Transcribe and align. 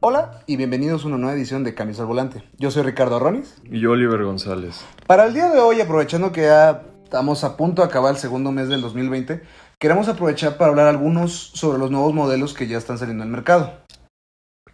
Hola 0.00 0.42
y 0.46 0.54
bienvenidos 0.54 1.02
a 1.02 1.08
una 1.08 1.18
nueva 1.18 1.34
edición 1.34 1.64
de 1.64 1.74
Cambios 1.74 1.98
al 1.98 2.06
Volante. 2.06 2.44
Yo 2.56 2.70
soy 2.70 2.84
Ricardo 2.84 3.18
Ronis. 3.18 3.56
Y 3.64 3.80
yo, 3.80 3.90
Oliver 3.90 4.22
González. 4.22 4.84
Para 5.08 5.24
el 5.24 5.34
día 5.34 5.50
de 5.50 5.58
hoy, 5.58 5.80
aprovechando 5.80 6.30
que 6.30 6.42
ya 6.42 6.84
estamos 7.02 7.42
a 7.42 7.56
punto 7.56 7.82
de 7.82 7.88
acabar 7.88 8.12
el 8.12 8.16
segundo 8.20 8.52
mes 8.52 8.68
del 8.68 8.80
2020, 8.80 9.42
queremos 9.80 10.06
aprovechar 10.08 10.56
para 10.56 10.70
hablar 10.70 10.86
algunos 10.86 11.32
sobre 11.32 11.78
los 11.78 11.90
nuevos 11.90 12.14
modelos 12.14 12.54
que 12.54 12.68
ya 12.68 12.78
están 12.78 12.96
saliendo 12.96 13.24
al 13.24 13.30
mercado. 13.30 13.72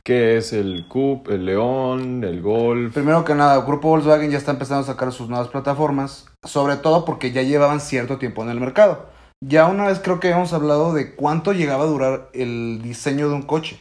¿Qué 0.03 0.37
es 0.37 0.53
el 0.53 0.87
Cup, 0.89 1.31
el 1.31 1.47
León, 1.47 2.23
el 2.23 2.43
Golf? 2.43 2.93
Primero 2.93 3.25
que 3.25 3.35
nada, 3.35 3.55
el 3.55 3.63
grupo 3.63 3.89
Volkswagen 3.89 4.31
ya 4.31 4.37
está 4.37 4.51
empezando 4.51 4.83
a 4.83 4.93
sacar 4.93 5.11
sus 5.11 5.31
nuevas 5.31 5.49
plataformas, 5.49 6.27
sobre 6.43 6.77
todo 6.77 7.07
porque 7.07 7.33
ya 7.33 7.41
llevaban 7.41 7.81
cierto 7.81 8.19
tiempo 8.19 8.43
en 8.43 8.51
el 8.51 8.61
mercado. 8.61 9.07
Ya 9.41 9.69
una 9.69 9.87
vez 9.87 10.01
creo 10.01 10.21
que 10.21 10.29
habíamos 10.29 10.53
hablado 10.53 10.93
de 10.93 11.15
cuánto 11.15 11.55
llegaba 11.55 11.85
a 11.85 11.87
durar 11.87 12.29
el 12.35 12.83
diseño 12.83 13.31
de 13.31 13.37
un 13.37 13.43
coche. 13.43 13.81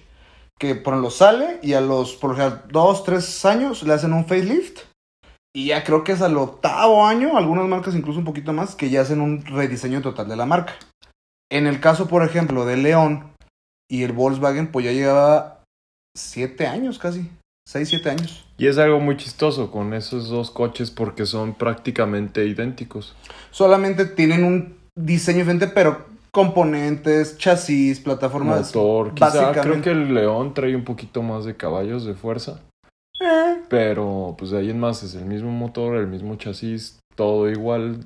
Que 0.64 0.76
por 0.76 0.96
lo 0.96 1.10
sale 1.12 1.60
y 1.62 1.74
a 1.74 1.82
los, 1.82 2.16
por 2.16 2.40
ejemplo, 2.40 2.62
dos, 2.72 3.04
tres 3.04 3.44
años 3.44 3.84
le 3.84 3.92
hacen 3.92 4.14
un 4.14 4.26
facelift. 4.26 4.80
Y 5.54 5.68
ya 5.68 5.84
creo 5.84 6.06
que 6.06 6.14
es 6.14 6.22
al 6.22 6.38
octavo 6.38 7.06
año, 7.06 7.36
algunas 7.36 7.68
marcas 7.68 7.96
incluso 7.96 8.20
un 8.20 8.24
poquito 8.24 8.54
más, 8.54 8.74
que 8.74 8.90
ya 8.90 9.02
hacen 9.02 9.20
un 9.20 9.46
rediseño 9.46 10.02
total 10.02 10.30
de 10.30 10.38
la 10.38 10.46
marca. 10.46 10.76
En 11.52 11.68
el 11.68 11.82
caso, 11.82 12.08
por 12.08 12.24
ejemplo, 12.24 12.66
de 12.66 12.78
León 12.78 13.34
y 13.92 14.04
el 14.04 14.14
Volkswagen, 14.14 14.72
pues 14.72 14.86
ya 14.86 14.94
llevaba 14.94 15.66
siete 16.16 16.66
años 16.66 16.98
casi. 16.98 17.30
Seis, 17.68 17.90
siete 17.90 18.12
años. 18.12 18.46
Y 18.58 18.68
es 18.68 18.78
algo 18.78 19.02
muy 19.02 19.18
chistoso 19.18 19.70
con 19.70 19.94
esos 19.94 20.30
dos 20.30 20.50
coches 20.50 20.92
porque 20.92 21.26
son 21.26 21.56
prácticamente 21.56 22.46
idénticos. 22.46 23.18
Solamente 23.52 24.06
tienen 24.06 24.46
un 24.46 24.78
diseño 24.96 25.40
diferente, 25.40 25.68
pero 25.68 26.13
componentes, 26.34 27.38
chasis, 27.38 28.00
plataformas. 28.00 28.76
Motor, 28.76 29.14
quizá 29.14 29.52
creo 29.52 29.82
que 29.82 29.92
el 29.92 30.14
León 30.14 30.54
trae 30.54 30.76
un 30.76 30.84
poquito 30.84 31.22
más 31.22 31.46
de 31.46 31.56
caballos 31.56 32.06
de 32.06 32.16
fuerza. 32.16 32.62
Eh, 33.22 33.62
Pero 33.70 34.36
pues 34.38 34.52
de 34.52 34.58
ahí 34.58 34.70
en 34.72 34.80
más 34.80 35.04
es 35.04 35.16
el 35.16 35.26
mismo 35.26 35.52
motor, 35.52 35.96
el 35.96 36.08
mismo 36.08 36.36
chasis, 36.36 37.00
todo 37.16 37.50
igual 37.50 38.06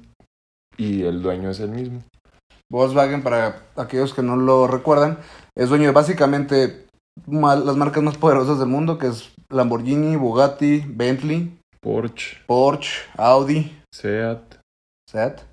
y 0.78 1.04
el 1.04 1.22
dueño 1.22 1.50
es 1.50 1.60
el 1.60 1.70
mismo. 1.70 2.04
Volkswagen, 2.70 3.24
para 3.24 3.64
aquellos 3.78 4.14
que 4.14 4.22
no 4.22 4.36
lo 4.36 4.68
recuerdan, 4.68 5.20
es 5.56 5.70
dueño 5.70 5.86
de 5.86 5.92
básicamente 5.92 6.86
las 7.26 7.78
marcas 7.78 8.04
más 8.04 8.18
poderosas 8.18 8.60
del 8.60 8.68
mundo, 8.68 8.98
que 8.98 9.08
es 9.08 9.32
Lamborghini, 9.50 10.18
Bugatti, 10.18 10.84
Bentley, 10.86 11.58
Porsche, 11.80 12.38
Porsche, 12.46 13.04
Audi, 13.16 13.72
Seat, 13.94 14.56
Seat. 15.10 15.47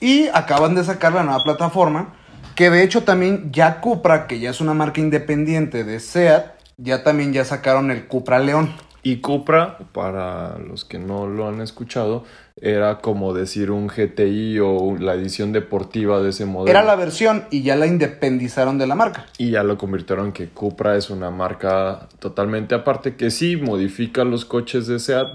Y 0.00 0.28
acaban 0.28 0.74
de 0.74 0.84
sacar 0.84 1.12
la 1.12 1.22
nueva 1.22 1.42
plataforma, 1.42 2.14
que 2.54 2.70
de 2.70 2.82
hecho 2.82 3.02
también 3.02 3.50
ya 3.52 3.80
Cupra, 3.80 4.26
que 4.26 4.38
ya 4.38 4.50
es 4.50 4.60
una 4.60 4.74
marca 4.74 5.00
independiente 5.00 5.84
de 5.84 6.00
Seat, 6.00 6.46
ya 6.76 7.02
también 7.02 7.32
ya 7.32 7.44
sacaron 7.44 7.90
el 7.90 8.06
Cupra 8.06 8.38
León. 8.38 8.72
Y 9.02 9.18
Cupra, 9.18 9.78
para 9.92 10.58
los 10.58 10.84
que 10.84 10.98
no 10.98 11.26
lo 11.26 11.48
han 11.48 11.60
escuchado, 11.60 12.24
era 12.60 12.98
como 12.98 13.32
decir 13.32 13.70
un 13.70 13.86
GTI 13.86 14.58
o 14.58 14.96
la 14.98 15.14
edición 15.14 15.52
deportiva 15.52 16.20
de 16.20 16.30
ese 16.30 16.46
modelo. 16.46 16.70
Era 16.70 16.84
la 16.84 16.96
versión 16.96 17.44
y 17.50 17.62
ya 17.62 17.76
la 17.76 17.86
independizaron 17.86 18.78
de 18.78 18.86
la 18.86 18.94
marca. 18.94 19.26
Y 19.38 19.50
ya 19.52 19.62
lo 19.62 19.78
convirtieron 19.78 20.32
que 20.32 20.48
Cupra 20.48 20.96
es 20.96 21.10
una 21.10 21.30
marca 21.30 22.08
totalmente 22.18 22.74
aparte 22.74 23.16
que 23.16 23.30
sí 23.30 23.56
modifica 23.56 24.24
los 24.24 24.44
coches 24.44 24.86
de 24.86 24.98
Seat, 24.98 25.28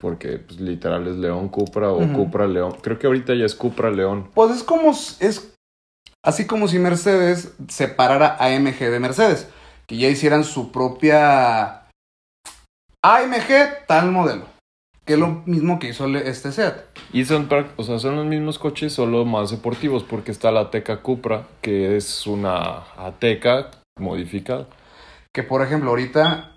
porque 0.00 0.38
pues, 0.38 0.58
literal 0.58 1.06
es 1.06 1.16
León 1.16 1.48
Cupra 1.48 1.92
o. 1.92 2.00
Cupra 2.12 2.46
León. 2.46 2.76
Creo 2.82 2.98
que 2.98 3.06
ahorita 3.06 3.34
ya 3.34 3.44
es 3.44 3.54
Cupra 3.54 3.90
León. 3.90 4.30
Pues 4.34 4.50
es 4.50 4.64
como, 4.64 4.90
es 4.90 5.54
así 6.24 6.46
como 6.46 6.68
si 6.68 6.78
Mercedes 6.78 7.52
separara 7.68 8.36
AMG 8.40 8.78
de 8.78 8.98
Mercedes, 8.98 9.48
que 9.86 9.98
ya 9.98 10.08
hicieran 10.08 10.44
su 10.44 10.72
propia 10.72 11.82
AMG 13.02 13.86
tal 13.86 14.10
modelo, 14.10 14.46
que 15.04 15.14
es 15.14 15.18
lo 15.18 15.42
mismo 15.44 15.78
que 15.78 15.90
hizo 15.90 16.06
este 16.16 16.50
Seat. 16.52 16.76
Y 17.12 17.26
son, 17.26 17.48
o 17.76 17.82
sea, 17.84 17.98
son 17.98 18.16
los 18.16 18.26
mismos 18.26 18.58
coches, 18.58 18.94
solo 18.94 19.26
más 19.26 19.50
deportivos, 19.50 20.02
porque 20.02 20.30
está 20.30 20.50
la 20.50 20.60
Ateca 20.60 21.02
Cupra, 21.02 21.46
que 21.60 21.96
es 21.96 22.26
una 22.26 22.84
Ateca 22.96 23.70
modificada. 23.98 24.66
Que 25.32 25.42
por 25.42 25.62
ejemplo 25.62 25.90
ahorita 25.90 26.56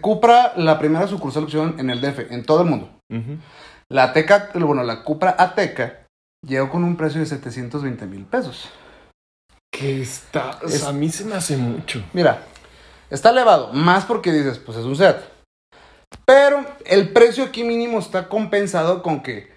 Cupra, 0.00 0.52
la 0.56 0.78
primera 0.78 1.06
sucursal 1.06 1.44
opción 1.44 1.76
en 1.78 1.90
el 1.90 2.00
DF, 2.00 2.30
en 2.32 2.44
todo 2.44 2.62
el 2.62 2.68
mundo. 2.68 2.90
La 3.88 4.04
Ateca, 4.04 4.50
bueno, 4.54 4.82
la 4.84 5.02
Cupra 5.02 5.34
Ateca 5.38 6.06
llegó 6.46 6.70
con 6.70 6.84
un 6.84 6.96
precio 6.96 7.20
de 7.20 7.26
720 7.26 8.06
mil 8.06 8.24
pesos. 8.24 8.68
Que 9.72 10.00
está, 10.02 10.58
o 10.62 10.68
sea, 10.68 10.76
Es- 10.76 10.84
a 10.84 10.92
mí 10.92 11.08
se 11.10 11.24
me 11.24 11.34
hace 11.34 11.56
mucho. 11.56 12.02
Mira, 12.12 12.42
está 13.10 13.30
elevado, 13.30 13.72
más 13.72 14.04
porque 14.04 14.32
dices, 14.32 14.58
pues 14.58 14.78
es 14.78 14.84
un 14.84 14.96
Seat. 14.96 15.18
Pero 16.24 16.64
el 16.86 17.10
precio 17.12 17.44
aquí 17.44 17.64
mínimo 17.64 17.98
está 17.98 18.28
compensado 18.28 19.02
con 19.02 19.22
que 19.22 19.50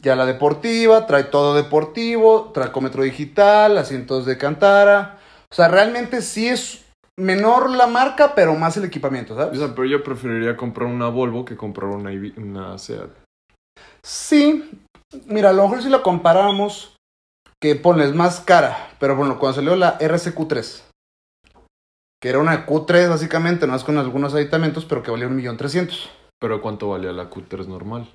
ya 0.00 0.16
la 0.16 0.26
deportiva, 0.26 1.06
trae 1.06 1.24
todo 1.24 1.54
deportivo, 1.54 2.50
tracómetro 2.54 3.02
digital, 3.02 3.76
asientos 3.78 4.24
de 4.26 4.38
cantara. 4.38 5.18
O 5.50 5.54
sea, 5.54 5.68
realmente 5.68 6.22
sí 6.22 6.48
es 6.48 6.84
menor 7.20 7.70
la 7.70 7.86
marca, 7.86 8.34
pero 8.34 8.54
más 8.54 8.76
el 8.76 8.84
equipamiento, 8.84 9.34
O 9.34 9.36
¿sabes? 9.36 9.58
sea, 9.58 9.68
pero 9.74 9.84
yo 9.86 10.02
preferiría 10.02 10.56
comprar 10.56 10.88
una 10.88 11.08
Volvo 11.08 11.44
que 11.44 11.56
comprar 11.56 11.90
una, 11.90 12.10
una 12.36 12.78
Seat. 12.78 13.10
Sí, 14.02 14.70
mira, 15.26 15.50
a 15.50 15.52
lo 15.52 15.62
mejor 15.64 15.82
si 15.82 15.88
la 15.88 16.02
comparamos, 16.02 16.96
que 17.60 17.74
ponles 17.76 18.14
más 18.14 18.40
cara, 18.40 18.90
pero 18.98 19.16
bueno, 19.16 19.38
cuando 19.38 19.56
salió 19.56 19.76
la 19.76 19.98
RSQ3, 19.98 20.82
que 22.22 22.28
era 22.28 22.38
una 22.38 22.66
Q3 22.66 23.08
básicamente, 23.08 23.66
no 23.66 23.72
más 23.72 23.84
con 23.84 23.98
algunos 23.98 24.34
aditamentos, 24.34 24.84
pero 24.84 25.02
que 25.02 25.10
valía 25.10 25.26
un 25.26 25.36
millón 25.36 25.56
trescientos. 25.56 26.10
Pero 26.38 26.62
¿cuánto 26.62 26.88
valía 26.88 27.12
la 27.12 27.28
Q3 27.28 27.66
normal? 27.66 28.08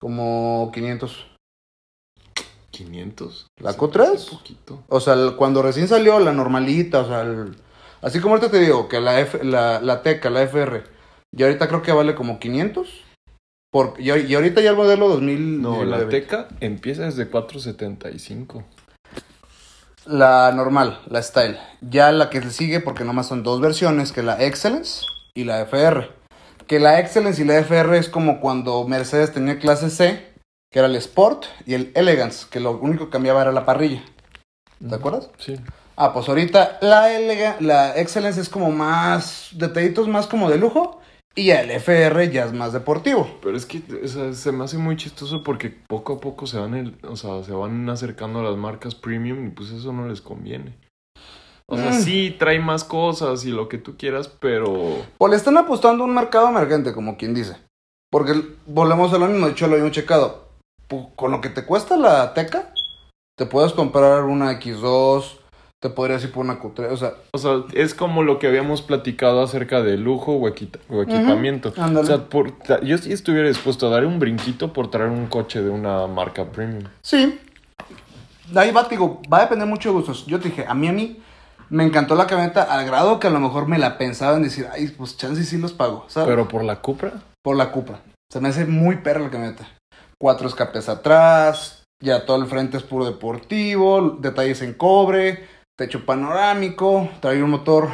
Como 0.00 0.70
500. 0.72 1.26
500. 2.70 3.46
¿La 3.60 3.72
Se 3.72 3.78
Q3? 3.78 3.98
me 3.98 4.14
hace 4.14 4.30
poquito. 4.30 4.82
O 4.88 5.00
sea, 5.00 5.14
cuando 5.36 5.60
recién 5.62 5.88
salió 5.88 6.18
la 6.18 6.32
normalita, 6.32 7.00
o 7.00 7.06
sea, 7.06 7.22
el- 7.22 7.56
así 8.02 8.20
como 8.20 8.34
ahorita 8.34 8.50
te 8.50 8.60
digo 8.60 8.88
que 8.88 9.00
la, 9.00 9.20
F, 9.20 9.44
la, 9.44 9.80
la 9.80 10.02
Teca, 10.02 10.30
la 10.30 10.42
FR, 10.42 10.82
y 11.36 11.42
ahorita 11.42 11.68
creo 11.68 11.82
que 11.82 11.92
vale 11.92 12.14
como 12.14 12.38
500. 12.38 12.88
Por, 13.72 13.94
y, 13.98 14.10
y 14.10 14.34
ahorita 14.34 14.60
ya 14.60 14.70
el 14.70 14.76
modelo 14.76 15.08
2000. 15.08 15.62
No, 15.62 15.84
la 15.84 16.08
Teca 16.08 16.48
empieza 16.60 17.04
desde 17.04 17.28
475. 17.28 18.64
La 20.06 20.50
normal, 20.52 21.00
la 21.08 21.22
Style. 21.22 21.58
Ya 21.80 22.10
la 22.10 22.30
que 22.30 22.40
le 22.40 22.50
sigue, 22.50 22.80
porque 22.80 23.04
nomás 23.04 23.28
son 23.28 23.42
dos 23.42 23.60
versiones, 23.60 24.12
que 24.12 24.22
la 24.22 24.42
Excellence 24.42 25.04
y 25.34 25.44
la 25.44 25.60
FR. 25.60 26.10
Que 26.66 26.80
la 26.80 26.98
Excellence 26.98 27.40
y 27.40 27.44
la 27.44 27.58
FR 27.58 27.96
es 27.96 28.08
como 28.08 28.40
cuando 28.40 28.86
Mercedes 28.88 29.32
tenía 29.32 29.58
clase 29.58 29.90
C, 29.90 30.32
que 30.72 30.78
era 30.78 30.88
el 30.88 30.96
Sport, 30.96 31.44
y 31.66 31.74
el 31.74 31.92
Elegance, 31.94 32.46
que 32.50 32.58
lo 32.58 32.72
único 32.78 33.04
que 33.06 33.12
cambiaba 33.12 33.42
era 33.42 33.52
la 33.52 33.64
parrilla. 33.64 34.02
¿Te 34.88 34.94
acuerdas? 34.94 35.30
Sí. 35.38 35.56
Ah, 36.02 36.14
pues 36.14 36.28
ahorita 36.30 36.78
la, 36.80 37.12
Elega- 37.12 37.56
la 37.60 37.94
Excellence 37.94 38.40
es 38.40 38.48
como 38.48 38.70
más 38.70 39.50
detallitos 39.52 40.08
más 40.08 40.26
como 40.26 40.48
de 40.48 40.56
lujo 40.56 40.98
y 41.34 41.50
el 41.50 41.70
FR 41.70 42.30
ya 42.30 42.44
es 42.46 42.54
más 42.54 42.72
deportivo. 42.72 43.28
Pero 43.42 43.54
es 43.54 43.66
que 43.66 43.82
o 44.02 44.08
sea, 44.08 44.32
se 44.32 44.50
me 44.50 44.64
hace 44.64 44.78
muy 44.78 44.96
chistoso 44.96 45.42
porque 45.44 45.68
poco 45.68 46.14
a 46.14 46.20
poco 46.20 46.46
se 46.46 46.58
van, 46.58 46.72
el- 46.74 46.96
o 47.06 47.16
sea, 47.16 47.42
se 47.44 47.52
van 47.52 47.86
acercando 47.90 48.40
a 48.40 48.44
las 48.44 48.56
marcas 48.56 48.94
premium 48.94 49.46
y 49.46 49.50
pues 49.50 49.70
eso 49.72 49.92
no 49.92 50.08
les 50.08 50.22
conviene. 50.22 50.74
O 51.66 51.76
sea, 51.76 51.90
Mm. 51.90 52.00
sí 52.00 52.34
trae 52.38 52.58
más 52.60 52.82
cosas 52.82 53.44
y 53.44 53.50
lo 53.50 53.68
que 53.68 53.76
tú 53.78 53.96
quieras, 53.98 54.28
pero 54.28 55.04
O 55.18 55.28
le 55.28 55.36
están 55.36 55.58
apostando 55.58 56.02
a 56.02 56.06
un 56.06 56.14
mercado 56.14 56.48
emergente, 56.48 56.94
como 56.94 57.18
quien 57.18 57.34
dice. 57.34 57.56
Porque 58.10 58.32
volvemos 58.66 59.12
a 59.12 59.18
lo 59.18 59.26
mismo, 59.26 59.46
de 59.46 59.52
hecho 59.52 59.66
lo 59.66 59.74
habíamos 59.74 59.92
checado. 59.92 60.48
Con 61.14 61.30
lo 61.30 61.40
que 61.42 61.50
te 61.50 61.64
cuesta 61.66 61.96
la 61.98 62.32
Teca, 62.34 62.72
te 63.38 63.44
puedes 63.46 63.72
comprar 63.72 64.24
una 64.24 64.50
X2, 64.58 65.36
te 65.82 65.88
podrías 65.88 66.22
ir 66.22 66.30
por 66.30 66.44
una 66.44 66.60
Q3, 66.60 66.92
o 66.92 66.96
sea, 66.96 67.14
O 67.32 67.38
sea, 67.38 67.62
es 67.72 67.94
como 67.94 68.22
lo 68.22 68.38
que 68.38 68.46
habíamos 68.46 68.82
platicado 68.82 69.42
acerca 69.42 69.80
de 69.82 69.96
lujo 69.96 70.32
o, 70.32 70.46
equita- 70.48 70.78
o 70.90 71.02
equipamiento. 71.02 71.72
ándale. 71.78 72.04
O 72.04 72.06
sea, 72.06 72.28
por- 72.28 72.52
yo 72.84 72.98
sí 72.98 73.12
estuviera 73.12 73.48
dispuesto 73.48 73.86
a 73.86 73.90
dar 73.90 74.04
un 74.04 74.18
brinquito 74.18 74.72
por 74.74 74.90
traer 74.90 75.08
un 75.10 75.26
coche 75.26 75.62
de 75.62 75.70
una 75.70 76.06
marca 76.06 76.44
premium. 76.44 76.84
Sí. 77.02 77.38
Ahí 78.54 78.72
va, 78.72 78.84
te 78.84 78.90
digo, 78.96 79.22
va 79.32 79.38
a 79.38 79.42
depender 79.42 79.66
mucho 79.66 79.88
de 79.88 79.94
gustos. 79.94 80.26
Yo 80.26 80.38
te 80.38 80.50
dije, 80.50 80.66
a 80.68 80.74
mí, 80.74 80.88
a 80.88 80.92
mí, 80.92 81.18
me 81.70 81.84
encantó 81.84 82.14
la 82.14 82.26
camioneta 82.26 82.62
al 82.64 82.84
grado 82.84 83.18
que 83.20 83.28
a 83.28 83.30
lo 83.30 83.40
mejor 83.40 83.66
me 83.66 83.78
la 83.78 83.96
pensaba 83.96 84.36
en 84.36 84.42
decir, 84.42 84.66
ay, 84.72 84.88
pues 84.88 85.16
chance 85.16 85.40
y 85.40 85.44
sí 85.44 85.56
los 85.56 85.72
pago, 85.72 86.04
¿sabes? 86.08 86.28
Pero 86.28 86.46
por 86.48 86.62
la 86.64 86.82
Cupra, 86.82 87.12
Por 87.42 87.56
la 87.56 87.70
Cupra. 87.72 88.00
Se 88.30 88.40
me 88.40 88.48
hace 88.48 88.66
muy 88.66 88.96
perra 88.96 89.20
la 89.20 89.30
camioneta. 89.30 89.66
Cuatro 90.20 90.46
escapes 90.48 90.88
atrás, 90.90 91.84
ya 92.02 92.26
todo 92.26 92.36
el 92.42 92.46
frente 92.48 92.76
es 92.76 92.82
puro 92.82 93.06
deportivo, 93.06 94.18
detalles 94.20 94.60
en 94.62 94.74
cobre, 94.74 95.46
techo 95.80 96.04
panorámico, 96.04 97.08
trae 97.20 97.42
un 97.42 97.48
motor, 97.50 97.88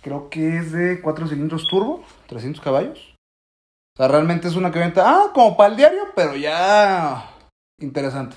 creo 0.00 0.30
que 0.30 0.58
es 0.58 0.70
de 0.70 1.00
cuatro 1.00 1.26
cilindros 1.26 1.66
turbo, 1.66 2.04
300 2.28 2.62
caballos. 2.62 3.16
O 3.96 3.98
sea, 3.98 4.06
realmente 4.06 4.46
es 4.46 4.54
una 4.54 4.70
camioneta, 4.70 5.02
ah, 5.04 5.30
como 5.34 5.56
para 5.56 5.70
el 5.70 5.76
diario, 5.76 6.02
pero 6.14 6.36
ya 6.36 7.30
interesante. 7.80 8.36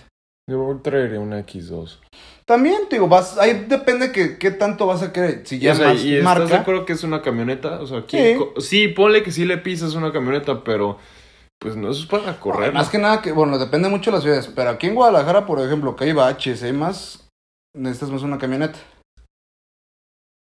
Yo 0.50 0.80
traería 0.84 1.20
una 1.20 1.40
X2. 1.46 2.00
También, 2.46 2.90
te 2.90 2.96
digo, 2.96 3.08
vas, 3.08 3.38
ahí 3.38 3.66
depende 3.68 4.12
que, 4.12 4.40
qué 4.40 4.50
tanto 4.50 4.88
vas 4.88 5.04
a 5.04 5.14
querer. 5.14 5.46
Si 5.46 5.60
ya 5.60 5.74
o 5.74 5.76
sea, 5.76 5.88
más 5.90 6.04
¿y 6.04 6.16
estás 6.18 6.36
de 6.38 6.44
marca. 6.46 6.62
acuerdo 6.62 6.86
que 6.86 6.94
es 6.94 7.04
una 7.04 7.22
camioneta? 7.22 7.80
O 7.82 7.86
sea, 7.86 8.00
Sí. 8.02 8.06
¿quién 8.08 8.38
co- 8.40 8.60
sí, 8.60 8.88
ponle 8.88 9.22
que 9.22 9.32
sí 9.32 9.46
le 9.46 9.60
pisas 9.60 9.94
una 9.94 10.12
camioneta, 10.12 10.64
pero 10.64 10.98
pues 11.60 11.76
no 11.76 11.92
eso 11.92 12.02
es 12.02 12.08
para 12.08 12.40
correr. 12.40 12.74
Más 12.74 12.90
que 12.90 12.98
nada 12.98 13.22
que, 13.22 13.32
bueno, 13.34 13.60
depende 13.60 13.88
mucho 13.90 14.10
de 14.10 14.18
las 14.18 14.24
ciudades. 14.24 14.48
Pero 14.56 14.70
aquí 14.72 14.88
en 14.88 14.96
Guadalajara, 14.96 15.46
por 15.46 15.60
ejemplo, 15.60 15.96
que 15.96 16.06
hay 16.06 16.14
baches, 16.14 16.64
hay 16.64 16.74
más. 16.74 17.27
Necesitas 17.74 18.12
más 18.12 18.24
una 18.24 18.38
camioneta. 18.38 18.80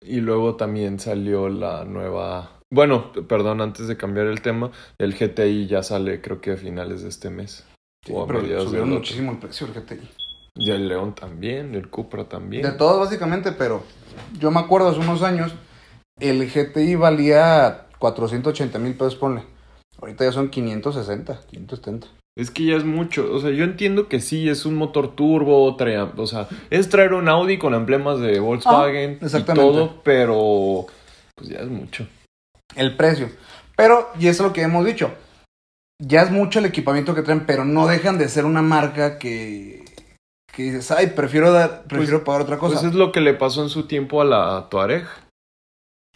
Y 0.01 0.21
luego 0.21 0.55
también 0.55 0.99
salió 0.99 1.49
la 1.49 1.85
nueva... 1.85 2.61
Bueno, 2.71 3.11
perdón, 3.27 3.61
antes 3.61 3.87
de 3.87 3.97
cambiar 3.97 4.27
el 4.27 4.41
tema, 4.41 4.71
el 4.97 5.13
GTI 5.13 5.67
ya 5.67 5.83
sale 5.83 6.21
creo 6.21 6.41
que 6.41 6.51
a 6.51 6.57
finales 6.57 7.03
de 7.03 7.09
este 7.09 7.29
mes. 7.29 7.65
Sí, 8.05 8.13
o 8.13 8.23
a 8.23 8.27
pero 8.27 8.41
mediados 8.41 8.65
subieron 8.65 8.89
muchísimo 8.89 9.31
el 9.31 9.39
precio 9.39 9.67
del 9.67 9.83
GTI. 9.83 10.09
Y 10.55 10.71
el 10.71 10.87
León 10.87 11.13
también, 11.13 11.75
el 11.75 11.89
Cupra 11.89 12.27
también. 12.27 12.63
De 12.63 12.71
todos, 12.71 12.99
básicamente, 12.99 13.51
pero 13.51 13.83
yo 14.39 14.51
me 14.51 14.59
acuerdo 14.59 14.89
hace 14.89 14.99
unos 14.99 15.21
años, 15.21 15.53
el 16.19 16.49
GTI 16.49 16.95
valía 16.95 17.87
480 17.99 18.79
mil 18.79 18.93
pesos, 18.93 19.15
ponle. 19.15 19.43
Ahorita 19.99 20.25
ya 20.25 20.31
son 20.31 20.49
560, 20.49 21.41
570. 21.47 22.07
Es 22.37 22.51
que 22.51 22.65
ya 22.65 22.75
es 22.75 22.85
mucho. 22.85 23.33
O 23.33 23.39
sea, 23.39 23.49
yo 23.49 23.63
entiendo 23.63 24.07
que 24.07 24.21
sí, 24.21 24.47
es 24.47 24.67
un 24.67 24.75
motor 24.75 25.15
turbo, 25.15 25.75
trae, 25.75 25.97
o 25.97 26.27
sea, 26.27 26.47
es 26.69 26.87
traer 26.87 27.13
un 27.13 27.27
Audi 27.27 27.57
con 27.57 27.73
emblemas 27.73 28.19
de 28.19 28.39
Volkswagen 28.39 29.17
Ah, 29.19 29.23
y 29.23 29.25
exactamente. 29.25 29.71
todo, 29.71 30.01
pero 30.03 30.85
pues 31.35 31.49
ya 31.49 31.59
es 31.59 31.67
mucho. 31.67 32.07
El 32.75 32.95
precio. 32.95 33.31
Pero, 33.75 34.09
y 34.19 34.27
eso 34.27 34.43
es 34.43 34.49
lo 34.49 34.53
que 34.53 34.61
hemos 34.61 34.85
dicho, 34.85 35.11
ya 35.99 36.21
es 36.21 36.29
mucho 36.31 36.59
el 36.59 36.65
equipamiento 36.65 37.15
que 37.15 37.23
traen, 37.23 37.45
pero 37.47 37.65
no 37.65 37.87
dejan 37.87 38.19
de 38.19 38.29
ser 38.29 38.45
una 38.45 38.61
marca 38.61 39.17
que, 39.17 39.83
que 40.53 40.63
dices, 40.63 40.91
ay, 40.91 41.07
prefiero, 41.07 41.51
dar, 41.51 41.85
prefiero 41.85 42.23
pagar 42.23 42.41
otra 42.41 42.59
cosa. 42.59 42.75
Pues 42.75 42.85
es 42.85 42.93
lo 42.93 43.11
que 43.11 43.21
le 43.21 43.33
pasó 43.33 43.63
en 43.63 43.69
su 43.69 43.87
tiempo 43.87 44.21
a 44.21 44.25
la 44.25 44.67
Tuareg. 44.69 45.07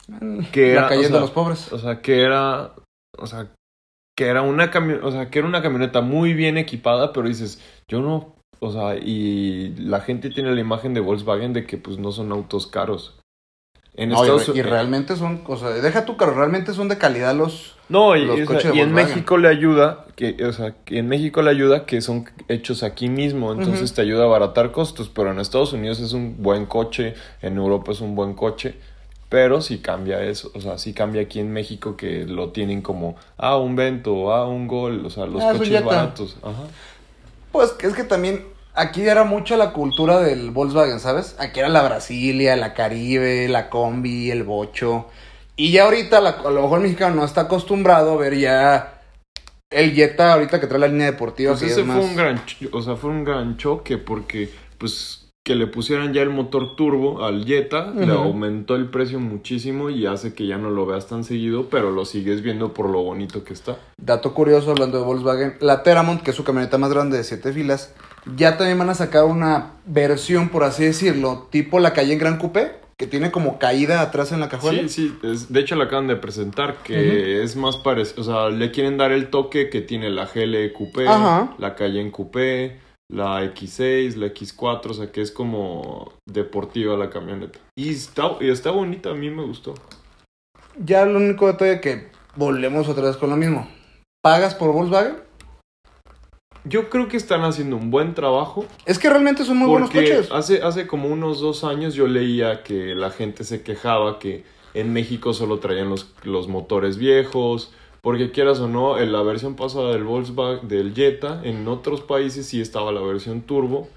Mm, 0.07 0.43
que 0.51 0.75
la 0.75 0.81
era, 0.81 0.87
cayendo 0.87 1.07
o 1.07 1.11
sea, 1.11 1.17
a 1.17 1.21
los 1.21 1.31
pobres. 1.31 1.73
O 1.73 1.79
sea, 1.79 2.01
que 2.01 2.21
era, 2.21 2.73
o 3.17 3.25
sea, 3.25 3.47
que 4.21 4.27
era 4.27 4.43
una 4.43 4.69
camioneta, 4.69 5.07
o 5.07 5.11
sea, 5.11 5.31
que 5.31 5.39
era 5.39 5.47
una 5.47 5.63
camioneta 5.63 6.01
muy 6.01 6.35
bien 6.35 6.59
equipada, 6.59 7.11
pero 7.11 7.27
dices, 7.27 7.59
yo 7.87 8.01
no, 8.01 8.35
o 8.59 8.71
sea, 8.71 8.95
y 8.95 9.73
la 9.79 10.01
gente 10.01 10.29
tiene 10.29 10.53
la 10.53 10.61
imagen 10.61 10.93
de 10.93 10.99
Volkswagen 10.99 11.53
de 11.53 11.65
que 11.65 11.77
pues 11.77 11.97
no 11.97 12.11
son 12.11 12.31
autos 12.31 12.67
caros. 12.67 13.17
En 13.95 14.09
No, 14.09 14.17
y, 14.17 14.21
Estados 14.21 14.41
re- 14.45 14.47
y 14.49 14.51
Unidos. 14.59 14.69
realmente 14.69 15.15
son, 15.15 15.41
o 15.47 15.57
sea, 15.57 15.69
deja 15.69 16.05
tu 16.05 16.17
carro, 16.17 16.35
realmente 16.35 16.73
son 16.75 16.87
de 16.87 16.99
calidad 16.99 17.33
los... 17.35 17.75
No, 17.89 18.15
y, 18.15 18.23
los 18.25 18.35
o 18.35 18.37
sea, 18.37 18.45
coches 18.45 18.71
de 18.71 18.77
y 18.77 18.81
en. 18.81 18.93
México 18.93 19.37
le 19.39 19.47
ayuda, 19.47 20.05
que, 20.15 20.37
o 20.45 20.53
sea, 20.53 20.75
que 20.85 20.99
en 20.99 21.07
México 21.07 21.41
le 21.41 21.49
ayuda 21.49 21.87
que 21.87 21.99
son 22.01 22.25
hechos 22.47 22.83
aquí 22.83 23.09
mismo, 23.09 23.51
entonces 23.51 23.91
te 23.93 24.01
ayuda 24.03 24.21
a 24.21 24.25
abaratar 24.27 24.71
costos, 24.71 25.09
pero 25.09 25.31
en 25.31 25.39
Estados 25.39 25.73
Unidos 25.73 25.99
es 25.99 26.13
un 26.13 26.43
buen 26.43 26.67
coche, 26.67 27.15
en 27.41 27.57
Europa 27.57 27.91
es 27.91 28.01
un 28.01 28.13
buen 28.15 28.35
coche, 28.35 28.75
pero 29.31 29.61
sí 29.61 29.77
cambia 29.77 30.21
eso, 30.21 30.51
o 30.53 30.59
sea, 30.59 30.77
sí 30.77 30.91
cambia 30.93 31.21
aquí 31.21 31.39
en 31.39 31.53
México 31.53 31.95
que 31.95 32.25
lo 32.25 32.49
tienen 32.49 32.81
como, 32.81 33.15
ah, 33.37 33.55
un 33.55 33.77
Vento, 33.77 34.33
ah, 34.33 34.45
un 34.45 34.67
Gol, 34.67 35.05
o 35.05 35.09
sea, 35.09 35.25
los 35.25 35.41
Ah, 35.41 35.53
coches 35.53 35.83
baratos, 35.85 36.35
ajá. 36.43 36.63
Pues 37.53 37.73
es 37.79 37.93
que 37.93 38.03
también 38.03 38.43
aquí 38.73 39.03
era 39.03 39.23
mucho 39.23 39.55
la 39.55 39.71
cultura 39.71 40.19
del 40.19 40.51
Volkswagen, 40.51 40.99
¿sabes? 40.99 41.37
Aquí 41.39 41.61
era 41.61 41.69
la 41.69 41.81
Brasilia, 41.81 42.57
la 42.57 42.73
Caribe, 42.73 43.47
la 43.47 43.69
Combi, 43.69 44.31
el 44.31 44.43
Bocho. 44.43 45.05
Y 45.55 45.71
ya 45.71 45.85
ahorita 45.85 46.19
la- 46.19 46.31
a 46.31 46.49
lo 46.51 46.61
mejor 46.63 46.79
el 46.79 46.83
mexicano 46.83 47.15
no 47.15 47.23
está 47.23 47.41
acostumbrado 47.41 48.11
a 48.11 48.17
ver 48.17 48.37
ya 48.37 49.01
el 49.69 49.93
Jetta 49.93 50.33
ahorita 50.33 50.59
que 50.59 50.67
trae 50.67 50.79
la 50.81 50.87
línea 50.89 51.05
deportiva. 51.05 51.53
Pues 51.53 51.61
ese 51.63 51.79
es 51.81 51.87
fue 51.87 51.95
más- 51.95 52.03
un 52.03 52.15
gran, 52.17 52.41
o 52.73 52.81
sea, 52.81 52.95
fue 52.97 53.09
un 53.11 53.23
gran 53.23 53.55
choque 53.55 53.97
porque, 53.97 54.49
pues, 54.77 55.20
que 55.43 55.55
le 55.55 55.65
pusieran 55.65 56.13
ya 56.13 56.21
el 56.21 56.29
motor 56.29 56.75
turbo 56.75 57.25
al 57.25 57.45
Jetta, 57.45 57.91
le 57.95 58.11
aumentó 58.13 58.75
el 58.75 58.85
precio 58.91 59.19
muchísimo 59.19 59.89
y 59.89 60.05
hace 60.05 60.35
que 60.35 60.45
ya 60.45 60.57
no 60.59 60.69
lo 60.69 60.85
veas 60.85 61.07
tan 61.07 61.23
seguido, 61.23 61.65
pero 61.71 61.89
lo 61.89 62.05
sigues 62.05 62.43
viendo 62.43 62.73
por 62.75 62.87
lo 62.89 63.01
bonito 63.01 63.43
que 63.43 63.53
está. 63.53 63.77
Dato 63.97 64.35
curioso 64.35 64.69
hablando 64.69 64.99
de 64.99 65.03
Volkswagen, 65.03 65.55
la 65.59 65.81
Teramont, 65.81 66.21
que 66.21 66.29
es 66.29 66.37
su 66.37 66.43
camioneta 66.43 66.77
más 66.77 66.91
grande 66.93 67.17
de 67.17 67.23
siete 67.23 67.51
filas, 67.53 67.91
ya 68.37 68.57
también 68.57 68.77
van 68.77 68.91
a 68.91 68.93
sacar 68.93 69.23
una 69.23 69.71
versión, 69.87 70.49
por 70.49 70.63
así 70.63 70.83
decirlo, 70.85 71.47
tipo 71.49 71.79
la 71.79 71.93
Cayenne 71.93 72.19
Gran 72.19 72.37
Coupé, 72.37 72.73
que 72.95 73.07
tiene 73.07 73.31
como 73.31 73.57
caída 73.57 74.01
atrás 74.01 74.31
en 74.31 74.41
la 74.41 74.47
cajuela. 74.49 74.83
Sí, 74.83 74.89
sí, 74.89 75.17
es- 75.23 75.51
de 75.51 75.59
hecho 75.59 75.75
la 75.75 75.85
acaban 75.85 76.05
de 76.05 76.17
presentar 76.17 76.75
que 76.83 77.41
es 77.41 77.55
más 77.55 77.77
parecido, 77.77 78.21
o 78.21 78.23
sea, 78.25 78.49
le 78.55 78.69
quieren 78.69 78.95
dar 78.97 79.11
el 79.11 79.31
toque 79.31 79.71
que 79.71 79.81
tiene 79.81 80.11
la 80.11 80.27
GL 80.27 80.71
Coupé, 80.71 81.07
Ajá. 81.07 81.55
la 81.57 81.73
Cayenne 81.73 82.11
Coupé, 82.11 82.77
la 83.11 83.43
X6, 83.43 84.15
la 84.15 84.27
X4, 84.27 84.85
o 84.89 84.93
sea, 84.93 85.11
que 85.11 85.21
es 85.21 85.31
como 85.31 86.13
deportiva 86.25 86.97
la 86.97 87.09
camioneta. 87.09 87.59
Y 87.75 87.89
está, 87.89 88.37
y 88.39 88.49
está 88.49 88.71
bonita, 88.71 89.11
a 89.11 89.13
mí 89.13 89.29
me 89.29 89.43
gustó. 89.43 89.73
Ya 90.77 91.05
lo 91.05 91.17
único 91.17 91.47
detalle 91.47 91.81
que 91.81 92.07
volvemos 92.35 92.87
otra 92.87 93.03
vez 93.03 93.17
con 93.17 93.29
lo 93.29 93.35
mismo. 93.35 93.67
¿Pagas 94.23 94.55
por 94.55 94.71
Volkswagen? 94.71 95.17
Yo 96.63 96.89
creo 96.89 97.07
que 97.07 97.17
están 97.17 97.41
haciendo 97.41 97.75
un 97.75 97.91
buen 97.91 98.13
trabajo. 98.13 98.65
Es 98.85 98.99
que 98.99 99.09
realmente 99.09 99.43
son 99.43 99.57
muy 99.57 99.67
buenos 99.67 99.89
coches. 99.89 100.29
hace, 100.31 100.61
hace 100.61 100.87
como 100.87 101.09
unos 101.09 101.41
dos 101.41 101.63
años 101.63 101.95
yo 101.95 102.07
leía 102.07 102.63
que 102.63 102.93
la 102.95 103.09
gente 103.09 103.43
se 103.43 103.63
quejaba 103.63 104.19
que 104.19 104.45
en 104.73 104.93
México 104.93 105.33
solo 105.33 105.59
traían 105.59 105.89
los, 105.89 106.13
los 106.23 106.47
motores 106.47 106.97
viejos. 106.97 107.73
Porque 108.01 108.31
quieras 108.31 108.59
o 108.59 108.67
no, 108.67 108.97
en 108.97 109.11
la 109.11 109.21
versión 109.21 109.55
pasada 109.55 109.91
del 109.91 110.03
Volkswagen, 110.03 110.67
del 110.67 110.93
Jetta, 110.95 111.41
en 111.43 111.67
otros 111.67 112.01
países 112.01 112.47
sí 112.47 112.59
estaba 112.59 112.91
la 112.91 113.01
versión 113.01 113.41
turbo. 113.41 113.87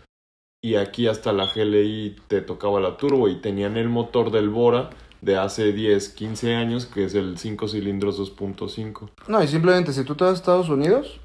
Y 0.63 0.77
aquí 0.77 1.09
hasta 1.09 1.33
la 1.33 1.47
GLI 1.47 2.17
te 2.27 2.41
tocaba 2.41 2.81
la 2.81 2.97
turbo 2.97 3.29
y 3.29 3.41
tenían 3.41 3.77
el 3.77 3.89
motor 3.89 4.31
del 4.31 4.49
Bora 4.49 4.91
de 5.21 5.37
hace 5.37 5.73
10, 5.73 6.11
15 6.11 6.55
años, 6.55 6.87
que 6.87 7.05
es 7.05 7.15
el 7.15 7.39
5 7.39 7.69
cilindros 7.69 8.19
2.5. 8.19 9.11
No, 9.29 9.43
y 9.43 9.49
simplemente 9.49 9.93
si 9.93 10.05
tú 10.05 10.15
te 10.15 10.25
vas 10.25 10.35
a 10.35 10.37
Estados 10.37 10.69
Unidos, 10.69 11.21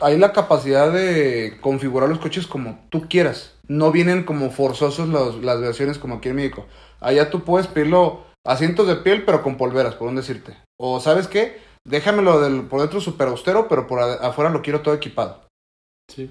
hay 0.00 0.18
la 0.18 0.32
capacidad 0.32 0.92
de 0.92 1.58
configurar 1.60 2.08
los 2.08 2.18
coches 2.18 2.46
como 2.46 2.84
tú 2.90 3.08
quieras. 3.08 3.56
No 3.68 3.92
vienen 3.92 4.24
como 4.24 4.50
forzosos 4.50 5.08
las 5.08 5.60
versiones 5.60 5.98
como 5.98 6.16
aquí 6.16 6.28
en 6.30 6.36
México. 6.36 6.66
Allá 7.00 7.30
tú 7.30 7.40
puedes 7.44 7.68
pedirlo 7.68 8.24
asientos 8.44 8.86
de 8.86 8.96
piel, 8.96 9.24
pero 9.24 9.42
con 9.42 9.56
polveras, 9.56 9.94
por 9.94 10.08
un 10.08 10.16
decirte. 10.16 10.56
O, 10.78 11.00
¿sabes 11.00 11.28
qué? 11.28 11.58
Déjamelo 11.86 12.40
del, 12.40 12.62
por 12.62 12.80
dentro 12.80 13.00
súper 13.00 13.28
austero, 13.28 13.68
pero 13.68 13.86
por 13.86 14.00
afuera 14.00 14.50
lo 14.50 14.62
quiero 14.62 14.80
todo 14.80 14.94
equipado. 14.94 15.46
Sí. 16.10 16.30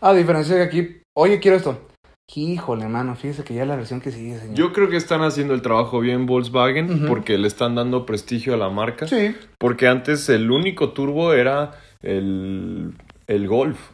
A 0.00 0.12
diferencia 0.12 0.56
de 0.56 0.62
aquí, 0.62 1.02
oye, 1.16 1.38
quiero 1.40 1.56
esto. 1.56 1.86
Híjole, 2.34 2.86
mano, 2.86 3.16
fíjese 3.16 3.42
que 3.42 3.54
ya 3.54 3.64
la 3.66 3.76
versión 3.76 4.00
que 4.00 4.12
sigue, 4.12 4.38
señor. 4.38 4.54
Yo 4.54 4.72
creo 4.72 4.88
que 4.88 4.96
están 4.96 5.22
haciendo 5.22 5.52
el 5.52 5.62
trabajo 5.62 5.98
bien 5.98 6.26
Volkswagen 6.26 7.08
porque 7.08 7.38
le 7.38 7.48
están 7.48 7.74
dando 7.74 8.06
prestigio 8.06 8.54
a 8.54 8.56
la 8.56 8.68
marca. 8.68 9.08
Sí. 9.08 9.34
Porque 9.58 9.88
antes 9.88 10.28
el 10.28 10.50
único 10.50 10.90
turbo 10.92 11.32
era 11.32 11.72
el, 12.02 12.94
el 13.26 13.48
Golf. 13.48 13.90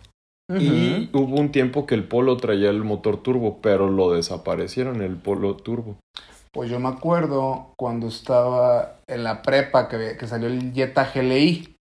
Y 0.48 1.10
hubo 1.12 1.40
un 1.40 1.50
tiempo 1.50 1.86
que 1.86 1.96
el 1.96 2.04
Polo 2.04 2.36
traía 2.36 2.70
el 2.70 2.84
motor 2.84 3.20
turbo, 3.20 3.60
pero 3.60 3.90
lo 3.90 4.12
desaparecieron 4.12 5.02
el 5.02 5.16
Polo 5.16 5.56
turbo. 5.56 5.98
Pues 6.56 6.70
yo 6.70 6.80
me 6.80 6.88
acuerdo 6.88 7.74
cuando 7.76 8.08
estaba 8.08 9.00
en 9.06 9.24
la 9.24 9.42
prepa 9.42 9.90
que, 9.90 10.16
que 10.16 10.26
salió 10.26 10.48
el 10.48 10.72
Jetta 10.72 11.12
GLI. 11.14 11.76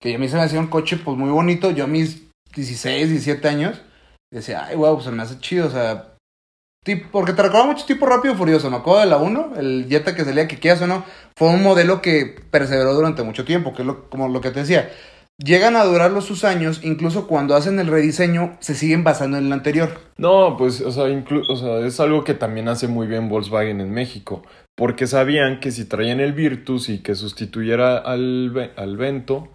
Que 0.00 0.14
a 0.14 0.18
mí 0.18 0.26
se 0.26 0.36
me 0.36 0.42
hacía 0.42 0.58
un 0.58 0.68
coche 0.68 0.96
pues 0.96 1.18
muy 1.18 1.28
bonito. 1.28 1.70
Yo 1.70 1.84
a 1.84 1.86
mis 1.86 2.22
16, 2.54 3.10
17 3.10 3.46
años 3.46 3.82
decía, 4.32 4.64
ay, 4.64 4.74
wow, 4.74 4.94
pues 4.94 5.04
se 5.04 5.10
me 5.10 5.22
hace 5.22 5.38
chido. 5.40 5.66
O 5.66 5.70
sea, 5.70 6.14
tipo, 6.82 7.10
porque 7.10 7.34
te 7.34 7.42
recuerda 7.42 7.66
mucho 7.66 7.84
tipo 7.84 8.06
rápido 8.06 8.32
y 8.32 8.38
furioso. 8.38 8.70
Me 8.70 8.78
acuerdo 8.78 9.00
de 9.00 9.06
la 9.06 9.18
1, 9.18 9.56
el 9.58 9.86
Jetta 9.86 10.14
que 10.14 10.24
salía, 10.24 10.48
que 10.48 10.58
quieras 10.58 10.80
o 10.80 10.86
no, 10.86 11.04
fue 11.36 11.48
un 11.48 11.62
modelo 11.62 12.00
que 12.00 12.24
perseveró 12.50 12.94
durante 12.94 13.22
mucho 13.22 13.44
tiempo, 13.44 13.74
que 13.74 13.82
es 13.82 13.86
lo, 13.86 14.08
como 14.08 14.28
lo 14.28 14.40
que 14.40 14.50
te 14.50 14.60
decía. 14.60 14.90
Llegan 15.40 15.76
a 15.76 15.84
durar 15.84 16.10
los 16.10 16.24
sus 16.24 16.42
años, 16.42 16.80
incluso 16.82 17.28
cuando 17.28 17.54
hacen 17.54 17.78
el 17.78 17.86
rediseño, 17.86 18.56
se 18.58 18.74
siguen 18.74 19.04
basando 19.04 19.38
en 19.38 19.46
el 19.46 19.52
anterior. 19.52 19.90
No, 20.16 20.56
pues, 20.58 20.80
o 20.80 20.90
sea, 20.90 21.04
inclu- 21.04 21.44
o 21.48 21.54
sea, 21.54 21.78
es 21.86 22.00
algo 22.00 22.24
que 22.24 22.34
también 22.34 22.66
hace 22.68 22.88
muy 22.88 23.06
bien 23.06 23.28
Volkswagen 23.28 23.80
en 23.80 23.92
México. 23.92 24.42
Porque 24.74 25.06
sabían 25.06 25.60
que 25.60 25.70
si 25.70 25.84
traían 25.84 26.18
el 26.18 26.32
Virtus 26.32 26.88
y 26.88 26.98
que 26.98 27.14
sustituyera 27.14 27.98
al, 27.98 28.72
al 28.76 28.96
Vento, 28.96 29.48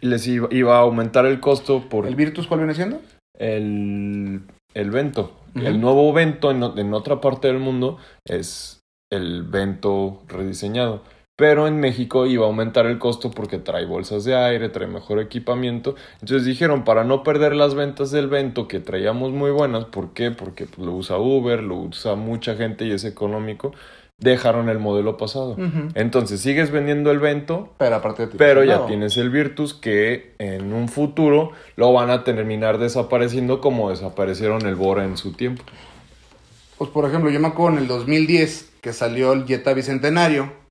les 0.00 0.26
iba, 0.26 0.48
iba 0.50 0.76
a 0.76 0.80
aumentar 0.80 1.24
el 1.26 1.40
costo 1.40 1.88
por 1.88 2.06
¿El 2.06 2.14
Virtus 2.14 2.46
cuál 2.46 2.60
viene 2.60 2.74
siendo? 2.74 3.00
el, 3.38 4.42
el 4.74 4.90
Vento. 4.90 5.32
El 5.54 5.80
nuevo 5.80 6.12
Vento 6.14 6.50
en, 6.50 6.62
en 6.78 6.94
otra 6.94 7.20
parte 7.20 7.48
del 7.48 7.58
mundo 7.58 7.98
es 8.26 8.80
el 9.10 9.42
Vento 9.44 10.22
rediseñado. 10.28 11.02
Pero 11.42 11.66
en 11.66 11.80
México 11.80 12.24
iba 12.26 12.44
a 12.44 12.46
aumentar 12.46 12.86
el 12.86 13.00
costo 13.00 13.32
porque 13.32 13.58
trae 13.58 13.84
bolsas 13.84 14.22
de 14.22 14.36
aire, 14.36 14.68
trae 14.68 14.86
mejor 14.86 15.18
equipamiento. 15.18 15.96
Entonces 16.20 16.44
dijeron, 16.44 16.84
para 16.84 17.02
no 17.02 17.24
perder 17.24 17.56
las 17.56 17.74
ventas 17.74 18.12
del 18.12 18.28
Vento 18.28 18.68
que 18.68 18.78
traíamos 18.78 19.32
muy 19.32 19.50
buenas, 19.50 19.86
¿por 19.86 20.12
qué? 20.12 20.30
Porque 20.30 20.66
pues, 20.66 20.86
lo 20.86 20.92
usa 20.92 21.18
Uber, 21.18 21.60
lo 21.60 21.78
usa 21.78 22.14
mucha 22.14 22.54
gente 22.54 22.84
y 22.84 22.92
es 22.92 23.04
económico. 23.04 23.72
dejaron 24.18 24.68
el 24.68 24.78
modelo 24.78 25.16
pasado. 25.16 25.56
Entonces 25.96 26.40
sigues 26.40 26.70
vendiendo 26.70 27.10
el 27.10 27.18
Vento, 27.18 27.74
Pero 27.76 27.96
aparte 27.96 28.28
de 28.28 28.38
pero 28.38 28.62
ya 28.62 28.86
tienes 28.86 29.16
el 29.16 29.30
Virtus 29.30 29.74
que 29.74 30.34
en 30.38 30.72
un 30.72 30.88
futuro 30.88 31.50
lo 31.74 31.92
van 31.92 32.10
a 32.10 32.22
terminar 32.22 32.78
desapareciendo 32.78 33.60
como 33.60 33.90
desaparecieron 33.90 34.64
el 34.64 34.76
Bora 34.76 35.04
en 35.04 35.16
su 35.16 35.32
tiempo. 35.32 35.64
Pues 36.78 36.88
por 36.90 37.04
ejemplo, 37.04 37.30
yo 37.30 37.40
me 37.40 37.48
acuerdo 37.48 37.78
en 37.78 37.82
el 37.82 37.88
2010 37.88 38.74
que 38.80 38.92
salió 38.92 39.32
el 39.32 39.44
Jetta 39.44 39.74
Bicentenario, 39.74 40.61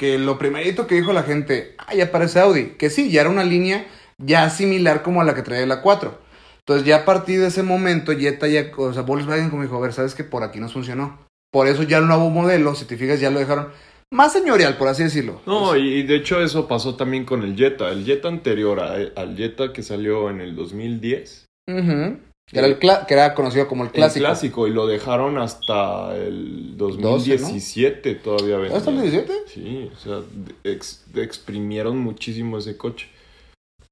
que 0.00 0.18
lo 0.18 0.38
primerito 0.38 0.86
que 0.86 0.94
dijo 0.94 1.12
la 1.12 1.24
gente, 1.24 1.74
ah, 1.76 1.94
ya 1.94 2.04
aparece 2.04 2.40
Audi, 2.40 2.70
que 2.78 2.88
sí, 2.88 3.10
ya 3.10 3.20
era 3.20 3.28
una 3.28 3.44
línea 3.44 3.86
ya 4.16 4.48
similar 4.48 5.02
como 5.02 5.20
a 5.20 5.24
la 5.24 5.34
que 5.34 5.42
traía 5.42 5.66
la 5.66 5.82
4. 5.82 6.18
Entonces 6.60 6.86
ya 6.86 6.96
a 6.96 7.04
partir 7.04 7.38
de 7.38 7.48
ese 7.48 7.62
momento 7.62 8.12
Jetta 8.16 8.48
ya, 8.48 8.70
o 8.78 8.92
sea, 8.94 9.02
Volkswagen 9.02 9.50
como 9.50 9.62
dijo, 9.62 9.76
a 9.76 9.80
ver, 9.80 9.92
sabes 9.92 10.14
que 10.14 10.24
por 10.24 10.42
aquí 10.42 10.58
nos 10.58 10.72
funcionó. 10.72 11.18
Por 11.52 11.66
eso 11.66 11.82
ya 11.82 11.98
el 11.98 12.06
nuevo 12.06 12.30
modelo, 12.30 12.74
si 12.74 12.86
te 12.86 12.96
fijas, 12.96 13.20
ya 13.20 13.30
lo 13.30 13.40
dejaron 13.40 13.68
más 14.10 14.32
señorial, 14.32 14.78
por 14.78 14.88
así 14.88 15.02
decirlo. 15.02 15.42
No, 15.44 15.76
y 15.76 15.96
y 15.98 16.02
de 16.04 16.16
hecho 16.16 16.40
eso 16.42 16.66
pasó 16.66 16.96
también 16.96 17.26
con 17.26 17.42
el 17.42 17.54
Jetta. 17.54 17.90
El 17.90 18.06
Jetta 18.06 18.28
anterior 18.28 18.80
a- 18.80 18.94
al 19.20 19.36
Jetta 19.36 19.72
que 19.74 19.82
salió 19.82 20.30
en 20.30 20.40
el 20.40 20.56
2010. 20.56 21.44
Ujú. 21.68 22.16
Que, 22.50 22.58
era 22.58 22.66
el 22.68 22.78
que 22.78 23.14
era 23.14 23.34
conocido 23.34 23.68
como 23.68 23.84
el 23.84 23.90
clásico. 23.90 24.24
El 24.24 24.30
clásico. 24.30 24.66
Y 24.66 24.70
lo 24.72 24.86
dejaron 24.86 25.38
hasta 25.38 26.16
el 26.16 26.76
2017 26.76 28.14
todavía 28.16 28.56
vendía. 28.58 28.76
¿Hasta 28.78 28.90
el 28.90 29.00
17? 29.02 29.32
Sí, 29.46 29.90
o 29.94 29.98
sea, 29.98 30.20
ex- 30.64 31.04
exprimieron 31.14 31.98
muchísimo 31.98 32.58
ese 32.58 32.76
coche. 32.76 33.08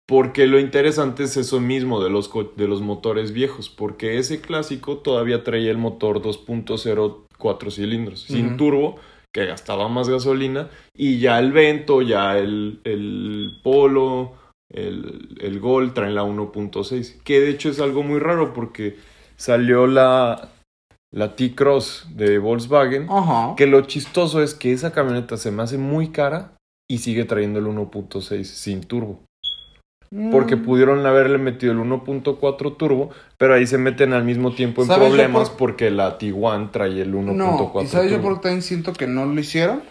Porque 0.07 0.47
lo 0.47 0.59
interesante 0.59 1.25
es 1.25 1.37
eso 1.37 1.61
mismo 1.61 2.03
de 2.03 2.09
los, 2.09 2.31
de 2.57 2.67
los 2.67 2.81
motores 2.81 3.33
viejos. 3.33 3.69
Porque 3.69 4.19
ese 4.19 4.41
clásico 4.41 4.99
todavía 4.99 5.45
traía 5.45 5.71
el 5.71 5.77
motor 5.79 6.23
2.0 6.23 7.17
cuatro 7.37 7.71
cilindros, 7.71 8.23
sin 8.23 8.47
Ujú. 8.49 8.57
turbo, 8.57 8.97
que 9.35 9.45
gastaba 9.45 9.89
más 9.89 10.09
gasolina. 10.09 10.71
Y 10.97 11.19
ya 11.21 11.39
el 11.39 11.53
Vento, 11.53 12.01
ya 12.03 12.39
el, 12.39 12.81
el 12.85 13.59
Polo, 13.63 14.33
el, 14.71 15.37
el 15.41 15.61
Gol 15.61 15.95
traen 15.95 16.15
la 16.15 16.25
1.6. 16.25 17.23
Que 17.23 17.41
de 17.41 17.51
hecho 17.51 17.69
es 17.71 17.81
algo 17.81 18.03
muy 18.03 18.19
raro 18.19 18.53
porque 18.53 18.97
salió 19.37 19.87
la, 19.87 20.49
la 21.13 21.37
T-Cross 21.37 22.09
de 22.15 22.39
Volkswagen. 22.39 23.07
Ajá. 23.11 23.55
Que 23.57 23.67
lo 23.67 23.81
chistoso 23.83 24.43
es 24.43 24.55
que 24.55 24.73
esa 24.73 24.93
camioneta 24.93 25.37
se 25.37 25.51
me 25.51 25.63
hace 25.63 25.79
muy 25.79 26.09
cara 26.09 26.53
y 26.91 26.99
sigue 26.99 27.25
trayendo 27.25 27.59
el 27.59 27.67
1.6 27.67 28.45
sin 28.45 28.83
turbo. 28.83 29.21
Porque 30.33 30.57
Mm. 30.57 30.63
pudieron 30.65 31.05
haberle 31.05 31.37
metido 31.37 31.73
el 31.73 31.79
1.4 31.81 32.77
turbo, 32.79 33.11
pero 33.37 33.53
ahí 33.53 33.67
se 33.67 33.77
meten 33.77 34.15
al 34.15 34.25
mismo 34.25 34.55
tiempo 34.55 34.81
en 34.81 34.89
¿Sabes 34.89 35.03
yo 35.03 35.09
problemas 35.17 35.51
por- 35.51 35.59
porque 35.59 35.91
la 35.91 36.17
Tiguan 36.17 36.73
trae 36.73 37.03
el 37.03 37.15
1.4 37.15 37.35
No, 37.35 37.83
¿y 37.83 37.87
sabes 37.89 38.11
yo 38.13 38.23
por 38.23 38.41
qué 38.41 38.59
siento 38.63 38.95
que 38.95 39.07
no 39.07 39.27
lo 39.27 39.39
hicieron? 39.39 39.83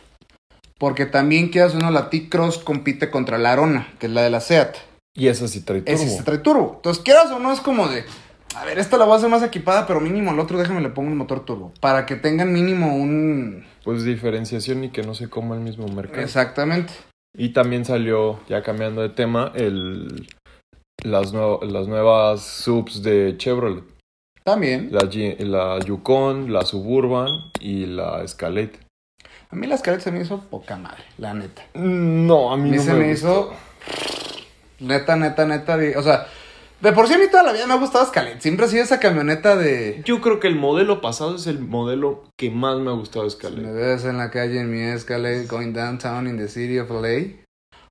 Porque 0.77 1.05
también, 1.05 1.49
quieras 1.49 1.73
o 1.75 1.79
no, 1.79 1.89
la 1.91 2.09
T-Cross 2.09 2.59
compite 2.59 3.09
contra 3.09 3.37
la 3.37 3.53
Arona, 3.53 3.87
que 3.99 4.05
es 4.05 4.11
la 4.11 4.21
de 4.21 4.29
la 4.29 4.41
SEAT. 4.41 4.75
Y 5.15 5.27
esa 5.27 5.47
sí 5.47 5.61
trae 5.61 5.81
turbo. 5.81 5.95
Ese 5.95 6.09
sí 6.09 6.23
trae 6.23 6.37
turbo. 6.37 6.73
Entonces, 6.75 7.03
quieras 7.03 7.31
o 7.31 7.39
no, 7.39 7.51
es 7.51 7.59
como 7.61 7.87
de, 7.87 8.03
a 8.55 8.63
ver, 8.65 8.77
esta 8.77 8.97
la 8.97 9.05
voy 9.05 9.15
a 9.15 9.17
hacer 9.17 9.29
más 9.29 9.41
equipada, 9.41 9.87
pero 9.87 9.99
mínimo 9.99 10.29
al 10.29 10.39
otro 10.39 10.59
déjame 10.59 10.81
le 10.81 10.89
pongo 10.89 11.09
un 11.09 11.17
motor 11.17 11.43
turbo. 11.45 11.73
Para 11.79 12.05
que 12.05 12.15
tengan 12.15 12.53
mínimo 12.53 12.95
un... 12.95 13.65
Pues 13.83 14.03
diferenciación 14.03 14.83
y 14.83 14.89
que 14.89 15.01
no 15.01 15.15
se 15.15 15.29
coma 15.29 15.55
el 15.55 15.61
mismo 15.61 15.87
mercado. 15.87 16.21
Exactamente. 16.21 16.93
Y 17.35 17.49
también 17.49 17.83
salió, 17.85 18.39
ya 18.47 18.61
cambiando 18.61 19.01
de 19.01 19.09
tema, 19.09 19.51
el 19.55 20.27
las, 21.03 21.33
nue- 21.33 21.63
las 21.65 21.87
nuevas 21.87 22.41
subs 22.41 23.01
de 23.01 23.35
Chevrolet. 23.37 23.83
También. 24.43 24.89
La, 24.91 25.01
G- 25.01 25.37
la 25.39 25.79
Yukon, 25.79 26.53
la 26.53 26.63
Suburban 26.63 27.29
y 27.59 27.85
la 27.85 28.23
Escalade. 28.23 28.79
A 29.49 29.55
mí 29.55 29.65
la 29.67 29.75
Escalade 29.75 30.03
se 30.03 30.11
me 30.11 30.21
hizo 30.21 30.41
poca 30.41 30.75
madre, 30.77 31.03
la 31.17 31.33
neta. 31.33 31.63
No, 31.73 32.51
a 32.51 32.53
A 32.53 32.57
mí 32.57 32.69
mí 32.71 32.77
no 32.77 32.83
se 32.83 32.93
me, 32.93 32.99
me 33.05 33.11
hizo... 33.11 33.53
Neta, 34.79 35.15
neta, 35.15 35.45
neta. 35.45 35.77
O 35.97 36.03
sea, 36.03 36.27
de 36.81 36.91
por 36.91 37.07
sí 37.07 37.13
a 37.13 37.17
mí 37.17 37.25
toda 37.31 37.43
la 37.43 37.53
vida 37.53 37.65
me 37.65 37.73
ha 37.73 37.77
gustado 37.77 38.03
Escalade. 38.03 38.41
Siempre 38.41 38.65
ha 38.65 38.69
sido 38.69 38.83
esa 38.83 38.99
camioneta 38.99 39.55
de... 39.55 40.01
Yo 40.05 40.21
creo 40.21 40.39
que 40.39 40.47
el 40.47 40.55
modelo 40.55 41.01
pasado 41.01 41.35
es 41.35 41.47
el 41.47 41.59
modelo 41.59 42.23
que 42.37 42.51
más 42.51 42.77
me 42.79 42.89
ha 42.91 42.93
gustado 42.93 43.25
de 43.25 43.29
Me 43.29 43.33
Escalade. 43.33 43.71
ves 43.73 44.05
en 44.05 44.17
la 44.17 44.29
calle 44.29 44.59
en 44.59 44.69
mi 44.71 44.81
Escalade 44.81 45.45
going 45.47 45.73
downtown 45.73 46.27
in 46.27 46.37
the 46.37 46.47
city 46.47 46.77
of 46.77 46.89
LA. 46.91 47.37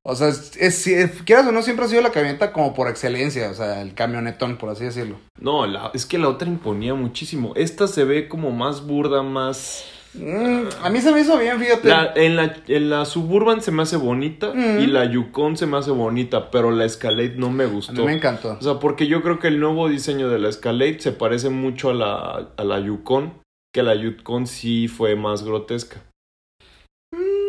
O 0.08 0.14
sea, 0.14 0.28
es, 0.28 0.52
es- 0.56 0.86
es- 0.86 1.22
quieras 1.22 1.46
o 1.48 1.52
no, 1.52 1.62
siempre 1.62 1.84
ha 1.84 1.88
sido 1.88 2.02
la 2.02 2.12
camioneta 2.12 2.52
como 2.52 2.74
por 2.74 2.86
excelencia. 2.88 3.50
O 3.50 3.54
sea, 3.54 3.82
el 3.82 3.94
camionetón, 3.94 4.56
por 4.56 4.68
así 4.70 4.84
decirlo. 4.84 5.16
No, 5.40 5.66
la- 5.66 5.90
es 5.94 6.06
que 6.06 6.18
la 6.18 6.28
otra 6.28 6.46
imponía 6.46 6.94
muchísimo. 6.94 7.52
Esta 7.56 7.88
se 7.88 8.04
ve 8.04 8.28
como 8.28 8.52
más 8.52 8.86
burda, 8.86 9.22
más... 9.24 9.84
Mm, 10.18 10.68
a 10.82 10.90
mí 10.90 11.00
se 11.00 11.12
me 11.12 11.20
hizo 11.20 11.36
bien, 11.38 11.58
fíjate. 11.60 11.88
La- 11.88 12.12
en, 12.16 12.36
la, 12.36 12.56
en 12.68 12.90
la 12.90 13.04
Suburban 13.04 13.60
se 13.60 13.70
me 13.70 13.82
hace 13.82 13.96
bonita 13.96 14.52
Mm. 14.54 14.80
y 14.80 14.86
la 14.86 15.04
Yukon 15.04 15.56
se 15.56 15.66
me 15.66 15.76
hace 15.76 15.90
bonita, 15.90 16.50
pero 16.50 16.70
la 16.70 16.84
Escalade 16.84 17.34
no 17.36 17.50
me 17.50 17.64
a 17.64 17.66
mí 17.68 17.74
gustó. 17.74 18.04
me 18.04 18.14
encantó. 18.14 18.56
O 18.58 18.62
sea, 18.62 18.78
porque 18.80 19.06
yo 19.06 19.22
creo 19.22 19.38
que 19.38 19.48
el 19.48 19.60
nuevo 19.60 19.88
diseño 19.88 20.28
de 20.28 20.38
la 20.38 20.48
Escalade 20.48 21.00
se 21.00 21.12
parece 21.12 21.50
mucho 21.50 21.90
a 21.90 21.94
la, 21.94 22.48
a 22.56 22.64
la 22.64 22.80
Yukon, 22.80 23.34
que 23.74 23.82
la 23.82 23.94
Yukon 23.94 24.46
sí 24.46 24.88
fue 24.88 25.16
más 25.16 25.42
grotesca. 25.44 26.02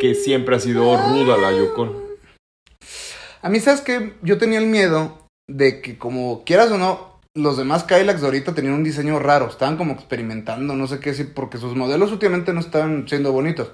Que 0.00 0.14
siempre 0.14 0.54
ha 0.56 0.60
sido 0.60 0.96
ruda 0.96 1.36
la 1.38 1.52
Yukon. 1.56 1.92
A 3.42 3.48
mí, 3.48 3.60
¿sabes 3.60 3.80
qué? 3.80 4.14
Yo 4.22 4.38
tenía 4.38 4.58
el 4.58 4.66
miedo 4.66 5.18
de 5.48 5.80
que, 5.80 5.96
como 5.98 6.44
quieras 6.44 6.70
o 6.70 6.78
no, 6.78 7.07
los 7.38 7.56
demás 7.56 7.84
Cadillacs 7.84 8.20
de 8.20 8.26
ahorita 8.26 8.54
tenían 8.54 8.74
un 8.74 8.84
diseño 8.84 9.18
raro. 9.18 9.48
Estaban 9.48 9.76
como 9.76 9.92
experimentando, 9.94 10.74
no 10.74 10.86
sé 10.86 11.00
qué 11.00 11.10
decir, 11.10 11.32
porque 11.34 11.58
sus 11.58 11.74
modelos 11.76 12.12
últimamente 12.12 12.52
no 12.52 12.60
estaban 12.60 13.08
siendo 13.08 13.32
bonitos. 13.32 13.70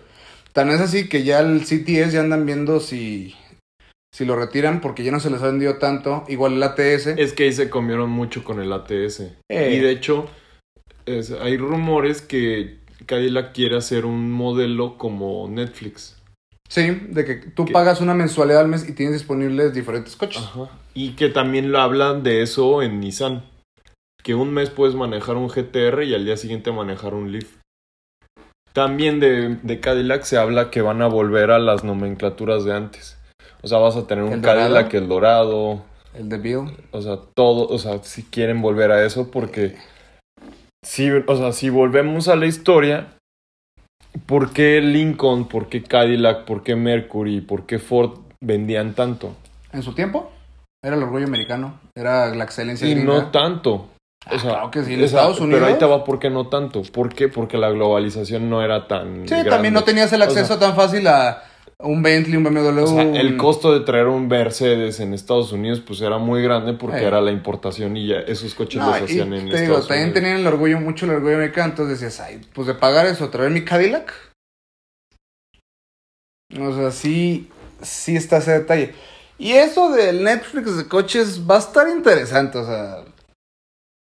Tan 0.52 0.70
es 0.70 0.80
así 0.80 1.08
que 1.08 1.24
ya 1.24 1.40
el 1.40 1.62
CTS 1.62 2.12
ya 2.12 2.20
andan 2.20 2.46
viendo 2.46 2.78
si, 2.80 3.34
si 4.14 4.24
lo 4.24 4.36
retiran, 4.36 4.80
porque 4.80 5.02
ya 5.02 5.10
no 5.10 5.18
se 5.20 5.30
les 5.30 5.42
ha 5.42 5.46
vendido 5.46 5.78
tanto. 5.78 6.24
Igual 6.28 6.54
el 6.54 6.62
ATS. 6.62 7.06
Es 7.18 7.32
que 7.32 7.44
ahí 7.44 7.52
se 7.52 7.68
comieron 7.70 8.10
mucho 8.10 8.44
con 8.44 8.60
el 8.60 8.72
ATS. 8.72 9.20
Eh. 9.50 9.74
Y 9.74 9.80
de 9.80 9.90
hecho, 9.90 10.28
es- 11.06 11.32
hay 11.32 11.56
rumores 11.56 12.22
que 12.22 12.78
Cadillac 13.06 13.52
quiere 13.52 13.76
hacer 13.76 14.04
un 14.06 14.30
modelo 14.30 14.96
como 14.96 15.48
Netflix. 15.48 16.16
Sí, 16.68 16.82
de 17.10 17.24
que 17.24 17.34
tú 17.34 17.66
¿Qué? 17.66 17.72
pagas 17.72 18.00
una 18.00 18.14
mensualidad 18.14 18.60
al 18.60 18.68
mes 18.68 18.88
y 18.88 18.92
tienes 18.92 19.14
disponibles 19.14 19.74
diferentes 19.74 20.16
coches. 20.16 20.42
Ajá. 20.42 20.70
Y 20.94 21.10
que 21.12 21.28
también 21.28 21.70
lo 21.72 21.80
hablan 21.80 22.22
de 22.22 22.42
eso 22.42 22.80
en 22.82 23.00
Nissan. 23.00 23.42
Que 24.24 24.34
un 24.34 24.52
mes 24.52 24.70
puedes 24.70 24.94
manejar 24.94 25.36
un 25.36 25.48
GTR 25.48 26.02
y 26.02 26.14
al 26.14 26.24
día 26.24 26.36
siguiente 26.36 26.72
manejar 26.72 27.14
un 27.14 27.30
Leaf. 27.30 27.58
También 28.72 29.20
de, 29.20 29.58
de 29.62 29.80
Cadillac 29.80 30.22
se 30.24 30.38
habla 30.38 30.70
que 30.70 30.82
van 30.82 31.02
a 31.02 31.06
volver 31.06 31.50
a 31.50 31.58
las 31.58 31.84
nomenclaturas 31.84 32.64
de 32.64 32.74
antes. 32.74 33.18
O 33.62 33.68
sea, 33.68 33.78
vas 33.78 33.96
a 33.96 34.06
tener 34.06 34.24
un. 34.24 34.40
Cadillac, 34.40 34.92
el 34.94 35.08
dorado. 35.08 35.84
El 36.14 36.28
de 36.28 36.38
Bill. 36.38 36.76
O 36.90 37.02
sea, 37.02 37.18
todo. 37.36 37.68
O 37.68 37.78
sea, 37.78 38.02
si 38.02 38.22
quieren 38.22 38.62
volver 38.62 38.90
a 38.92 39.04
eso 39.04 39.30
porque. 39.30 39.76
Si, 40.84 41.10
o 41.10 41.36
sea, 41.36 41.52
si 41.52 41.68
volvemos 41.68 42.28
a 42.28 42.36
la 42.36 42.46
historia. 42.46 43.14
¿Por 44.26 44.52
qué 44.52 44.80
Lincoln? 44.80 45.48
¿Por 45.48 45.68
qué 45.68 45.82
Cadillac? 45.82 46.44
¿Por 46.44 46.62
qué 46.62 46.76
Mercury? 46.76 47.40
¿Por 47.42 47.66
qué 47.66 47.78
Ford 47.78 48.20
vendían 48.40 48.94
tanto? 48.94 49.34
En 49.72 49.82
su 49.82 49.92
tiempo, 49.92 50.30
era 50.82 50.96
el 50.96 51.02
orgullo 51.02 51.26
americano. 51.26 51.80
Era 51.94 52.32
la 52.34 52.44
excelencia 52.44 52.86
Y 52.88 52.94
gringa. 52.94 53.12
no 53.12 53.30
tanto. 53.30 53.88
Ah, 54.26 54.32
O 54.34 54.38
sea, 54.38 54.50
claro 54.50 54.70
que 54.70 54.84
sí, 54.84 54.94
en 54.94 55.02
Estados 55.04 55.40
Unidos. 55.40 55.60
Pero 55.60 55.72
ahí 55.72 55.78
te 55.78 55.84
va 55.84 56.04
por 56.04 56.18
qué 56.18 56.30
no 56.30 56.48
tanto. 56.48 56.82
¿Por 56.82 57.14
qué? 57.14 57.28
Porque 57.28 57.58
la 57.58 57.70
globalización 57.70 58.48
no 58.48 58.62
era 58.62 58.86
tan. 58.88 59.22
Sí, 59.22 59.34
grande. 59.34 59.50
también 59.50 59.74
no 59.74 59.84
tenías 59.84 60.12
el 60.12 60.22
O 60.22 60.30
sea, 60.30 60.40
acceso 60.42 60.58
tan 60.58 60.74
fácil 60.74 61.06
a 61.06 61.42
un 61.78 62.02
Bentley, 62.02 62.36
un 62.36 62.44
BMW. 62.44 62.82
o 62.82 62.86
sea, 62.86 63.02
el 63.02 63.36
costo 63.36 63.72
de 63.72 63.84
traer 63.84 64.06
un 64.06 64.28
Mercedes 64.28 65.00
en 65.00 65.12
Estados 65.12 65.52
Unidos 65.52 65.82
pues 65.86 66.00
era 66.00 66.18
muy 66.18 66.42
grande 66.42 66.72
porque 66.72 67.02
era 67.02 67.20
la 67.20 67.32
importación 67.32 67.96
y 67.96 68.06
ya 68.08 68.20
esos 68.20 68.54
coches 68.54 68.80
No, 68.80 68.90
los 68.90 69.00
y 69.00 69.04
hacían 69.04 69.34
en 69.34 69.50
te 69.50 69.60
digo, 69.62 69.80
también 69.82 70.12
tenían 70.14 70.38
el 70.38 70.46
orgullo, 70.46 70.80
mucho 70.80 71.04
el 71.04 71.12
orgullo 71.12 71.34
americano, 71.36 71.70
entonces 71.70 72.00
decías, 72.00 72.20
ay, 72.26 72.40
pues 72.54 72.66
de 72.68 72.74
pagar 72.74 73.06
eso, 73.06 73.28
traer 73.28 73.50
mi 73.50 73.64
Cadillac. 73.64 74.12
O 76.58 76.72
sea, 76.74 76.90
sí, 76.90 77.50
sí 77.82 78.16
está 78.16 78.38
ese 78.38 78.52
detalle. 78.52 78.94
Y 79.36 79.52
eso 79.52 79.90
del 79.90 80.22
Netflix 80.22 80.76
de 80.76 80.86
coches 80.86 81.42
va 81.48 81.56
a 81.56 81.58
estar 81.58 81.88
interesante, 81.88 82.58
o 82.58 82.64
sea, 82.64 83.04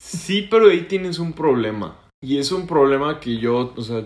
Sí, 0.03 0.47
pero 0.49 0.69
ahí 0.69 0.81
tienes 0.87 1.19
un 1.19 1.33
problema. 1.33 1.97
Y 2.23 2.37
es 2.39 2.51
un 2.51 2.65
problema 2.67 3.19
que 3.19 3.37
yo, 3.37 3.73
o 3.75 3.81
sea, 3.81 4.03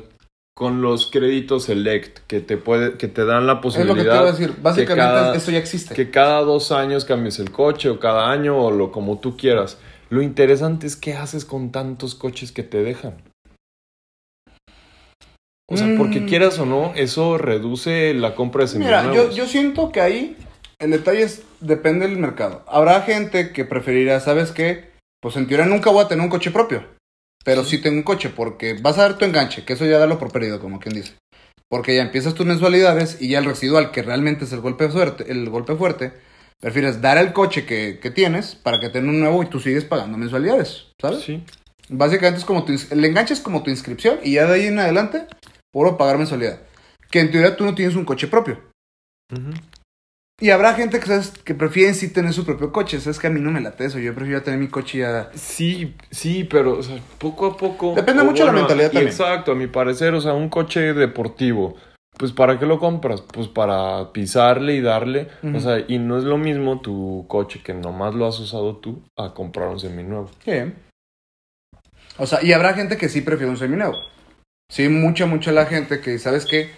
con 0.55 0.81
los 0.81 1.09
créditos 1.09 1.63
Select, 1.65 2.19
que 2.27 2.41
te 2.41 2.57
puede, 2.57 2.97
que 2.97 3.07
te 3.07 3.25
dan 3.25 3.47
la 3.47 3.53
es 3.53 3.59
lo 3.59 3.61
que 3.71 3.75
te 3.75 3.85
posibilidad 3.85 4.15
iba 4.15 4.23
a 4.29 4.31
decir. 4.31 4.53
Básicamente 4.61 4.95
cada- 4.95 5.35
eso 5.35 5.51
ya 5.51 5.57
existe. 5.57 5.95
que 5.95 6.11
cada 6.11 6.41
dos 6.41 6.71
años 6.71 7.05
cambies 7.05 7.39
el 7.39 7.51
coche 7.51 7.89
o 7.89 7.99
cada 7.99 8.29
año 8.31 8.57
o 8.57 8.71
lo 8.71 8.91
como 8.91 9.19
tú 9.19 9.37
quieras. 9.37 9.77
Lo 10.09 10.21
interesante 10.21 10.85
es 10.85 10.95
qué 10.95 11.13
haces 11.13 11.45
con 11.45 11.71
tantos 11.71 12.13
coches 12.15 12.51
que 12.51 12.63
te 12.63 12.83
dejan. 12.83 13.21
O 15.69 15.77
sea, 15.77 15.95
porque 15.97 16.21
Mm. 16.21 16.27
quieras 16.27 16.59
o 16.59 16.65
no, 16.65 16.93
eso 16.95 17.37
reduce 17.37 18.13
la 18.13 18.35
compra 18.35 18.65
de 18.65 18.79
Mira, 18.79 19.01
yo, 19.01 19.07
seminuevos. 19.07 19.35
yo 19.35 19.45
siento 19.47 19.91
que 19.91 19.99
ahí 20.01 20.37
el 20.79 20.91
detalle 20.91 21.23
es, 21.23 21.43
depende 21.59 22.07
del 22.07 22.17
mercado. 22.17 22.63
Habrá 22.67 23.01
gente 23.01 23.51
que 23.51 23.65
preferirá, 23.65 24.19
¿sabes 24.19 24.51
qué? 24.51 24.93
Pues 25.25 25.37
en 25.37 25.47
teoría 25.47 25.65
nunca 25.65 25.89
voy 25.89 26.05
a 26.05 26.07
tener 26.07 26.23
un 26.23 26.29
coche 26.29 26.51
propio. 26.51 26.85
Pero 27.43 27.63
sí, 27.63 27.79
tengo 27.79 27.97
un 27.97 28.03
coche 28.03 28.29
porque 28.29 28.75
vas 28.79 28.99
a 28.99 29.01
dar 29.01 29.17
tu 29.17 29.25
enganche, 29.25 29.65
que 29.65 29.73
eso 29.73 29.83
ya 29.83 29.97
darlo 29.97 30.19
por 30.19 30.31
perdido, 30.31 30.59
como 30.59 30.79
quien 30.79 30.93
dice. 30.93 31.15
Porque 31.67 31.95
ya 31.95 32.03
empiezas 32.03 32.35
tus 32.35 32.45
mensualidades 32.45 33.19
y 33.19 33.29
ya 33.29 33.39
el 33.39 33.45
residual, 33.45 33.89
que 33.89 34.03
realmente 34.03 34.45
es 34.45 34.53
el 34.53 34.61
golpe 34.61 34.87
fuerte, 34.87 35.31
el 35.31 35.49
golpe 35.49 35.75
fuerte 35.75 36.13
prefieres 36.61 37.01
dar 37.01 37.17
el 37.17 37.33
coche 37.33 37.65
que, 37.65 37.97
que 37.99 38.11
tienes 38.11 38.53
para 38.53 38.79
que 38.79 38.89
tenga 38.89 39.09
un 39.09 39.19
nuevo 39.19 39.41
y 39.41 39.47
tú 39.47 39.59
sigues 39.59 39.83
pagando 39.83 40.15
mensualidades, 40.15 40.91
¿sabes? 41.01 41.23
Sí. 41.23 41.43
Básicamente 41.89 42.41
es 42.41 42.45
como 42.45 42.63
tu, 42.63 42.73
el 42.91 43.03
enganche 43.03 43.33
es 43.33 43.41
como 43.41 43.63
tu 43.63 43.71
inscripción 43.71 44.19
y 44.21 44.33
ya 44.33 44.45
de 44.45 44.53
ahí 44.53 44.67
en 44.67 44.77
adelante, 44.77 45.25
puro 45.71 45.97
pagar 45.97 46.19
mensualidad. 46.19 46.59
Que 47.09 47.21
en 47.21 47.31
teoría 47.31 47.55
tú 47.55 47.65
no 47.65 47.73
tienes 47.73 47.95
un 47.95 48.05
coche 48.05 48.27
propio. 48.27 48.61
Ujú. 49.33 49.53
Y 50.39 50.49
habrá 50.49 50.73
gente 50.73 50.99
que, 50.99 51.05
¿sabes? 51.05 51.29
que 51.29 51.55
prefieren 51.55 51.95
sí 51.95 52.09
tener 52.09 52.33
su 52.33 52.45
propio 52.45 52.71
coche. 52.71 52.99
Sabes 52.99 53.19
que 53.19 53.27
a 53.27 53.29
mí 53.29 53.39
no 53.39 53.51
me 53.51 53.61
late 53.61 53.85
eso. 53.85 53.99
Yo 53.99 54.13
prefiero 54.13 54.41
tener 54.43 54.59
mi 54.59 54.67
coche 54.67 54.99
ya. 54.99 55.29
Sí, 55.33 55.95
sí, 56.11 56.43
pero 56.43 56.79
o 56.79 56.83
sea, 56.83 56.97
poco 57.17 57.45
a 57.45 57.57
poco. 57.57 57.93
Depende 57.95 58.23
mucho 58.23 58.45
de 58.45 58.51
la 58.51 58.59
mentalidad 58.59 58.91
también. 58.91 59.07
Exacto, 59.07 59.53
a 59.53 59.55
mi 59.55 59.67
parecer, 59.67 60.13
o 60.13 60.19
sea, 60.19 60.33
un 60.33 60.49
coche 60.49 60.93
deportivo. 60.93 61.75
Pues 62.17 62.31
¿para 62.31 62.59
qué 62.59 62.65
lo 62.65 62.79
compras? 62.79 63.21
Pues 63.21 63.47
para 63.47 64.11
pisarle 64.13 64.75
y 64.75 64.81
darle. 64.81 65.29
O 65.53 65.59
sea, 65.59 65.83
y 65.85 65.99
no 65.99 66.17
es 66.17 66.23
lo 66.23 66.37
mismo 66.37 66.81
tu 66.81 67.25
coche 67.27 67.61
que 67.63 67.73
nomás 67.73 68.13
lo 68.13 68.25
has 68.25 68.39
usado 68.39 68.77
tú 68.77 69.03
a 69.17 69.33
comprar 69.33 69.69
un 69.69 69.79
seminuevo. 69.79 70.31
Sí. 70.43 70.73
O 72.17 72.25
sea, 72.25 72.41
y 72.41 72.53
habrá 72.53 72.73
gente 72.73 72.97
que 72.97 73.09
sí 73.09 73.21
prefiere 73.21 73.51
un 73.51 73.57
seminuevo. 73.57 73.95
Sí, 74.69 74.89
mucha, 74.89 75.25
mucha 75.25 75.51
la 75.51 75.65
gente 75.65 75.99
que, 75.99 76.17
¿sabes 76.17 76.45
qué? 76.45 76.71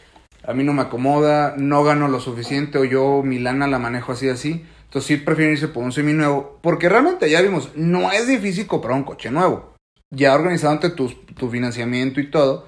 A 0.44 0.54
mí 0.54 0.64
no 0.64 0.74
me 0.74 0.84
acomoda, 0.84 1.56
no 1.58 1.84
gano 1.84 2.08
lo 2.08 2.20
suficiente 2.20 2.78
o 2.78 2.86
yo 2.86 3.22
mi 3.24 3.40
lana 3.40 3.68
la 3.68 3.80
manejo 3.80 4.14
así, 4.14 4.30
así. 4.30 4.66
Entonces 4.86 5.08
sí 5.08 5.18
prefieren 5.18 5.54
irse 5.54 5.68
por 5.68 5.84
un 5.84 5.92
seminuevo. 5.92 6.60
Porque 6.62 6.90
realmente 6.90 7.30
ya 7.30 7.42
vimos, 7.42 7.72
no 7.76 8.12
es 8.12 8.28
difícil 8.28 8.68
comprar 8.68 8.96
un 8.96 9.04
coche 9.04 9.32
nuevo. 9.32 9.74
Ya 10.10 10.34
organizándote 10.34 10.92
tu, 10.92 11.10
tu 11.10 11.50
financiamiento 11.50 12.22
y 12.22 12.32
todo, 12.32 12.68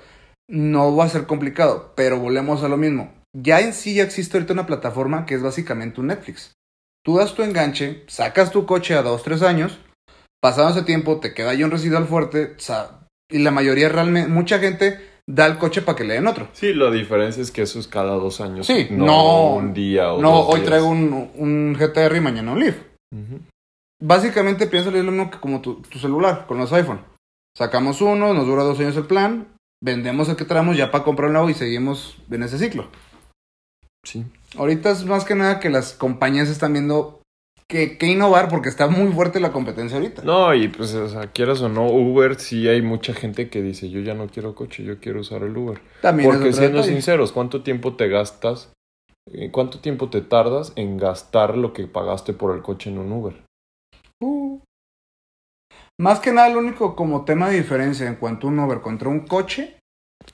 no 0.49 0.95
va 0.95 1.05
a 1.05 1.09
ser 1.09 1.25
complicado. 1.25 1.93
Pero 1.95 2.19
volvemos 2.19 2.63
a 2.63 2.67
lo 2.67 2.75
mismo. 2.75 3.13
Ya 3.33 3.61
en 3.61 3.73
sí 3.73 3.93
ya 3.93 4.03
existe 4.03 4.37
ahorita 4.37 4.53
una 4.53 4.65
plataforma 4.65 5.25
que 5.25 5.35
es 5.35 5.41
básicamente 5.41 6.01
un 6.01 6.07
Netflix. 6.07 6.53
Tú 7.03 7.17
das 7.17 7.33
tu 7.33 7.43
enganche, 7.43 8.03
sacas 8.07 8.51
tu 8.51 8.65
coche 8.65 8.93
a 8.95 9.01
2, 9.01 9.23
3 9.23 9.41
años, 9.43 9.79
pasado 10.41 10.69
ese 10.69 10.83
tiempo 10.83 11.19
te 11.19 11.33
queda 11.33 11.53
ya 11.53 11.65
un 11.65 11.71
residual 11.71 12.05
fuerte, 12.05 12.57
y 13.29 13.39
la 13.39 13.51
mayoría 13.51 13.89
realmente, 13.89 14.29
mucha 14.29 14.59
gente 14.59 14.99
da 15.31 15.45
el 15.45 15.57
coche 15.59 15.81
para 15.83 15.95
que 15.95 16.03
le 16.03 16.15
den 16.15 16.25
otro. 16.27 16.47
Sí, 16.53 16.73
la 16.73 16.89
diferencia 16.89 17.41
es 17.43 17.51
que 17.51 17.61
eso 17.61 17.79
es 17.79 17.87
cada 17.87 18.13
dos 18.15 18.41
años. 18.41 18.65
Sí, 18.65 18.87
no, 18.89 19.05
no- 19.05 19.53
un 19.55 19.73
día 19.73 20.11
o 20.11 20.21
No, 20.21 20.31
dos 20.31 20.45
hoy 20.49 20.55
días. 20.61 20.65
traigo 20.67 20.87
un, 20.87 21.29
un 21.35 21.73
GTR 21.77 22.15
y 22.17 22.21
mañana 22.21 22.51
un 22.53 22.59
Leaf. 22.59 22.77
Ujú. 23.13 23.39
Básicamente 24.01 24.65
piensa 24.67 24.89
lo 24.91 25.11
mismo 25.11 25.29
que 25.29 25.39
como 25.39 25.61
tu, 25.61 25.81
tu 25.81 25.99
celular 25.99 26.45
con 26.47 26.57
los 26.57 26.71
iPhone. 26.73 27.01
Sacamos 27.55 28.01
uno, 28.01 28.33
nos 28.33 28.47
dura 28.47 28.63
dos 28.63 28.79
años 28.79 28.95
el 28.97 29.05
plan, 29.05 29.47
vendemos 29.83 30.29
el 30.29 30.35
que 30.35 30.45
traemos 30.45 30.77
ya 30.77 30.89
para 30.91 31.03
comprar 31.03 31.27
un 31.27 31.33
nuevo 31.33 31.49
y 31.49 31.53
seguimos 31.53 32.17
en 32.31 32.43
ese 32.43 32.57
ciclo. 32.57 32.87
Sí. 34.05 34.25
Ahorita 34.57 34.91
es 34.91 35.05
más 35.05 35.25
que 35.25 35.35
nada 35.35 35.59
que 35.59 35.69
las 35.69 35.93
compañías 35.93 36.47
están 36.49 36.73
viendo 36.73 37.18
que, 37.69 37.97
que 37.97 38.07
innovar 38.07 38.49
porque 38.49 38.67
está 38.67 38.87
muy 38.87 39.11
fuerte 39.13 39.39
la 39.39 39.51
competencia 39.51 39.97
ahorita. 39.97 40.23
No, 40.23 40.53
y 40.55 40.67
pues, 40.67 40.93
o 40.95 41.07
sea, 41.07 41.27
quieras 41.27 41.61
o 41.61 41.69
no, 41.69 41.85
Uber, 41.85 42.35
sí 42.39 42.67
hay 42.67 42.81
mucha 42.81 43.13
gente 43.13 43.49
que 43.49 43.61
dice, 43.61 43.89
yo 43.89 44.01
ya 44.01 44.15
no 44.15 44.27
quiero 44.27 44.55
coche, 44.55 44.83
yo 44.83 44.99
quiero 44.99 45.21
usar 45.21 45.43
el 45.43 45.55
Uber. 45.55 45.79
También 46.01 46.29
Porque 46.29 46.51
siendo 46.51 46.77
detalle. 46.79 46.93
sinceros, 46.95 47.31
¿cuánto 47.31 47.61
tiempo 47.61 47.95
te 47.95 48.07
gastas? 48.09 48.73
eh, 49.31 49.51
¿Cuánto 49.51 49.79
tiempo 49.79 50.09
te 50.09 50.21
tardas 50.21 50.73
en 50.75 50.97
gastar 50.97 51.55
lo 51.55 51.71
que 51.71 51.87
pagaste 51.87 52.33
por 52.33 52.55
el 52.55 52.63
coche 52.63 52.89
en 52.89 52.97
un 52.97 53.11
Uber? 53.11 53.43
Uh. 54.19 54.59
Más 55.99 56.19
que 56.19 56.31
nada, 56.31 56.47
el 56.47 56.57
único 56.57 56.95
como 56.95 57.23
tema 57.23 57.49
de 57.49 57.57
diferencia 57.57 58.07
en 58.07 58.15
cuanto 58.15 58.47
a 58.47 58.49
un 58.49 58.59
Uber 58.59 58.81
contra 58.81 59.09
un 59.09 59.27
coche 59.27 59.78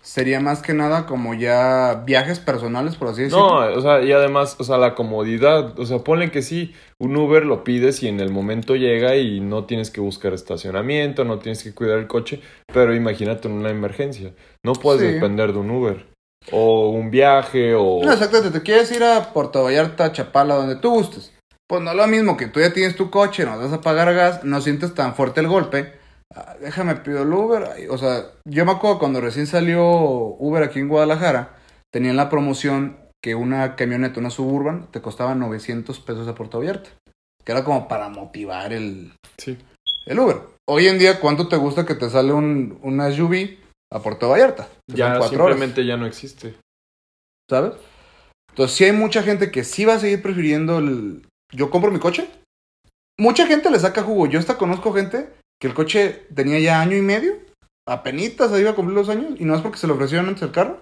sería 0.05 0.39
más 0.39 0.61
que 0.61 0.73
nada 0.75 1.07
como 1.07 1.33
ya 1.33 2.03
viajes 2.05 2.39
personales, 2.39 2.95
por 2.95 3.07
así 3.07 3.23
decirlo. 3.23 3.47
No, 3.69 3.75
o 3.75 3.81
sea, 3.81 4.03
y 4.03 4.11
además, 4.11 4.55
o 4.59 4.63
sea, 4.63 4.77
la 4.77 4.93
comodidad, 4.93 5.77
o 5.79 5.85
sea, 5.85 5.99
ponle 5.99 6.29
que 6.29 6.43
sí, 6.43 6.75
un 6.99 7.17
Uber 7.17 7.43
lo 7.43 7.63
pides 7.63 8.03
y 8.03 8.07
en 8.07 8.19
el 8.19 8.31
momento 8.31 8.75
llega 8.75 9.15
y 9.15 9.39
no 9.39 9.65
tienes 9.65 9.89
que 9.89 10.01
buscar 10.01 10.33
estacionamiento, 10.33 11.25
no 11.25 11.39
tienes 11.39 11.63
que 11.63 11.73
cuidar 11.73 11.97
el 11.97 12.07
coche, 12.07 12.39
pero 12.71 12.93
imagínate 12.93 13.47
en 13.47 13.55
una 13.55 13.71
emergencia, 13.71 14.31
no 14.63 14.73
puedes 14.73 15.01
Sí. 15.01 15.07
depender 15.15 15.51
de 15.53 15.59
un 15.59 15.71
Uber, 15.71 16.05
o 16.51 16.89
un 16.89 17.09
viaje, 17.09 17.73
o... 17.73 18.01
No, 18.03 18.13
exactamente, 18.13 18.59
te 18.59 18.63
quieres 18.63 18.91
ir 18.91 19.03
a 19.03 19.33
Puerto 19.33 19.63
Vallarta, 19.63 20.11
Chapala, 20.11 20.55
donde 20.55 20.75
tú 20.75 20.91
gustes. 20.91 21.33
Pues 21.67 21.81
no 21.81 21.89
es 21.89 21.97
lo 21.97 22.05
mismo 22.05 22.37
que 22.37 22.45
tú 22.45 22.59
ya 22.59 22.71
tienes 22.71 22.95
tu 22.95 23.09
coche, 23.09 23.43
no 23.43 23.57
vas 23.57 23.73
a 23.73 23.81
pagar 23.81 24.13
gas, 24.13 24.43
no 24.43 24.61
sientes 24.61 24.93
tan 24.93 25.15
fuerte 25.15 25.41
el 25.41 25.47
golpe. 25.47 26.04
Ah, 26.35 26.55
déjame 26.59 26.95
pido 26.97 27.23
el 27.23 27.31
Uber. 27.31 27.89
O 27.89 27.97
sea, 27.97 28.31
yo 28.45 28.65
me 28.65 28.73
acuerdo 28.73 28.99
cuando 28.99 29.21
recién 29.21 29.47
salió 29.47 29.83
Uber 29.85 30.63
aquí 30.63 30.79
en 30.79 30.89
Guadalajara, 30.89 31.55
tenían 31.93 32.17
la 32.17 32.29
promoción 32.29 32.97
que 33.23 33.35
una 33.35 33.75
camioneta, 33.75 34.19
una 34.19 34.29
Suburban, 34.29 34.91
te 34.91 35.01
costaba 35.01 35.33
900 35.33 35.99
pesos 36.01 36.27
a 36.27 36.35
Puerto 36.35 36.59
Vallarta. 36.59 36.89
Que 37.43 37.51
era 37.51 37.63
como 37.63 37.87
para 37.87 38.09
motivar 38.09 38.73
el, 38.73 39.13
Sí. 39.37 39.57
el 40.05 40.19
Uber. 40.19 40.37
Hoy 40.67 40.87
en 40.87 40.99
día, 40.99 41.19
¿cuánto 41.19 41.47
te 41.47 41.55
gusta 41.57 41.85
que 41.85 41.95
te 41.95 42.09
sale 42.09 42.33
un, 42.33 42.79
una 42.81 43.11
SUV 43.11 43.57
a 43.93 43.99
Puerto 43.99 44.29
Vallarta? 44.29 44.67
Ya 44.87 45.17
cuatro 45.17 45.43
horas. 45.45 45.55
simplemente 45.57 45.85
ya 45.85 45.95
no 45.95 46.05
existe. 46.05 46.55
¿sabes? 47.49 47.73
Entonces, 48.49 48.75
sí 48.75 48.83
hay 48.85 48.91
mucha 48.91 49.21
gente 49.21 49.51
que 49.51 49.63
sí 49.63 49.85
va 49.85 49.93
a 49.95 49.99
seguir 49.99 50.21
prefiriendo 50.21 50.79
el... 50.79 51.27
Yo 51.53 51.69
compro 51.69 51.91
mi 51.91 51.99
coche. 51.99 52.27
Mucha 53.19 53.45
gente 53.47 53.69
le 53.69 53.79
saca 53.79 54.01
jugo. 54.01 54.25
Yo 54.27 54.39
hasta 54.39 54.57
conozco 54.57 54.93
gente 54.93 55.29
que 55.59 55.67
el 55.67 55.73
coche 55.73 56.27
tenía 56.33 56.59
ya 56.59 56.81
año 56.81 56.97
y 56.97 57.01
medio. 57.01 57.37
Apenitas 57.87 58.51
ahí 58.51 58.61
iba 58.61 58.71
a 58.71 58.75
cumplir 58.75 58.97
los 58.97 59.09
años. 59.09 59.39
Y 59.39 59.45
no 59.45 59.55
es 59.55 59.61
porque 59.61 59.77
se 59.77 59.87
le 59.87 59.93
ofrecieron 59.93 60.27
antes 60.27 60.43
el 60.43 60.51
carro. 60.51 60.81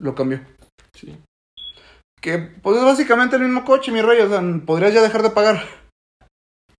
Lo 0.00 0.14
cambió. 0.14 0.40
Sí. 0.94 1.16
Que 2.20 2.38
pues 2.38 2.78
es 2.78 2.84
básicamente 2.84 3.36
el 3.36 3.42
mismo 3.42 3.64
coche, 3.64 3.92
mi 3.92 4.00
rey. 4.00 4.20
O 4.20 4.28
sea, 4.28 4.42
podrías 4.64 4.94
ya 4.94 5.02
dejar 5.02 5.22
de 5.22 5.30
pagar. 5.30 5.64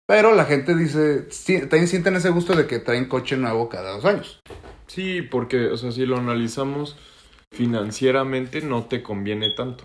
Pero 0.08 0.34
la 0.34 0.46
gente 0.46 0.76
dice... 0.76 1.30
Sí, 1.32 1.60
también 1.62 1.88
sienten 1.88 2.16
ese 2.16 2.30
gusto 2.30 2.56
de 2.56 2.66
que 2.66 2.80
traen 2.80 3.10
coche 3.10 3.36
nuevo 3.36 3.68
cada 3.68 3.92
dos 3.92 4.06
años. 4.06 4.40
Sí, 4.88 5.22
porque, 5.22 5.68
o 5.68 5.78
sea, 5.78 5.92
si 5.92 6.06
lo 6.06 6.18
analizamos 6.18 6.98
financieramente, 7.54 8.62
no 8.62 8.86
te 8.86 9.04
conviene 9.04 9.52
tanto. 9.52 9.84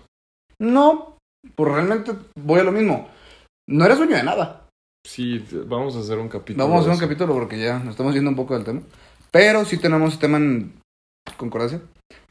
No, 0.59 1.17
pues 1.55 1.71
realmente 1.71 2.13
voy 2.39 2.61
a 2.61 2.63
lo 2.63 2.71
mismo. 2.71 3.09
No 3.67 3.85
eres 3.85 3.97
dueño 3.97 4.15
de 4.15 4.23
nada. 4.23 4.62
Sí, 5.05 5.45
vamos 5.67 5.95
a 5.95 5.99
hacer 5.99 6.17
un 6.17 6.29
capítulo. 6.29 6.65
Vamos 6.65 6.79
a 6.79 6.81
hacer 6.81 6.93
un 6.93 6.99
capítulo 6.99 7.33
porque 7.33 7.59
ya 7.59 7.79
nos 7.79 7.91
estamos 7.91 8.13
yendo 8.13 8.29
un 8.29 8.35
poco 8.35 8.53
del 8.55 8.63
tema. 8.63 8.81
Pero 9.31 9.65
sí 9.65 9.77
tenemos 9.77 10.17
tema 10.17 10.37
en 10.37 10.79
concordancia. 11.37 11.81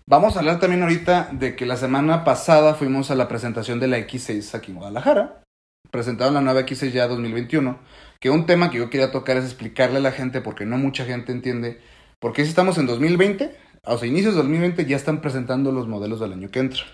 Vamos 0.06 0.36
a 0.36 0.40
hablar 0.40 0.58
también 0.58 0.82
ahorita 0.82 1.28
de 1.32 1.54
que 1.54 1.66
la 1.66 1.76
semana 1.76 2.24
pasada 2.24 2.74
fuimos 2.74 3.10
a 3.10 3.14
la 3.14 3.28
presentación 3.28 3.78
de 3.78 3.88
la 3.88 3.98
X6 3.98 4.54
aquí 4.54 4.72
en 4.72 4.78
Guadalajara. 4.78 5.42
Presentaron 5.90 6.34
la 6.34 6.40
nueva 6.40 6.60
X6 6.60 6.90
ya 6.92 7.06
2021. 7.08 7.78
Que 8.20 8.30
un 8.30 8.46
tema 8.46 8.70
que 8.70 8.78
yo 8.78 8.88
quería 8.88 9.12
tocar 9.12 9.36
es 9.36 9.44
explicarle 9.44 9.98
a 9.98 10.02
la 10.02 10.12
gente 10.12 10.40
porque 10.40 10.64
no 10.64 10.78
mucha 10.78 11.04
gente 11.04 11.32
entiende 11.32 11.80
por 12.20 12.32
qué 12.32 12.44
si 12.44 12.50
estamos 12.50 12.78
en 12.78 12.86
2020, 12.86 13.54
o 13.84 13.98
sea, 13.98 14.08
inicios 14.08 14.34
de 14.34 14.42
2020 14.42 14.86
ya 14.86 14.96
están 14.96 15.20
presentando 15.20 15.72
los 15.72 15.88
modelos 15.88 16.20
del 16.20 16.32
año 16.32 16.50
que 16.50 16.60
entra. 16.60 16.84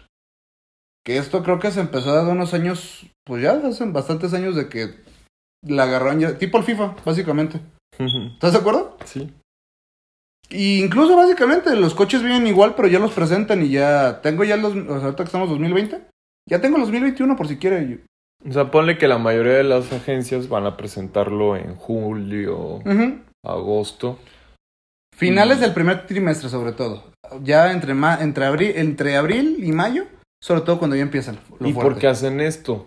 Que 1.04 1.18
esto 1.18 1.42
creo 1.42 1.58
que 1.58 1.70
se 1.70 1.80
empezó 1.80 2.10
a 2.10 2.22
dar 2.22 2.26
unos 2.26 2.54
años, 2.54 3.06
pues 3.24 3.42
ya 3.42 3.52
hace 3.52 3.84
bastantes 3.86 4.32
años 4.32 4.56
de 4.56 4.68
que 4.68 5.07
la 5.66 5.84
agarraron 5.84 6.20
ya, 6.20 6.38
tipo 6.38 6.58
el 6.58 6.64
FIFA, 6.64 6.96
básicamente. 7.04 7.60
¿Estás 7.98 8.52
de 8.52 8.58
acuerdo? 8.58 8.96
Sí. 9.04 9.32
Y 10.50 10.82
incluso 10.82 11.16
básicamente 11.16 11.74
los 11.76 11.94
coches 11.94 12.22
vienen 12.22 12.46
igual, 12.46 12.74
pero 12.74 12.88
ya 12.88 12.98
los 12.98 13.12
presentan 13.12 13.62
y 13.62 13.68
ya 13.70 14.20
tengo 14.22 14.44
ya 14.44 14.56
los, 14.56 14.72
o 14.74 14.84
sea, 14.86 15.04
ahorita 15.04 15.16
que 15.24 15.28
estamos 15.28 15.48
2020, 15.50 16.00
ya 16.48 16.60
tengo 16.60 16.78
los 16.78 16.86
2021 16.88 17.36
por 17.36 17.48
si 17.48 17.56
quiere. 17.58 18.00
O 18.48 18.52
sea, 18.52 18.70
ponle 18.70 18.96
que 18.98 19.08
la 19.08 19.18
mayoría 19.18 19.54
de 19.54 19.64
las 19.64 19.92
agencias 19.92 20.48
van 20.48 20.64
a 20.64 20.76
presentarlo 20.76 21.56
en 21.56 21.74
julio, 21.74 22.80
agosto. 23.44 24.18
Finales 25.14 25.58
del 25.60 25.74
primer 25.74 26.06
trimestre 26.06 26.48
sobre 26.48 26.72
todo. 26.72 27.02
Ya 27.42 27.72
entre 27.72 27.92
ma- 27.94 28.18
entre 28.22 28.46
abril, 28.46 28.72
entre 28.76 29.16
abril 29.16 29.56
y 29.62 29.72
mayo, 29.72 30.04
sobre 30.40 30.60
todo 30.62 30.78
cuando 30.78 30.96
ya 30.96 31.02
empiezan. 31.02 31.40
Lo 31.58 31.68
¿Y 31.68 31.72
fuerte. 31.72 31.90
por 31.92 32.00
qué 32.00 32.06
hacen 32.06 32.40
esto? 32.40 32.86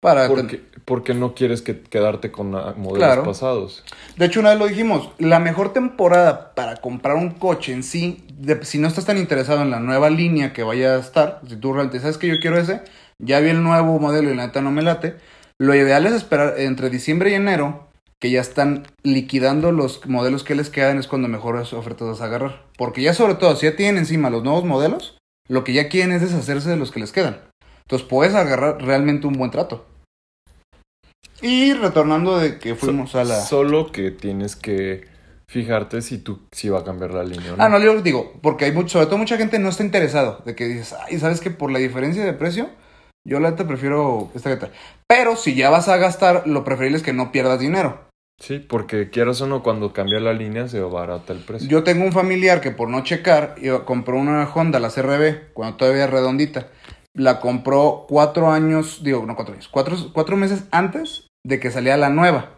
Para 0.00 0.28
Porque, 0.28 0.62
porque 0.86 1.12
no 1.12 1.34
quieres 1.34 1.60
que, 1.60 1.78
quedarte 1.82 2.32
con 2.32 2.50
modelos 2.52 2.96
Claro. 2.96 3.22
pasados. 3.24 3.84
De 4.16 4.24
hecho, 4.24 4.40
una 4.40 4.50
vez 4.50 4.58
lo 4.58 4.66
dijimos, 4.66 5.10
la 5.18 5.38
mejor 5.40 5.74
temporada 5.74 6.54
para 6.54 6.76
comprar 6.76 7.16
un 7.16 7.32
coche 7.32 7.74
en 7.74 7.82
sí, 7.82 8.24
de- 8.32 8.64
si 8.64 8.78
no 8.78 8.88
estás 8.88 9.04
tan 9.04 9.18
interesado 9.18 9.60
en 9.60 9.70
la 9.70 9.78
nueva 9.78 10.08
línea 10.08 10.54
que 10.54 10.62
vaya 10.62 10.94
a 10.96 10.98
estar, 11.00 11.40
si 11.46 11.56
tú 11.56 11.74
realmente 11.74 12.00
sabes 12.00 12.16
que 12.16 12.28
yo 12.28 12.40
quiero 12.40 12.56
ese, 12.58 12.80
ya 13.18 13.40
vi 13.40 13.50
el 13.50 13.62
nuevo 13.62 13.98
modelo 13.98 14.30
y 14.30 14.34
la 14.34 14.46
neta 14.46 14.62
no 14.62 14.70
me 14.70 14.80
late, 14.80 15.16
lo 15.58 15.74
ideal 15.74 16.06
es 16.06 16.14
esperar 16.14 16.54
entre 16.58 16.88
diciembre 16.88 17.30
y 17.30 17.34
enero, 17.34 17.86
que 18.18 18.30
ya 18.30 18.40
están 18.40 18.86
liquidando 19.02 19.70
los 19.72 20.06
modelos 20.06 20.44
que 20.44 20.54
les 20.54 20.70
quedan, 20.70 20.98
es 20.98 21.08
cuando 21.08 21.28
mejores 21.28 21.74
ofertas 21.74 22.08
vas 22.08 22.20
a 22.22 22.24
agarrar. 22.24 22.62
Porque 22.78 23.02
ya 23.02 23.12
sobre 23.12 23.34
todo, 23.34 23.54
si 23.56 23.66
ya 23.66 23.76
tienen 23.76 23.98
encima 23.98 24.30
los 24.30 24.44
nuevos 24.44 24.64
modelos, 24.64 25.18
lo 25.48 25.62
que 25.64 25.74
ya 25.74 25.88
quieren 25.90 26.12
es 26.12 26.22
deshacerse 26.22 26.70
de 26.70 26.76
los 26.76 26.90
que 26.90 27.00
les 27.00 27.12
quedan. 27.12 27.38
Entonces 27.82 28.06
puedes 28.08 28.34
agarrar 28.34 28.82
realmente 28.82 29.26
un 29.26 29.34
buen 29.34 29.50
trato. 29.50 29.84
Y 31.42 31.72
retornando 31.74 32.38
de 32.38 32.58
que 32.58 32.74
fuimos 32.74 33.10
So- 33.12 33.20
a 33.20 33.24
la... 33.24 33.40
Solo 33.40 33.90
que 33.92 34.10
tienes 34.10 34.56
que 34.56 35.08
fijarte 35.46 36.00
si 36.02 36.18
tú 36.18 36.40
si 36.52 36.68
va 36.68 36.80
a 36.80 36.84
cambiar 36.84 37.12
la 37.12 37.24
línea 37.24 37.52
o 37.52 37.56
no. 37.56 37.62
Ah, 37.62 37.68
no, 37.68 37.80
yo 37.80 38.00
digo, 38.02 38.34
porque 38.40 38.66
hay 38.66 38.72
mucho, 38.72 38.90
sobre 38.90 39.06
todo 39.06 39.18
mucha 39.18 39.36
gente 39.36 39.58
no 39.58 39.68
está 39.68 39.82
interesado 39.82 40.42
de 40.44 40.54
que 40.54 40.66
dices, 40.66 40.94
ay, 41.06 41.18
¿sabes 41.18 41.40
que 41.40 41.50
Por 41.50 41.72
la 41.72 41.80
diferencia 41.80 42.24
de 42.24 42.32
precio, 42.32 42.68
yo 43.26 43.40
la 43.40 43.50
neta 43.50 43.66
prefiero 43.66 44.30
esta 44.34 44.50
que 44.50 44.56
tal. 44.56 44.72
Pero 45.08 45.34
si 45.36 45.54
ya 45.56 45.68
vas 45.70 45.88
a 45.88 45.96
gastar, 45.96 46.46
lo 46.46 46.62
preferible 46.62 46.98
es 46.98 47.02
que 47.02 47.12
no 47.12 47.32
pierdas 47.32 47.58
dinero. 47.58 48.08
Sí, 48.38 48.58
porque 48.58 49.10
quieras 49.10 49.40
o 49.42 49.46
no, 49.46 49.62
cuando 49.62 49.92
cambia 49.92 50.18
la 50.20 50.32
línea 50.32 50.66
se 50.68 50.80
barata 50.80 51.32
el 51.32 51.40
precio. 51.40 51.68
Yo 51.68 51.82
tengo 51.82 52.04
un 52.04 52.12
familiar 52.12 52.60
que 52.60 52.70
por 52.70 52.88
no 52.88 53.02
checar, 53.02 53.56
compró 53.84 54.16
una 54.18 54.48
Honda, 54.54 54.78
la 54.80 54.88
CRB, 54.88 55.52
cuando 55.52 55.76
todavía 55.76 56.04
era 56.04 56.12
redondita. 56.12 56.68
La 57.12 57.40
compró 57.40 58.06
cuatro 58.08 58.50
años, 58.52 59.00
digo, 59.02 59.26
no 59.26 59.34
cuatro 59.34 59.54
años, 59.54 59.68
cuatro, 59.68 59.96
cuatro 60.14 60.36
meses 60.36 60.64
antes 60.70 61.26
de 61.46 61.60
que 61.60 61.70
salía 61.70 61.96
la 61.96 62.10
nueva. 62.10 62.56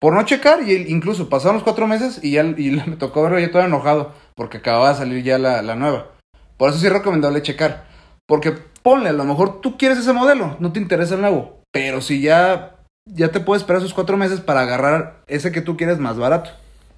Por 0.00 0.12
no 0.14 0.22
checar, 0.24 0.62
y 0.68 0.90
incluso 0.90 1.28
pasaron 1.28 1.56
los 1.56 1.64
cuatro 1.64 1.86
meses 1.86 2.20
y 2.22 2.32
ya 2.32 2.42
y 2.44 2.70
me 2.86 2.96
tocó 2.96 3.22
verlo 3.22 3.38
ya 3.38 3.50
todo 3.50 3.62
enojado, 3.62 4.12
porque 4.34 4.58
acababa 4.58 4.90
de 4.90 4.98
salir 4.98 5.24
ya 5.24 5.38
la, 5.38 5.62
la 5.62 5.74
nueva. 5.74 6.08
Por 6.56 6.70
eso 6.70 6.78
sí 6.78 6.86
es 6.86 6.92
recomendable 6.92 7.42
checar. 7.42 7.86
Porque 8.26 8.52
ponle, 8.82 9.10
a 9.10 9.12
lo 9.12 9.24
mejor 9.24 9.60
tú 9.60 9.76
quieres 9.78 9.98
ese 9.98 10.12
modelo, 10.12 10.56
no 10.58 10.72
te 10.72 10.80
interesa 10.80 11.14
el 11.14 11.20
nuevo. 11.20 11.60
Pero 11.72 12.00
si 12.00 12.20
ya, 12.20 12.76
ya 13.06 13.30
te 13.30 13.40
puedes 13.40 13.62
esperar 13.62 13.80
esos 13.80 13.94
cuatro 13.94 14.16
meses 14.16 14.40
para 14.40 14.62
agarrar 14.62 15.22
ese 15.26 15.52
que 15.52 15.60
tú 15.60 15.76
quieres 15.76 15.98
más 15.98 16.16
barato. 16.18 16.50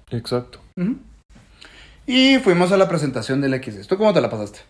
Exacto. 0.09 0.59
Y 2.07 2.37
fuimos 2.39 2.71
a 2.71 2.77
la 2.77 2.89
presentación 2.89 3.41
del 3.41 3.53
X. 3.55 3.85
¿Tú 3.87 3.97
cómo 3.97 4.13
te 4.13 4.21
la 4.21 4.29
pasaste? 4.29 4.61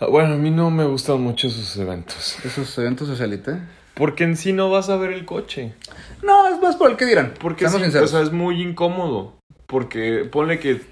Ah, 0.00 0.06
Bueno, 0.06 0.34
a 0.34 0.36
mí 0.36 0.50
no 0.50 0.70
me 0.70 0.84
gustan 0.84 1.20
mucho 1.20 1.46
esos 1.46 1.76
eventos. 1.76 2.36
Esos 2.44 2.76
eventos 2.78 3.06
socialite. 3.06 3.60
Porque 3.96 4.24
en 4.24 4.36
sí 4.36 4.52
no 4.52 4.70
vas 4.70 4.90
a 4.90 4.98
ver 4.98 5.10
el 5.10 5.24
coche. 5.24 5.72
No, 6.22 6.46
es 6.48 6.60
más 6.60 6.76
por 6.76 6.90
el 6.90 6.98
que 6.98 7.06
dirán. 7.06 7.32
Porque 7.40 7.66
sí, 7.66 7.78
sinceros. 7.78 8.10
o 8.10 8.12
sea, 8.12 8.22
es 8.22 8.30
muy 8.30 8.60
incómodo. 8.60 9.38
Porque 9.66 10.28
ponle 10.30 10.58
que 10.58 10.82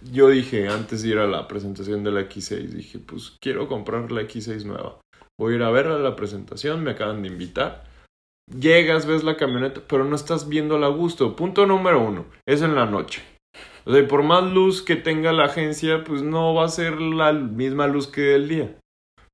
yo 0.00 0.30
dije 0.30 0.68
antes 0.68 1.02
de 1.02 1.10
ir 1.10 1.18
a 1.18 1.26
la 1.26 1.48
presentación 1.48 2.02
de 2.02 2.12
la 2.12 2.22
X6, 2.22 2.68
dije, 2.68 2.98
pues 2.98 3.36
quiero 3.42 3.68
comprar 3.68 4.10
la 4.10 4.22
X6 4.22 4.64
nueva. 4.64 4.98
Voy 5.38 5.52
a 5.52 5.56
ir 5.56 5.62
a 5.62 5.70
ver 5.70 5.86
a 5.88 5.98
la 5.98 6.16
presentación, 6.16 6.82
me 6.82 6.92
acaban 6.92 7.20
de 7.20 7.28
invitar. 7.28 7.84
Llegas, 8.58 9.04
ves 9.04 9.22
la 9.22 9.36
camioneta, 9.36 9.82
pero 9.86 10.04
no 10.04 10.16
estás 10.16 10.48
viéndola 10.48 10.86
a 10.86 10.90
gusto. 10.90 11.36
Punto 11.36 11.66
número 11.66 12.00
uno, 12.00 12.24
es 12.46 12.62
en 12.62 12.74
la 12.74 12.86
noche. 12.86 13.22
O 13.84 13.92
sea, 13.92 14.00
y 14.00 14.06
por 14.06 14.22
más 14.22 14.44
luz 14.44 14.80
que 14.80 14.96
tenga 14.96 15.32
la 15.32 15.44
agencia, 15.44 16.04
pues 16.04 16.22
no 16.22 16.54
va 16.54 16.64
a 16.64 16.68
ser 16.68 17.00
la 17.02 17.34
misma 17.34 17.86
luz 17.86 18.06
que 18.06 18.34
el 18.34 18.48
día. 18.48 18.76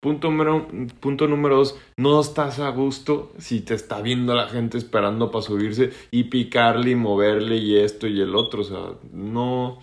Punto 0.03 0.33
número, 0.33 0.67
punto 0.99 1.29
número 1.29 1.59
dos, 1.59 1.79
no 1.97 2.21
estás 2.21 2.59
a 2.59 2.71
gusto 2.71 3.31
si 3.39 3.61
te 3.61 3.75
está 3.75 4.03
viendo 4.03 4.35
la 4.35 4.49
gente 4.49 4.77
esperando 4.77 5.31
para 5.31 5.43
subirse 5.43 5.93
y 6.11 6.25
picarle 6.25 6.91
y 6.91 6.97
moverle 6.97 7.59
y 7.59 7.79
esto 7.79 8.09
y 8.09 8.21
el 8.21 8.35
otro, 8.35 8.63
o 8.63 8.65
sea, 8.65 8.81
no... 9.13 9.79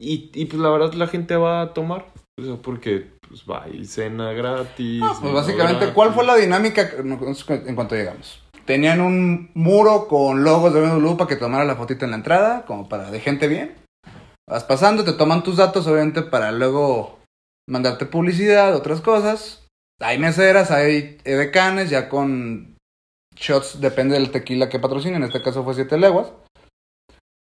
Y, 0.00 0.32
y 0.34 0.46
pues 0.46 0.60
la 0.60 0.70
verdad 0.70 0.92
la 0.94 1.06
gente 1.06 1.36
va 1.36 1.62
a 1.62 1.72
tomar, 1.72 2.06
o 2.40 2.42
sea, 2.44 2.56
porque 2.56 3.12
pues 3.28 3.44
va 3.48 3.68
y 3.68 3.84
cena 3.84 4.32
gratis. 4.32 5.02
Ah, 5.04 5.10
pues 5.10 5.22
vino 5.22 5.34
básicamente, 5.34 5.76
gratis. 5.76 5.94
¿cuál 5.94 6.12
fue 6.12 6.26
la 6.26 6.34
dinámica 6.34 6.90
en 6.98 7.76
cuanto 7.76 7.94
llegamos? 7.94 8.42
Tenían 8.64 9.00
un 9.00 9.52
muro 9.54 10.08
con 10.08 10.42
logos 10.42 10.74
de 10.74 10.80
BMW 10.80 11.16
para 11.16 11.28
que 11.28 11.36
tomara 11.36 11.64
la 11.64 11.76
fotito 11.76 12.06
en 12.06 12.10
la 12.10 12.16
entrada, 12.16 12.64
como 12.66 12.88
para 12.88 13.12
de 13.12 13.20
gente 13.20 13.46
bien. 13.46 13.72
Vas 14.48 14.64
pasando, 14.64 15.04
te 15.04 15.12
toman 15.12 15.44
tus 15.44 15.58
datos, 15.58 15.86
obviamente, 15.86 16.22
para 16.22 16.50
luego 16.50 17.19
mandarte 17.70 18.04
publicidad, 18.04 18.74
otras 18.74 19.00
cosas. 19.00 19.66
Hay 20.00 20.18
meseras, 20.18 20.70
hay 20.70 21.18
edecanes, 21.24 21.88
ya 21.90 22.08
con 22.08 22.76
shots, 23.36 23.80
depende 23.80 24.14
del 24.14 24.30
tequila 24.30 24.68
que 24.68 24.78
patrocina, 24.78 25.16
en 25.16 25.24
este 25.24 25.42
caso 25.42 25.64
fue 25.64 25.74
Siete 25.74 25.96
Leguas. 25.96 26.32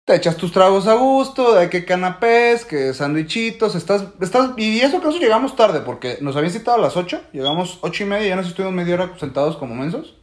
Te 0.06 0.14
echas 0.14 0.36
tus 0.36 0.52
tragos 0.52 0.86
a 0.86 0.94
gusto, 0.94 1.58
hay 1.58 1.68
que 1.68 1.84
canapés, 1.84 2.64
que 2.64 2.94
sandwichitos, 2.94 3.74
estás, 3.74 4.04
estás, 4.20 4.52
y 4.56 4.80
eso 4.80 5.00
que 5.00 5.18
llegamos 5.18 5.56
tarde, 5.56 5.80
porque 5.80 6.18
nos 6.20 6.36
habían 6.36 6.52
citado 6.52 6.78
a 6.78 6.80
las 6.80 6.96
8, 6.96 7.22
llegamos 7.32 7.78
ocho 7.82 8.04
y 8.04 8.06
media, 8.06 8.28
ya 8.28 8.36
nos 8.36 8.46
estuvimos 8.46 8.74
media 8.74 8.94
hora 8.94 9.18
sentados 9.18 9.56
como 9.56 9.74
mensos. 9.74 10.20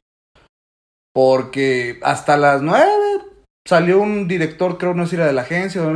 Porque 1.13 1.99
hasta 2.01 2.37
las 2.37 2.61
9 2.61 3.02
salió 3.65 4.01
un 4.01 4.27
director, 4.27 4.77
creo 4.77 4.93
no 4.93 5.05
sé 5.05 5.11
si 5.11 5.21
de 5.21 5.33
la 5.33 5.41
agencia 5.43 5.81
de 5.81 5.87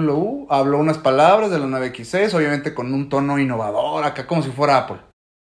habló 0.49 0.77
unas 0.77 0.97
palabras 0.97 1.51
de 1.51 1.59
la 1.59 1.65
9X6, 1.65 2.33
obviamente 2.33 2.73
con 2.73 2.93
un 2.93 3.09
tono 3.09 3.39
innovador, 3.39 4.03
acá 4.03 4.27
como 4.27 4.41
si 4.41 4.51
fuera 4.51 4.77
Apple. 4.77 5.01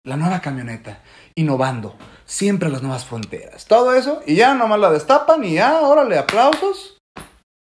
La 0.05 0.15
nueva 0.15 0.39
camioneta, 0.39 1.01
innovando, 1.35 1.95
siempre 2.25 2.69
las 2.69 2.81
nuevas 2.81 3.05
fronteras, 3.05 3.65
todo 3.65 3.93
eso, 3.93 4.21
y 4.25 4.35
ya 4.35 4.53
nomás 4.53 4.79
la 4.79 4.91
destapan 4.91 5.43
y 5.43 5.55
ya, 5.55 5.81
órale, 5.81 6.17
aplausos. 6.17 6.97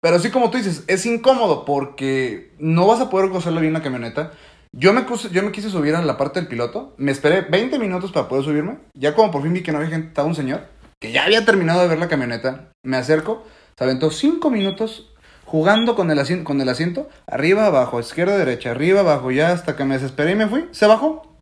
Pero 0.01 0.19
sí, 0.19 0.31
como 0.33 0.51
tú 0.51 0.59
dices, 0.59 0.83
es 0.89 1.07
incómodo 1.07 1.65
porque 1.65 2.53
no 2.59 2.89
vas 2.89 3.01
a 3.01 3.09
poder 3.09 3.31
gozarle 3.31 3.61
bien 3.61 3.73
la 3.73 3.83
camioneta. 3.83 4.33
Yo 4.73 4.93
me, 4.93 5.07
yo 5.31 5.43
me 5.45 5.53
quise 5.53 5.71
subir 5.71 5.95
a 5.95 6.03
la 6.03 6.17
parte 6.17 6.41
del 6.41 6.49
piloto, 6.49 6.95
me 6.97 7.13
esperé 7.13 7.43
20 7.43 7.79
minutos 7.79 8.11
para 8.11 8.27
poder 8.27 8.45
subirme, 8.45 8.79
ya 8.95 9.15
como 9.15 9.31
por 9.31 9.43
fin 9.43 9.53
vi 9.53 9.63
que 9.63 9.71
no 9.71 9.79
había 9.79 9.91
gente, 9.91 10.09
estaba 10.09 10.27
un 10.27 10.35
señor, 10.35 10.67
que 11.01 11.13
ya 11.13 11.25
había 11.25 11.45
terminado 11.45 11.83
de 11.83 11.89
ver 11.89 11.99
la 11.99 12.09
camioneta, 12.09 12.73
me 12.83 12.97
acerco, 12.97 13.45
se 13.83 13.87
aventó 13.89 14.13
5 14.13 14.49
minutos 14.49 15.13
jugando 15.45 15.97
con 15.97 16.09
el, 16.13 16.19
asiento, 16.21 16.45
con 16.45 16.61
el 16.61 16.69
asiento, 16.69 17.09
arriba, 17.27 17.67
abajo, 17.67 17.99
izquierda, 17.99 18.39
derecha, 18.39 18.71
arriba, 18.71 19.01
abajo, 19.01 19.33
ya 19.33 19.51
hasta 19.51 19.75
que 19.75 19.85
me 19.85 19.95
desesperé 19.95 20.31
y 20.31 20.37
me 20.37 20.47
fui, 20.47 20.69
se 20.71 20.87
bajó, 20.87 21.37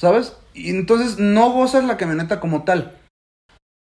¿sabes? 0.00 0.34
Y 0.54 0.70
entonces 0.70 1.18
no 1.18 1.50
gozas 1.50 1.84
la 1.84 1.98
camioneta 1.98 2.40
como 2.40 2.64
tal. 2.64 2.96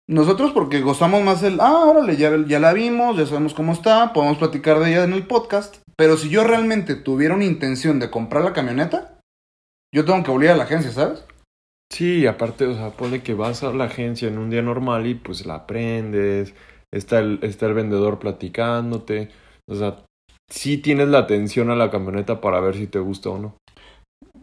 Nosotros 0.09 0.53
porque 0.53 0.83
gozamos 0.83 1.25
más 1.25 1.43
el, 1.43 1.59
ah, 1.61 1.85
órale, 1.85 2.17
ya, 2.17 2.31
ya 2.47 2.61
la 2.61 2.73
vimos, 2.73 3.17
ya 3.17 3.27
sabemos 3.27 3.55
cómo 3.55 3.73
está, 3.73 4.13
podemos 4.13 4.39
platicar 4.39 4.79
de 4.79 4.93
ella 4.93 5.03
en 5.03 5.13
el 5.13 5.27
podcast, 5.27 5.79
pero 5.97 6.17
si 6.17 6.29
yo 6.29 6.45
realmente 6.45 6.95
tuviera 6.95 7.35
una 7.35 7.45
intención 7.45 7.99
de 7.99 8.09
comprar 8.09 8.45
la 8.45 8.53
camioneta, 8.53 9.19
yo 9.93 10.05
tengo 10.05 10.23
que 10.23 10.31
volver 10.31 10.51
a 10.51 10.57
la 10.57 10.63
agencia, 10.63 10.93
¿sabes? 10.93 11.25
Sí, 11.91 12.25
aparte, 12.25 12.67
o 12.67 12.75
sea, 12.75 12.91
pone 12.91 13.23
que 13.23 13.35
vas 13.35 13.65
a 13.65 13.73
la 13.73 13.87
agencia 13.87 14.29
en 14.29 14.39
un 14.39 14.49
día 14.49 14.63
normal 14.63 15.09
y 15.09 15.17
pues 15.17 15.45
la 15.45 15.67
prendes, 15.67 16.55
está 16.93 17.19
el, 17.19 17.39
está 17.43 17.67
el 17.67 17.75
vendedor 17.75 18.19
platicándote, 18.19 19.31
o 19.69 19.75
sea, 19.75 20.05
sí 20.49 20.79
tienes 20.79 21.09
la 21.09 21.19
atención 21.19 21.71
a 21.71 21.77
la 21.77 21.91
camioneta 21.91 22.41
para 22.41 22.61
ver 22.61 22.77
si 22.77 22.87
te 22.87 22.99
gusta 22.99 23.31
o 23.31 23.39
no. 23.39 23.57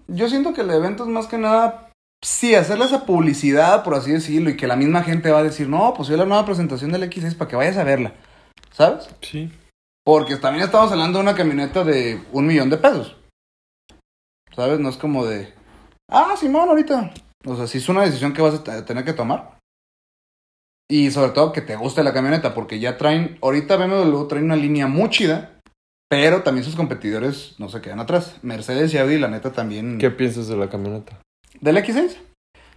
Yo 0.08 0.30
siento 0.30 0.54
que 0.54 0.62
el 0.62 0.70
evento 0.70 1.04
es 1.04 1.10
más 1.10 1.28
que 1.28 1.38
nada, 1.38 1.92
sí, 2.24 2.56
hacerle 2.56 2.86
esa 2.86 3.06
publicidad, 3.06 3.84
por 3.84 3.96
así 3.96 4.12
decirlo, 4.12 4.50
y 4.50 4.58
que 4.58 4.68
la 4.68 4.76
misma 4.76 5.04
gente 5.04 5.32
va 5.32 5.40
a 5.40 5.44
decir, 5.44 5.68
no, 5.68 5.94
pues 5.96 6.08
soy 6.08 6.18
la 6.18 6.26
nueva 6.26 6.46
presentación 6.46 6.92
del 6.92 7.04
X6 7.04 7.36
para 7.36 7.50
que 7.50 7.56
vayas 7.56 7.78
a 7.78 7.84
verla, 7.84 8.14
¿sabes? 8.72 9.10
Sí. 9.22 9.52
Porque 10.04 10.36
también 10.38 10.66
estamos 10.66 10.92
hablando 10.92 11.18
de 11.18 11.24
una 11.24 11.36
camioneta 11.36 11.84
de 11.84 12.22
un 12.32 12.46
millón 12.46 12.70
de 12.70 12.78
pesos. 12.78 13.18
¿Sabes? 14.56 14.80
No 14.80 14.90
es 14.90 14.98
como 14.98 15.26
de, 15.26 15.54
ah, 16.10 16.36
Simón, 16.38 16.70
ahorita. 16.70 17.12
O 17.46 17.56
sea, 17.56 17.68
sí 17.68 17.80
es 17.80 17.90
una 17.90 18.04
decisión 18.04 18.34
que 18.34 18.42
vas 18.42 18.54
a 18.54 18.86
tener 18.86 19.04
que 19.04 19.14
tomar. 19.14 19.55
Y 20.90 21.10
sobre 21.12 21.32
todo 21.32 21.52
que 21.52 21.62
te 21.62 21.76
guste 21.76 22.04
la 22.04 22.14
camioneta, 22.14 22.54
porque 22.54 22.80
ya 22.80 22.98
traen, 22.98 23.38
ahorita 23.42 23.78
BMW 23.78 24.28
trae 24.28 24.44
una 24.44 24.56
línea 24.56 24.88
muy 24.88 25.10
chida, 25.10 25.60
pero 26.10 26.44
también 26.44 26.64
sus 26.64 26.76
competidores 26.76 27.56
no 27.58 27.70
se 27.70 27.82
quedan 27.82 28.00
atrás. 28.00 28.38
Mercedes 28.44 28.94
y 28.94 28.98
Audi, 28.98 29.18
la 29.18 29.28
neta, 29.28 29.52
también... 29.52 29.98
¿Qué 29.98 30.12
piensas 30.12 30.48
de 30.48 30.58
la 30.58 30.70
camioneta? 30.70 31.20
¿Del 31.60 31.78
X6? 31.78 32.16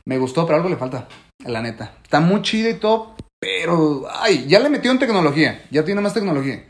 Me 0.06 0.18
gustó, 0.18 0.46
pero 0.46 0.56
algo 0.56 0.70
le 0.70 0.76
falta, 0.76 1.06
la 1.44 1.60
neta. 1.60 1.92
Está 2.02 2.20
muy 2.20 2.40
chida 2.40 2.70
y 2.70 2.74
todo, 2.74 3.14
pero... 3.38 4.06
Ay, 4.10 4.46
ya 4.48 4.58
le 4.60 4.70
metió 4.70 4.90
en 4.90 4.98
tecnología, 4.98 5.62
ya 5.70 5.84
tiene 5.84 6.00
más 6.00 6.14
tecnología. 6.14 6.64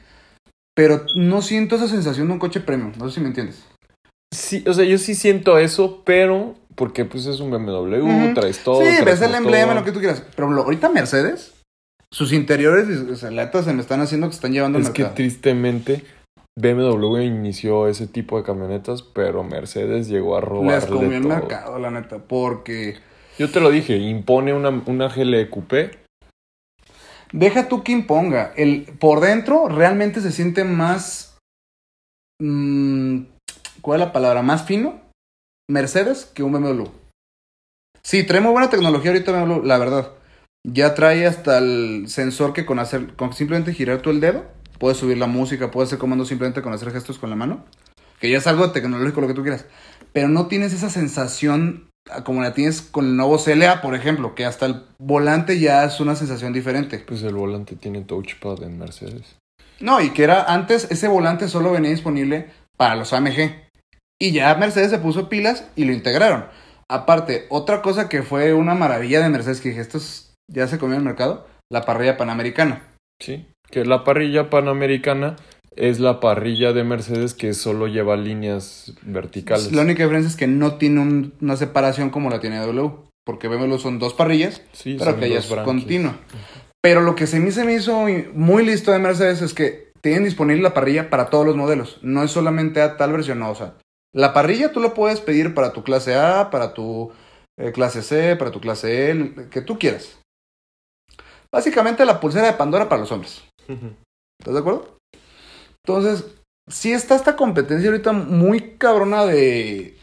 Pero 0.74 1.04
no 1.14 1.40
siento 1.42 1.76
esa 1.76 1.88
sensación 1.88 2.26
de 2.26 2.32
un 2.32 2.38
coche 2.40 2.60
premium, 2.60 2.92
no 2.98 3.08
sé 3.08 3.16
si 3.16 3.20
me 3.20 3.28
entiendes. 3.28 3.64
Sí, 4.34 4.64
o 4.66 4.72
sea, 4.72 4.84
yo 4.84 4.98
sí 4.98 5.14
siento 5.14 5.58
eso, 5.58 6.02
pero 6.04 6.56
porque 6.78 7.04
pues 7.04 7.26
es 7.26 7.40
un 7.40 7.50
BMW, 7.50 8.00
Ujú. 8.02 8.34
traes 8.34 8.60
todo. 8.62 8.80
sí, 8.80 8.96
traes 9.00 9.20
ves 9.20 9.28
el 9.28 9.34
emblema, 9.34 9.74
lo 9.74 9.84
que 9.84 9.92
tú 9.92 9.98
quieras. 9.98 10.22
Pero 10.34 10.50
lo- 10.50 10.62
ahorita 10.62 10.88
Mercedes, 10.88 11.52
sus 12.10 12.32
interiores, 12.32 12.88
sea, 13.16 13.30
la 13.32 13.44
neta 13.46 13.62
se 13.62 13.74
me 13.74 13.82
están 13.82 14.00
haciendo 14.00 14.28
que 14.28 14.34
están 14.34 14.52
llevando 14.52 14.78
Es 14.78 14.88
que 14.90 15.04
tristemente 15.04 16.04
BMW 16.58 17.22
inició 17.24 17.88
ese 17.88 18.06
tipo 18.06 18.38
de 18.38 18.44
camionetas, 18.44 19.02
pero 19.02 19.42
Mercedes 19.44 20.08
llegó 20.08 20.36
a 20.36 20.40
robarle 20.40 20.74
Les 20.76 20.86
comió 20.86 21.16
el 21.18 21.24
mercado, 21.24 21.78
la 21.78 21.90
neta, 21.90 22.18
porque... 22.18 22.96
Yo 23.38 23.50
te 23.50 23.60
lo 23.60 23.70
dije, 23.70 23.96
impone 23.96 24.52
una, 24.54 24.70
una 24.86 25.08
GLE 25.08 25.50
Coupé. 25.50 25.98
Deja 27.32 27.68
tú 27.68 27.82
que 27.82 27.92
imponga. 27.92 28.52
El, 28.56 28.84
por 28.98 29.20
dentro 29.20 29.68
realmente 29.68 30.20
se 30.20 30.32
siente 30.32 30.64
más. 30.64 31.36
mm, 32.40 33.20
¿Cuál 33.80 34.00
es 34.00 34.06
la 34.06 34.12
palabra? 34.12 34.42
Más 34.42 34.64
fino. 34.64 35.00
Mercedes 35.70 36.24
que 36.24 36.42
un 36.42 36.52
BMW. 36.52 36.84
Sí, 38.02 38.24
trae 38.24 38.40
muy 38.40 38.52
buena 38.52 38.70
tecnología 38.70 39.10
ahorita 39.10 39.32
BMW, 39.32 39.66
la 39.66 39.76
verdad. 39.78 40.12
Ya 40.66 40.94
trae 40.94 41.26
hasta 41.26 41.58
el 41.58 42.06
sensor 42.08 42.54
que 42.54 42.64
con 42.64 42.78
hacer. 42.78 43.14
Con 43.16 43.34
simplemente 43.34 43.74
girar 43.74 44.00
tú 44.00 44.10
el 44.10 44.20
dedo. 44.20 44.46
Puedes 44.78 44.96
subir 44.96 45.18
la 45.18 45.26
música, 45.26 45.70
puedes 45.70 45.88
hacer 45.88 45.98
comandos 45.98 46.28
simplemente 46.28 46.62
con 46.62 46.72
hacer 46.72 46.90
gestos 46.90 47.18
con 47.18 47.30
la 47.30 47.36
mano. 47.36 47.64
Que 48.18 48.30
ya 48.30 48.38
es 48.38 48.46
algo 48.46 48.70
tecnológico, 48.70 49.20
lo 49.20 49.28
que 49.28 49.34
tú 49.34 49.42
quieras. 49.42 49.66
Pero 50.12 50.28
no 50.28 50.46
tienes 50.46 50.72
esa 50.72 50.88
sensación 50.88 51.90
ah, 52.10 52.24
como 52.24 52.42
la 52.42 52.54
tienes 52.54 52.80
con 52.80 53.04
el 53.04 53.16
nuevo 53.16 53.38
CLA, 53.38 53.82
por 53.82 53.94
ejemplo, 53.94 54.34
que 54.34 54.46
hasta 54.46 54.66
el 54.66 54.84
volante 54.98 55.60
ya 55.60 55.84
es 55.84 56.00
una 56.00 56.16
sensación 56.16 56.52
diferente. 56.54 56.98
Pues 57.06 57.22
el 57.22 57.34
volante 57.34 57.76
tiene 57.76 58.00
touchpad 58.02 58.62
en 58.62 58.78
Mercedes. 58.78 59.36
No, 59.80 60.00
y 60.00 60.10
que 60.10 60.24
era 60.24 60.44
antes 60.44 60.90
ese 60.90 61.08
volante 61.08 61.46
solo 61.48 61.72
venía 61.72 61.90
disponible 61.90 62.50
para 62.76 62.96
los 62.96 63.12
AMG. 63.12 63.67
Y 64.20 64.32
ya 64.32 64.54
Mercedes 64.56 64.90
se 64.90 64.98
puso 64.98 65.28
pilas 65.28 65.64
y 65.76 65.84
lo 65.84 65.92
integraron. 65.92 66.46
Aparte, 66.90 67.46
otra 67.50 67.82
cosa 67.82 68.08
que 68.08 68.22
fue 68.22 68.52
una 68.54 68.74
maravilla 68.74 69.20
de 69.22 69.28
Mercedes 69.28 69.60
que 69.60 69.68
dije, 69.70 69.80
esto 69.80 69.98
es- 69.98 70.34
ya 70.50 70.66
se 70.66 70.78
comió 70.78 70.94
en 70.94 71.00
el 71.02 71.06
mercado, 71.06 71.46
la 71.70 71.82
parrilla 71.82 72.16
panamericana. 72.16 72.82
Sí, 73.20 73.46
que 73.70 73.84
la 73.84 74.04
parrilla 74.04 74.48
panamericana 74.50 75.36
es 75.76 76.00
la 76.00 76.18
parrilla 76.18 76.72
de 76.72 76.82
Mercedes 76.84 77.34
que 77.34 77.52
solo 77.54 77.86
lleva 77.86 78.16
líneas 78.16 78.94
verticales. 79.02 79.70
La 79.72 79.82
única 79.82 80.02
diferencia 80.02 80.30
es 80.30 80.36
que 80.36 80.46
no 80.46 80.76
tiene 80.76 81.00
un- 81.00 81.34
una 81.40 81.56
separación 81.56 82.10
como 82.10 82.30
la 82.30 82.40
tiene 82.40 82.58
W. 82.58 82.90
Porque 83.24 83.46
BMW 83.46 83.76
son 83.78 83.98
dos 83.98 84.14
parrillas, 84.14 84.62
Sí, 84.72 84.96
pero 84.98 85.20
que 85.20 85.28
ya 85.28 85.36
dos 85.36 85.50
es 85.50 85.54
continua. 85.58 86.16
Pero 86.82 87.02
lo 87.02 87.14
que 87.14 87.26
se 87.26 87.38
me, 87.40 87.50
se 87.52 87.64
me 87.64 87.74
hizo 87.74 88.06
muy 88.32 88.64
listo 88.64 88.90
de 88.90 88.98
Mercedes 88.98 89.42
es 89.42 89.52
que 89.52 89.92
tienen 90.00 90.24
disponible 90.24 90.62
la 90.62 90.72
parrilla 90.72 91.10
para 91.10 91.26
todos 91.26 91.44
los 91.44 91.54
modelos. 91.54 91.98
No 92.00 92.22
es 92.22 92.30
solamente 92.30 92.80
a 92.80 92.96
tal 92.96 93.12
versión, 93.12 93.40
no. 93.40 93.50
O 93.50 93.54
sea, 93.54 93.74
la 94.14 94.32
parrilla 94.32 94.72
tú 94.72 94.80
la 94.80 94.94
puedes 94.94 95.20
pedir 95.20 95.54
para 95.54 95.72
tu 95.72 95.82
clase 95.82 96.14
A, 96.14 96.50
para 96.50 96.74
tu 96.74 97.12
eh, 97.58 97.72
clase 97.72 98.02
C, 98.02 98.36
para 98.36 98.50
tu 98.50 98.60
clase 98.60 99.10
E, 99.10 99.48
que 99.50 99.60
tú 99.60 99.78
quieras. 99.78 100.20
Básicamente 101.52 102.04
la 102.04 102.20
pulsera 102.20 102.46
de 102.46 102.52
Pandora 102.54 102.88
para 102.88 103.00
los 103.00 103.12
hombres. 103.12 103.44
¿Estás 103.68 104.54
de 104.54 104.60
acuerdo? 104.60 104.98
Entonces, 105.84 106.26
sí 106.68 106.92
está 106.92 107.14
esta 107.14 107.36
competencia 107.36 107.90
ahorita 107.90 108.12
muy 108.12 108.76
cabrona 108.76 109.24
de 109.24 109.96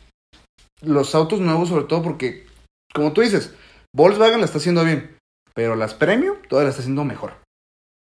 los 0.81 1.15
autos 1.15 1.39
nuevos, 1.39 1.69
sobre 1.69 1.85
todo 1.85 2.01
porque, 2.01 2.45
como 2.93 3.13
tú 3.13 3.21
dices, 3.21 3.53
Volkswagen 3.95 4.39
la 4.39 4.45
está 4.45 4.57
haciendo 4.57 4.83
bien, 4.83 5.17
pero 5.53 5.75
las 5.75 5.93
Premium 5.93 6.37
todavía 6.49 6.65
la 6.65 6.69
está 6.71 6.81
haciendo 6.81 7.05
mejor. 7.05 7.33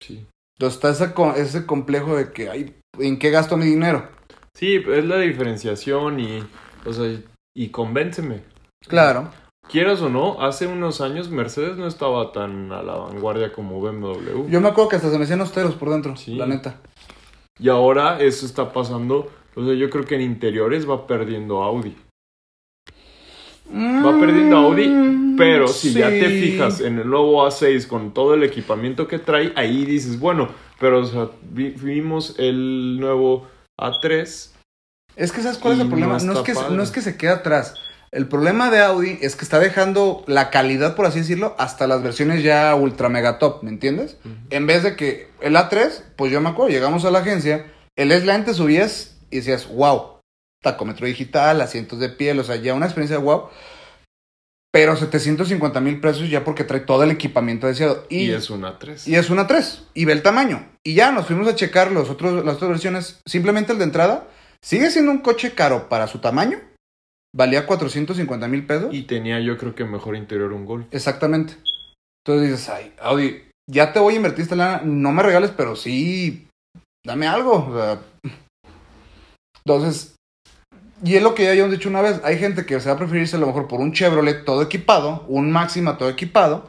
Sí. 0.02 0.26
Entonces 0.58 0.82
está 0.82 1.36
ese 1.36 1.66
complejo 1.66 2.16
de 2.16 2.32
que, 2.32 2.50
ay, 2.50 2.76
¿en 2.98 3.18
qué 3.18 3.30
gasto 3.30 3.56
mi 3.56 3.66
dinero? 3.66 4.08
Sí, 4.58 4.82
es 4.92 5.04
la 5.04 5.18
diferenciación 5.18 6.18
y, 6.18 6.42
o 6.84 6.92
sea, 6.92 7.16
y 7.56 7.68
convénceme. 7.68 8.40
Claro. 8.88 9.30
Quieras 9.70 10.00
o 10.00 10.08
no, 10.08 10.40
hace 10.40 10.66
unos 10.66 11.00
años 11.00 11.28
Mercedes 11.30 11.76
no 11.76 11.86
estaba 11.86 12.32
tan 12.32 12.72
a 12.72 12.82
la 12.82 12.94
vanguardia 12.96 13.52
como 13.52 13.80
BMW. 13.80 14.48
Yo 14.50 14.60
me 14.60 14.68
acuerdo 14.68 14.88
que 14.88 14.96
hasta 14.96 15.10
se 15.10 15.18
me 15.18 15.24
hacían 15.24 15.40
austeros 15.40 15.74
por 15.74 15.90
dentro, 15.90 16.16
Sí. 16.16 16.34
la 16.34 16.46
neta. 16.46 16.80
Y 17.60 17.68
ahora 17.68 18.18
eso 18.20 18.46
está 18.46 18.72
pasando. 18.72 19.30
O 19.54 19.64
sea, 19.64 19.74
yo 19.74 19.90
creo 19.90 20.04
que 20.04 20.14
en 20.14 20.22
interiores 20.22 20.88
va 20.88 21.06
perdiendo 21.06 21.62
Audi. 21.62 21.94
Va 23.70 24.18
perdiendo 24.18 24.56
Audi, 24.56 25.34
pero 25.36 25.68
si 25.68 25.92
ya 25.92 26.08
te 26.08 26.28
fijas 26.30 26.80
en 26.80 26.98
el 26.98 27.08
nuevo 27.08 27.44
A6 27.46 27.86
con 27.86 28.14
todo 28.14 28.32
el 28.34 28.42
equipamiento 28.42 29.06
que 29.06 29.18
trae, 29.18 29.52
ahí 29.56 29.84
dices, 29.84 30.18
bueno, 30.18 30.48
pero 30.80 31.00
o 31.00 31.04
sea, 31.04 31.28
vi- 31.42 31.74
vimos 31.82 32.34
el 32.38 32.98
nuevo 32.98 33.46
A3. 33.78 34.50
Es 35.16 35.32
que 35.32 35.42
¿sabes 35.42 35.58
cuál 35.58 35.74
es 35.74 35.80
el 35.80 35.88
problema? 35.88 36.18
no 36.18 36.32
No, 36.32 36.40
es 36.40 36.44
que, 36.44 36.54
padre. 36.54 36.76
no 36.76 36.82
es 36.82 36.90
que 36.90 37.00
se 37.00 37.16
quede 37.16 37.30
atrás. 37.30 37.74
El 38.10 38.26
problema 38.26 38.70
de 38.70 38.80
Audi 38.80 39.18
es 39.20 39.36
que 39.36 39.44
está 39.44 39.58
dejando 39.58 40.24
la 40.26 40.50
calidad, 40.50 40.96
por 40.96 41.04
así 41.04 41.18
decirlo, 41.20 41.54
hasta 41.58 41.86
las 41.86 42.02
versiones 42.02 42.42
ya 42.42 42.74
ultra 42.74 43.10
mega 43.10 43.38
top, 43.38 43.62
¿me 43.62 43.70
entiendes? 43.70 44.16
En 44.48 44.66
vez 44.66 44.82
de 44.82 44.96
que 44.96 45.30
el 45.40 45.56
A3, 45.56 46.04
pues 46.16 46.32
yo 46.32 46.40
me 46.40 46.48
acuerdo, 46.48 46.72
llegamos 46.72 47.04
a 47.04 47.10
la 47.10 47.18
agencia, 47.18 47.66
el 47.96 48.10
S-Line 48.10 48.44
te 48.44 48.54
subías 48.54 49.18
y 49.30 49.36
decías, 49.36 49.68
wow, 49.68 50.20
tacómetro 50.62 51.06
digital, 51.06 51.60
asientos 51.60 51.98
de 51.98 52.08
piel, 52.08 52.38
o 52.40 52.44
sea, 52.44 52.56
ya 52.56 52.72
una 52.72 52.86
experiencia 52.86 53.18
wow. 53.18 53.50
Pero 54.70 54.96
750 54.96 55.80
mil 55.80 56.00
pesos 56.00 56.28
ya 56.28 56.44
porque 56.44 56.64
trae 56.64 56.80
todo 56.80 57.02
el 57.02 57.10
equipamiento 57.10 57.66
deseado. 57.66 58.04
Y, 58.10 58.26
Y, 58.26 58.30
es 58.32 58.50
un 58.50 58.62
A3. 58.62 59.08
y 59.08 59.14
es 59.14 59.30
una 59.30 59.46
3. 59.46 59.84
Y 59.94 60.04
ve 60.04 60.12
el 60.12 60.22
tamaño. 60.22 60.68
Y 60.84 60.94
ya 60.94 61.10
nos 61.10 61.26
fuimos 61.26 61.48
a 61.48 61.54
checar 61.54 61.90
los 61.90 62.10
otros, 62.10 62.44
las 62.44 62.56
otras 62.56 62.70
versiones. 62.70 63.20
Simplemente 63.26 63.72
el 63.72 63.78
de 63.78 63.84
entrada 63.84 64.28
sigue 64.62 64.90
siendo 64.90 65.10
un 65.10 65.18
coche 65.18 65.52
caro 65.54 65.88
para 65.88 66.06
su 66.06 66.18
tamaño. 66.18 66.58
Valía 67.34 67.66
450 67.66 68.48
mil 68.48 68.66
pesos. 68.66 68.92
Y 68.94 69.02
tenía 69.02 69.40
yo 69.40 69.56
creo 69.56 69.74
que 69.74 69.84
mejor 69.84 70.16
interior 70.16 70.52
un 70.52 70.66
Gol. 70.66 70.86
Exactamente. 70.90 71.54
Entonces 72.26 72.50
dices, 72.50 72.68
ay, 72.68 72.92
Audi, 73.00 73.42
ya 73.70 73.92
te 73.92 74.00
voy 74.00 74.14
a 74.14 74.16
invertir 74.16 74.42
esta 74.42 74.56
lana. 74.56 74.82
No 74.84 75.12
me 75.12 75.22
regales, 75.22 75.50
pero 75.56 75.76
sí, 75.76 76.46
dame 77.06 77.26
algo. 77.26 77.68
O 77.70 77.74
sea, 77.74 78.00
entonces, 79.64 80.14
y 81.04 81.14
es 81.16 81.22
lo 81.22 81.34
que 81.34 81.44
ya 81.44 81.50
habíamos 81.50 81.72
dicho 81.72 81.88
una 81.88 82.00
vez. 82.02 82.20
Hay 82.24 82.38
gente 82.38 82.66
que 82.66 82.78
se 82.80 82.88
va 82.88 82.94
a 82.94 82.98
preferirse 82.98 83.36
a 83.36 83.38
lo 83.38 83.46
mejor 83.46 83.68
por 83.68 83.80
un 83.80 83.92
Chevrolet 83.92 84.44
todo 84.44 84.62
equipado, 84.62 85.24
un 85.28 85.50
Máxima 85.50 85.96
todo 85.98 86.08
equipado, 86.08 86.68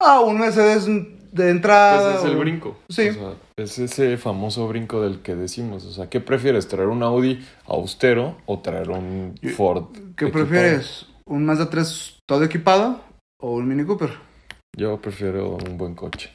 a 0.00 0.20
un 0.20 0.38
Mercedes 0.38 0.86
de 1.32 1.50
entrada. 1.50 2.12
Pues 2.12 2.24
es 2.24 2.30
el 2.30 2.36
o- 2.36 2.40
brinco. 2.40 2.78
Sí. 2.88 3.08
O 3.08 3.12
sea, 3.14 3.34
es 3.56 3.78
ese 3.78 4.16
famoso 4.18 4.68
brinco 4.68 5.00
del 5.02 5.20
que 5.22 5.34
decimos. 5.34 5.84
O 5.84 5.92
sea, 5.92 6.08
¿qué 6.10 6.20
prefieres? 6.20 6.68
¿Traer 6.68 6.88
un 6.88 7.02
Audi 7.02 7.44
austero 7.66 8.36
o 8.46 8.60
traer 8.60 8.90
un 8.90 9.34
Ford? 9.56 9.92
¿Qué 10.16 10.26
equipado? 10.26 10.32
prefieres? 10.46 11.06
¿Un 11.26 11.44
Mazda 11.46 11.70
3 11.70 12.18
todo 12.28 12.42
equipado 12.44 13.00
o 13.40 13.52
un 13.54 13.66
Mini 13.68 13.84
Cooper? 13.84 14.10
Yo 14.76 15.00
prefiero 15.00 15.56
un 15.56 15.76
buen 15.78 15.94
coche. 15.94 16.30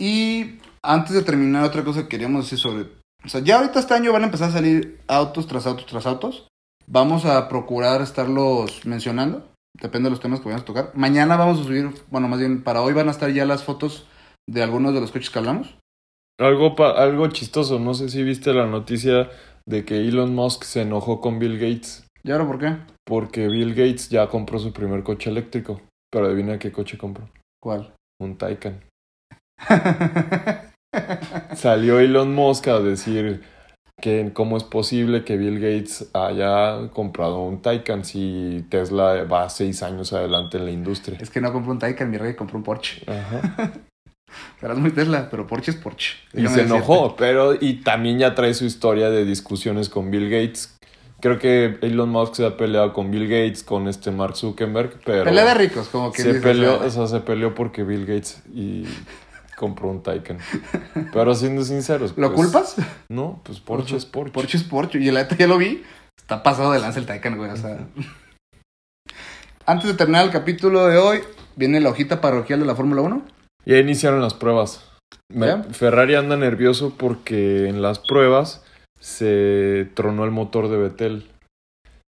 Y 0.00 0.58
antes 0.82 1.14
de 1.14 1.22
terminar, 1.22 1.64
otra 1.64 1.82
cosa 1.84 2.02
que 2.02 2.08
queríamos 2.08 2.44
decir 2.44 2.58
sobre. 2.58 2.86
O 3.26 3.28
sea, 3.28 3.40
ya 3.42 3.58
ahorita 3.58 3.80
este 3.80 3.92
año 3.94 4.12
van 4.12 4.22
a 4.22 4.26
empezar 4.26 4.50
a 4.50 4.52
salir 4.52 5.00
autos 5.08 5.46
tras 5.46 5.66
autos 5.66 5.84
tras 5.86 6.06
autos. 6.06 6.46
Vamos 6.86 7.24
a 7.24 7.48
procurar 7.48 8.00
estarlos 8.00 8.86
mencionando. 8.86 9.48
Depende 9.80 10.06
de 10.06 10.10
los 10.10 10.20
temas 10.20 10.38
que 10.40 10.44
vayamos 10.46 10.62
a 10.62 10.66
tocar. 10.66 10.92
Mañana 10.94 11.36
vamos 11.36 11.60
a 11.60 11.64
subir, 11.64 11.90
bueno, 12.10 12.28
más 12.28 12.38
bien 12.38 12.62
para 12.62 12.80
hoy 12.82 12.94
van 12.94 13.08
a 13.08 13.10
estar 13.10 13.30
ya 13.30 13.44
las 13.44 13.64
fotos 13.64 14.06
de 14.48 14.62
algunos 14.62 14.94
de 14.94 15.00
los 15.00 15.10
coches 15.10 15.28
que 15.30 15.38
hablamos. 15.40 15.76
Algo, 16.38 16.76
pa- 16.76 16.92
algo 16.92 17.26
chistoso. 17.28 17.78
No 17.80 17.92
sé 17.94 18.08
si 18.08 18.22
viste 18.22 18.54
la 18.54 18.66
noticia 18.66 19.28
de 19.66 19.84
que 19.84 19.96
Elon 19.96 20.34
Musk 20.34 20.62
se 20.64 20.82
enojó 20.82 21.20
con 21.20 21.38
Bill 21.40 21.58
Gates. 21.58 22.06
¿Y 22.22 22.30
ahora 22.30 22.46
por 22.46 22.58
qué? 22.58 22.76
Porque 23.04 23.48
Bill 23.48 23.70
Gates 23.74 24.08
ya 24.08 24.28
compró 24.28 24.58
su 24.58 24.72
primer 24.72 25.02
coche 25.02 25.30
eléctrico. 25.30 25.80
Pero 26.12 26.26
adivina 26.26 26.58
qué 26.58 26.70
coche 26.70 26.96
compró. 26.96 27.28
¿Cuál? 27.60 27.92
Un 28.20 28.38
Taycan. 28.38 28.80
Salió 31.54 32.00
Elon 32.00 32.34
Musk 32.34 32.68
a 32.68 32.80
decir 32.80 33.42
que 34.00 34.30
cómo 34.34 34.56
es 34.56 34.64
posible 34.64 35.24
que 35.24 35.36
Bill 35.36 35.58
Gates 35.58 36.10
haya 36.12 36.90
comprado 36.92 37.40
un 37.40 37.62
Taycan 37.62 38.04
si 38.04 38.64
Tesla 38.68 39.24
va 39.24 39.48
seis 39.48 39.82
años 39.82 40.12
adelante 40.12 40.58
en 40.58 40.66
la 40.66 40.70
industria. 40.70 41.18
es 41.20 41.30
que 41.30 41.40
no 41.40 41.52
compró 41.52 41.72
un 41.72 41.78
Taycan, 41.78 42.10
mi 42.10 42.18
rey, 42.18 42.34
compró 42.34 42.58
un 42.58 42.64
Porsche. 42.64 43.10
Ajá. 43.10 43.72
Serás 44.60 44.78
muy 44.78 44.90
Tesla, 44.90 45.28
pero 45.30 45.46
Porsche 45.46 45.70
es 45.70 45.76
Porsche. 45.76 46.16
Y 46.32 46.36
se 46.36 46.42
decirte. 46.42 46.62
enojó, 46.62 47.16
pero 47.16 47.54
y 47.58 47.82
también 47.82 48.18
ya 48.18 48.34
trae 48.34 48.52
su 48.54 48.64
historia 48.64 49.08
de 49.08 49.24
discusiones 49.24 49.88
con 49.88 50.10
Bill 50.10 50.28
Gates. 50.28 50.76
Creo 51.20 51.38
que 51.38 51.78
Elon 51.80 52.10
Musk 52.10 52.34
se 52.34 52.44
ha 52.44 52.58
peleado 52.58 52.92
con 52.92 53.10
Bill 53.10 53.28
Gates, 53.28 53.62
con 53.62 53.88
este 53.88 54.10
Mark 54.10 54.36
Zuckerberg, 54.36 55.00
pero 55.04 55.24
Pelea 55.24 55.46
de 55.46 55.54
ricos, 55.54 55.88
como 55.88 56.12
que 56.12 56.22
se 56.22 56.34
peleó, 56.34 56.84
o 56.84 56.90
sea, 56.90 57.06
se 57.06 57.20
peleó 57.20 57.54
porque 57.54 57.84
Bill 57.84 58.04
Gates 58.04 58.42
y 58.54 58.84
compró 59.56 59.88
un 59.88 60.02
Taycan. 60.02 60.38
Pero 61.12 61.34
siendo 61.34 61.64
sinceros, 61.64 62.16
¿Lo 62.16 62.32
pues, 62.32 62.46
culpas? 62.46 62.76
No, 63.08 63.40
pues 63.44 63.60
Porsche 63.60 63.96
es 63.96 64.06
Porsche. 64.06 64.32
Porsche 64.32 64.58
es 64.58 64.64
Porsche. 64.64 64.98
Y 64.98 65.10
la 65.10 65.22
neta 65.22 65.36
ya 65.36 65.46
lo 65.46 65.58
vi. 65.58 65.82
Está 66.16 66.42
pasado 66.42 66.72
de 66.72 66.78
lanza 66.78 67.00
el 67.00 67.06
Taycan, 67.06 67.36
güey. 67.36 67.50
O 67.50 67.56
sea. 67.56 67.86
Antes 69.64 69.88
de 69.88 69.94
terminar 69.94 70.24
el 70.24 70.30
capítulo 70.30 70.86
de 70.86 70.98
hoy, 70.98 71.20
viene 71.56 71.80
la 71.80 71.90
hojita 71.90 72.20
parroquial 72.20 72.60
de 72.60 72.66
la 72.66 72.76
Fórmula 72.76 73.02
1. 73.02 73.22
Ya 73.64 73.78
iniciaron 73.78 74.20
las 74.20 74.34
pruebas. 74.34 74.84
Ferrari 75.72 76.14
anda 76.14 76.36
nervioso 76.36 76.94
porque 76.96 77.68
en 77.68 77.82
las 77.82 77.98
pruebas 77.98 78.64
se 79.00 79.90
tronó 79.94 80.24
el 80.24 80.30
motor 80.30 80.68
de 80.68 80.76
Vettel. 80.76 81.30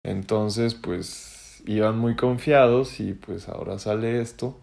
Entonces, 0.05 0.75
pues 0.75 1.61
iban 1.65 1.97
muy 1.97 2.15
confiados 2.15 2.99
y 2.99 3.13
pues 3.13 3.49
ahora 3.49 3.79
sale 3.79 4.21
esto. 4.21 4.61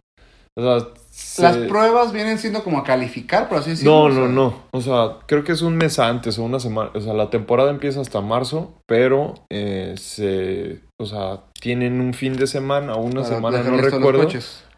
O 0.56 0.62
sea, 0.62 0.88
se- 1.18 1.42
Las 1.42 1.56
pruebas 1.56 2.12
vienen 2.12 2.38
siendo 2.38 2.62
como 2.62 2.78
a 2.78 2.84
calificar, 2.84 3.48
por 3.48 3.58
así 3.58 3.70
decirlo. 3.70 4.08
No, 4.08 4.14
no, 4.14 4.28
no. 4.28 4.54
O 4.70 4.80
sea, 4.80 5.16
creo 5.26 5.42
que 5.42 5.52
es 5.52 5.62
un 5.62 5.76
mes 5.76 5.98
antes 5.98 6.38
o 6.38 6.44
una 6.44 6.60
semana. 6.60 6.90
O 6.94 7.00
sea, 7.00 7.12
la 7.14 7.28
temporada 7.30 7.70
empieza 7.70 8.00
hasta 8.00 8.20
marzo, 8.20 8.74
pero 8.86 9.34
eh, 9.50 9.94
se, 9.96 10.80
o 10.96 11.06
sea, 11.06 11.40
tienen 11.60 12.00
un 12.00 12.14
fin 12.14 12.36
de 12.36 12.46
semana 12.46 12.94
o 12.94 13.00
una 13.02 13.22
para 13.22 13.34
semana, 13.34 13.62
no 13.62 13.76
recuerdo, 13.78 14.28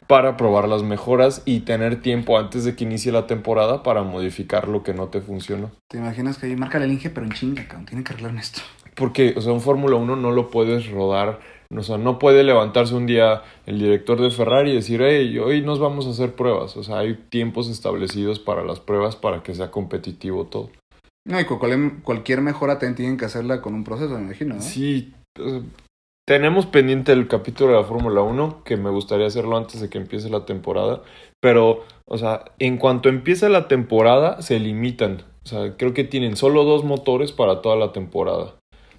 para 0.07 0.37
probar 0.37 0.67
las 0.69 0.83
mejoras 0.83 1.43
y 1.45 1.61
tener 1.61 2.01
tiempo 2.03 2.39
antes 2.39 2.65
de 2.65 2.75
que 2.75 2.85
inicie 2.85 3.13
la 3.13 3.27
temporada 3.27 3.83
para 3.83 4.03
modificar 4.03 4.67
lo 4.67 4.83
que 4.83 4.93
no 4.95 5.09
te 5.09 5.21
funcionó. 5.21 5.71
¿Te 5.89 5.99
imaginas 5.99 6.37
que 6.39 6.47
ahí 6.47 6.57
marca 6.57 6.79
el 6.79 6.91
Inge, 6.91 7.11
pero 7.11 7.27
en 7.27 7.33
chinga, 7.33 7.65
cabrón? 7.69 7.87
Tienen 7.87 8.03
que 8.05 8.13
arreglarme 8.15 8.41
esto. 8.41 8.61
Porque, 8.97 9.35
o 9.37 9.41
sea, 9.41 9.53
un 9.53 9.61
Fórmula 9.61 9.97
1 9.97 10.17
no 10.17 10.31
lo 10.33 10.51
puedes 10.51 10.91
rodar. 10.91 11.39
O 11.77 11.83
sea, 11.83 11.99
no 11.99 12.19
puede 12.19 12.43
levantarse 12.43 12.95
un 12.95 13.07
día 13.07 13.43
el 13.67 13.79
director 13.79 14.21
de 14.21 14.31
Ferrari 14.31 14.73
y 14.73 14.75
decir, 14.75 15.01
hey, 15.03 15.39
hoy 15.39 15.63
nos 15.63 15.79
vamos 15.79 16.07
a 16.07 16.11
hacer 16.11 16.35
pruebas. 16.35 16.77
O 16.77 16.83
sea, 16.83 16.99
hay 16.99 17.15
tiempos 17.29 17.69
establecidos 17.69 18.41
para 18.41 18.65
las 18.65 18.81
pruebas 18.81 19.15
para 19.15 19.43
que 19.45 19.55
sea 19.55 19.71
competitivo 19.71 20.47
todo. 20.47 20.71
No, 21.27 21.39
y 21.39 21.45
cu- 21.45 21.59
cual- 21.61 22.01
cualquier 22.03 22.41
mejora 22.41 22.79
tienen 22.79 23.17
que 23.17 23.25
hacerla 23.25 23.61
con 23.63 23.75
un 23.75 23.85
proceso, 23.85 24.15
me 24.19 24.23
imagino, 24.25 24.57
¿no? 24.57 24.61
Sí, 24.63 25.13
eh, 25.39 25.63
tenemos 26.27 26.67
pendiente 26.67 27.13
el 27.13 27.29
capítulo 27.29 27.71
de 27.73 27.77
la 27.79 27.85
Fórmula 27.85 28.23
1, 28.23 28.63
que 28.65 28.77
me 28.77 28.91
gustaría 28.91 29.27
hacerlo 29.27 29.57
antes 29.57 29.81
de 29.81 29.89
que 29.89 29.99
empiece 29.99 30.29
la 30.29 30.45
temporada. 30.47 31.03
Pero, 31.41 31.85
o 32.07 32.19
sea, 32.19 32.45
en 32.59 32.79
cuanto 32.79 33.09
empiece 33.09 33.49
la 33.49 33.69
temporada, 33.69 34.43
se 34.43 34.59
limitan. 34.59 35.23
O 35.45 35.49
sea, 35.49 35.77
creo 35.77 35.95
que 35.95 36.05
tienen 36.05 36.37
solo 36.37 36.65
dos 36.65 36.85
motores 36.85 37.31
para 37.33 37.63
toda 37.63 37.77
la 37.77 37.93
temporada. 37.93 38.55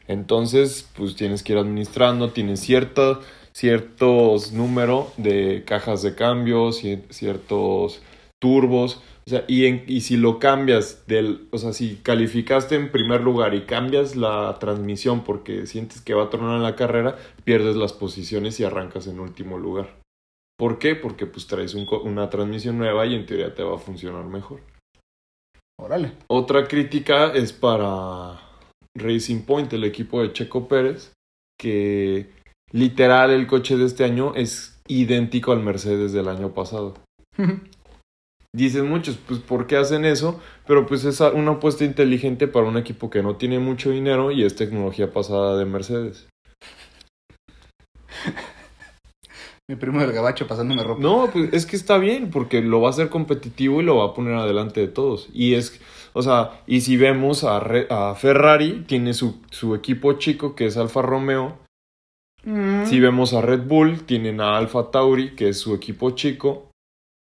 Entonces, 0.08 0.90
pues 0.96 1.16
tienes 1.16 1.44
que 1.44 1.54
ir 1.54 1.60
administrando, 1.60 2.32
tienes 2.32 2.60
cierta, 2.60 3.20
ciertos 3.54 4.52
números 4.52 5.08
de 5.18 5.64
cajas 5.66 6.02
de 6.02 6.16
cambios, 6.16 6.82
ciertos 7.10 8.02
turbos. 8.40 9.02
O 9.26 9.30
sea, 9.30 9.46
y, 9.48 9.66
en, 9.66 9.84
y 9.88 10.02
si 10.02 10.18
lo 10.18 10.40
cambias 10.40 11.06
del, 11.08 11.48
o 11.52 11.58
sea, 11.58 11.74
si 11.74 11.98
calificaste 11.98 12.76
en 12.76 12.92
primer 12.92 13.22
lugar 13.22 13.54
y 13.54 13.66
cambias 13.66 14.16
la 14.16 14.58
transmisión 14.60 15.24
porque 15.24 15.68
sientes 15.68 16.02
que 16.02 16.16
va 16.16 16.24
a 16.24 16.30
tronar 16.30 16.58
en 16.58 16.64
la 16.64 16.76
carrera, 16.76 17.18
pierdes 17.44 17.76
las 17.76 17.94
posiciones 17.94 18.60
y 18.60 18.64
arrancas 18.64 19.08
en 19.08 19.20
último 19.20 19.58
lugar. 19.58 20.02
¿Por 20.58 20.80
qué? 20.80 20.96
Porque 20.96 21.26
pues 21.26 21.48
traes 21.48 21.74
una 21.74 22.30
transmisión 22.30 22.78
nueva 22.78 23.06
y 23.06 23.16
en 23.16 23.26
teoría 23.26 23.54
te 23.54 23.64
va 23.64 23.76
a 23.76 23.80
funcionar 23.80 24.26
mejor. 24.26 24.62
Órale. 25.80 26.14
Otra 26.28 26.68
crítica 26.68 27.32
es 27.34 27.52
para 27.54 28.40
Racing 28.98 29.42
Point, 29.42 29.72
el 29.74 29.84
equipo 29.84 30.22
de 30.22 30.34
Checo 30.34 30.68
Pérez, 30.68 31.14
que 31.60 32.30
literal 32.72 33.32
el 33.32 33.48
coche 33.48 33.78
de 33.78 33.86
este 33.86 34.04
año 34.04 34.34
es 34.36 34.82
idéntico 34.88 35.52
al 35.52 35.62
Mercedes 35.62 36.14
del 36.14 36.28
año 36.28 36.54
pasado. 36.54 36.96
Dicen 38.54 38.90
muchos, 38.90 39.16
pues 39.16 39.40
¿por 39.40 39.66
qué 39.66 39.78
hacen 39.78 40.04
eso? 40.04 40.42
Pero 40.68 40.86
pues 40.86 41.06
es 41.06 41.22
una 41.22 41.52
apuesta 41.52 41.86
inteligente 41.86 42.50
para 42.50 42.68
un 42.68 42.78
equipo 42.78 43.10
que 43.10 43.24
no 43.24 43.38
tiene 43.38 43.60
mucho 43.60 43.92
dinero 43.92 44.30
y 44.32 44.44
es 44.44 44.56
tecnología 44.56 45.14
pasada 45.14 45.58
de 45.58 45.64
Mercedes. 45.66 46.28
Mi 49.70 49.78
primo 49.78 50.02
del 50.02 50.12
gabacho 50.12 50.48
pasándome 50.48 50.84
ropa. 50.84 51.02
No, 51.02 51.30
pues 51.32 51.54
es 51.54 51.66
que 51.66 51.78
está 51.78 51.98
bien, 51.98 52.30
porque 52.30 52.62
lo 52.62 52.82
va 52.82 52.90
a 52.90 52.92
hacer 52.92 53.08
competitivo 53.08 53.80
y 53.80 53.86
lo 53.86 53.96
va 53.96 54.08
a 54.08 54.14
poner 54.14 54.34
adelante 54.34 54.82
de 54.82 54.90
todos. 54.90 55.30
Y 55.34 55.54
es, 55.54 55.80
o 56.14 56.22
sea, 56.22 56.62
y 56.68 56.82
si 56.82 56.98
vemos 56.98 57.44
a, 57.44 57.58
a 57.58 58.16
Ferrari, 58.16 58.84
tiene 58.88 59.14
su, 59.14 59.42
su, 59.52 59.76
equipo 59.76 60.14
chico 60.14 60.56
que 60.56 60.66
es 60.66 60.78
Alfa 60.78 61.02
Romeo. 61.02 61.58
Mm. 62.44 62.86
Si 62.86 63.00
vemos 63.00 63.34
a 63.34 63.42
Red 63.42 63.68
Bull, 63.68 64.04
tienen 64.06 64.42
a 64.42 64.58
Alfa 64.58 64.92
Tauri, 64.92 65.36
que 65.36 65.50
es 65.50 65.60
su 65.60 65.74
equipo 65.74 66.12
chico. 66.12 66.70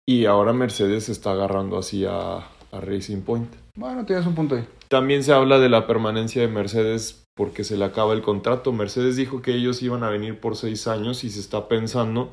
Y 0.08 0.26
ahora 0.26 0.54
Mercedes 0.54 1.10
está 1.10 1.32
agarrando 1.32 1.78
así 1.78 2.06
a, 2.06 2.38
a 2.38 2.82
Racing 2.82 3.22
Point. 3.22 3.50
Bueno, 3.76 4.06
tienes 4.06 4.26
un 4.26 4.36
punto 4.36 4.56
ahí. 4.56 4.68
También 4.88 5.24
se 5.24 5.34
habla 5.34 5.60
de 5.60 5.70
la 5.70 5.88
permanencia 5.88 6.42
de 6.42 6.48
Mercedes 6.48 7.26
porque 7.36 7.64
se 7.64 7.78
le 7.78 7.86
acaba 7.86 8.14
el 8.14 8.22
contrato. 8.22 8.72
Mercedes 8.72 9.16
dijo 9.16 9.42
que 9.42 9.54
ellos 9.54 9.82
iban 9.82 10.04
a 10.04 10.10
venir 10.10 10.40
por 10.40 10.56
seis 10.56 10.88
años 10.88 11.24
y 11.24 11.30
se 11.30 11.40
está 11.40 11.68
pensando 11.68 12.32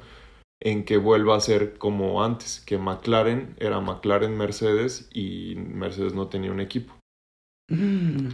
en 0.65 0.85
que 0.85 0.97
vuelva 0.97 1.37
a 1.37 1.41
ser 1.41 1.77
como 1.77 2.25
antes, 2.25 2.63
que 2.65 2.79
McLaren 2.79 3.55
era 3.59 3.81
McLaren 3.81 4.37
Mercedes 4.37 5.09
y 5.13 5.57
Mercedes 5.57 6.15
no 6.15 6.29
tenía 6.29 6.53
un 6.53 6.61
equipo. 6.61 6.95
Mm. 7.69 8.29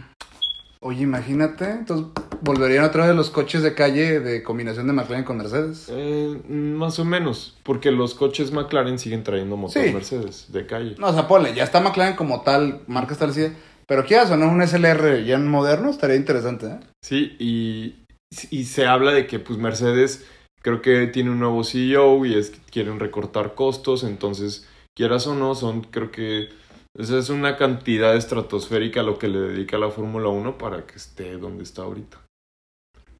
Oye, 0.81 1.03
imagínate, 1.03 1.69
entonces 1.71 2.07
volverían 2.41 2.85
otra 2.85 3.05
vez 3.07 3.15
los 3.15 3.29
coches 3.29 3.63
de 3.63 3.73
calle 3.73 4.21
de 4.21 4.43
combinación 4.43 4.87
de 4.87 4.93
McLaren 4.93 5.25
con 5.25 5.37
Mercedes. 5.37 5.87
Eh, 5.91 6.39
más 6.47 6.99
o 6.99 7.05
menos, 7.05 7.57
porque 7.63 7.91
los 7.91 8.13
coches 8.13 8.51
McLaren 8.51 8.97
siguen 8.97 9.23
trayendo 9.23 9.57
motor 9.57 9.91
Mercedes 9.91 10.45
de 10.53 10.65
calle. 10.65 10.95
No, 10.97 11.07
o 11.07 11.13
sea, 11.13 11.27
ponle, 11.27 11.53
ya 11.53 11.63
está 11.63 11.81
McLaren 11.81 12.15
como 12.15 12.43
tal, 12.43 12.81
marca 12.87 13.11
establecida, 13.11 13.51
pero 13.87 14.05
quieras 14.05 14.31
o 14.31 14.37
no, 14.37 14.49
un 14.49 14.65
SLR 14.65 15.25
ya 15.25 15.35
en 15.35 15.49
moderno 15.49 15.89
estaría 15.89 16.15
interesante, 16.15 16.67
¿eh? 16.67 16.79
Sí, 17.03 17.35
y, 17.39 18.05
y 18.49 18.63
se 18.63 18.85
habla 18.85 19.11
de 19.11 19.27
que 19.27 19.39
pues 19.39 19.59
Mercedes 19.59 20.25
creo 20.61 20.81
que 20.81 21.07
tiene 21.07 21.31
un 21.31 21.39
nuevo 21.39 21.63
CEO 21.63 22.25
y 22.25 22.35
es 22.35 22.51
quieren 22.71 22.99
recortar 22.99 23.55
costos, 23.55 24.03
entonces 24.03 24.67
quieras 24.95 25.27
o 25.27 25.35
no, 25.35 25.55
son 25.55 25.81
creo 25.81 26.11
que 26.11 26.49
esa 26.97 27.17
es 27.17 27.29
una 27.29 27.55
cantidad 27.55 28.15
estratosférica 28.15 29.03
lo 29.03 29.17
que 29.19 29.27
le 29.27 29.39
dedica 29.39 29.77
la 29.77 29.91
Fórmula 29.91 30.29
1 30.29 30.57
para 30.57 30.85
que 30.85 30.95
esté 30.95 31.37
donde 31.37 31.63
está 31.63 31.83
ahorita. 31.83 32.19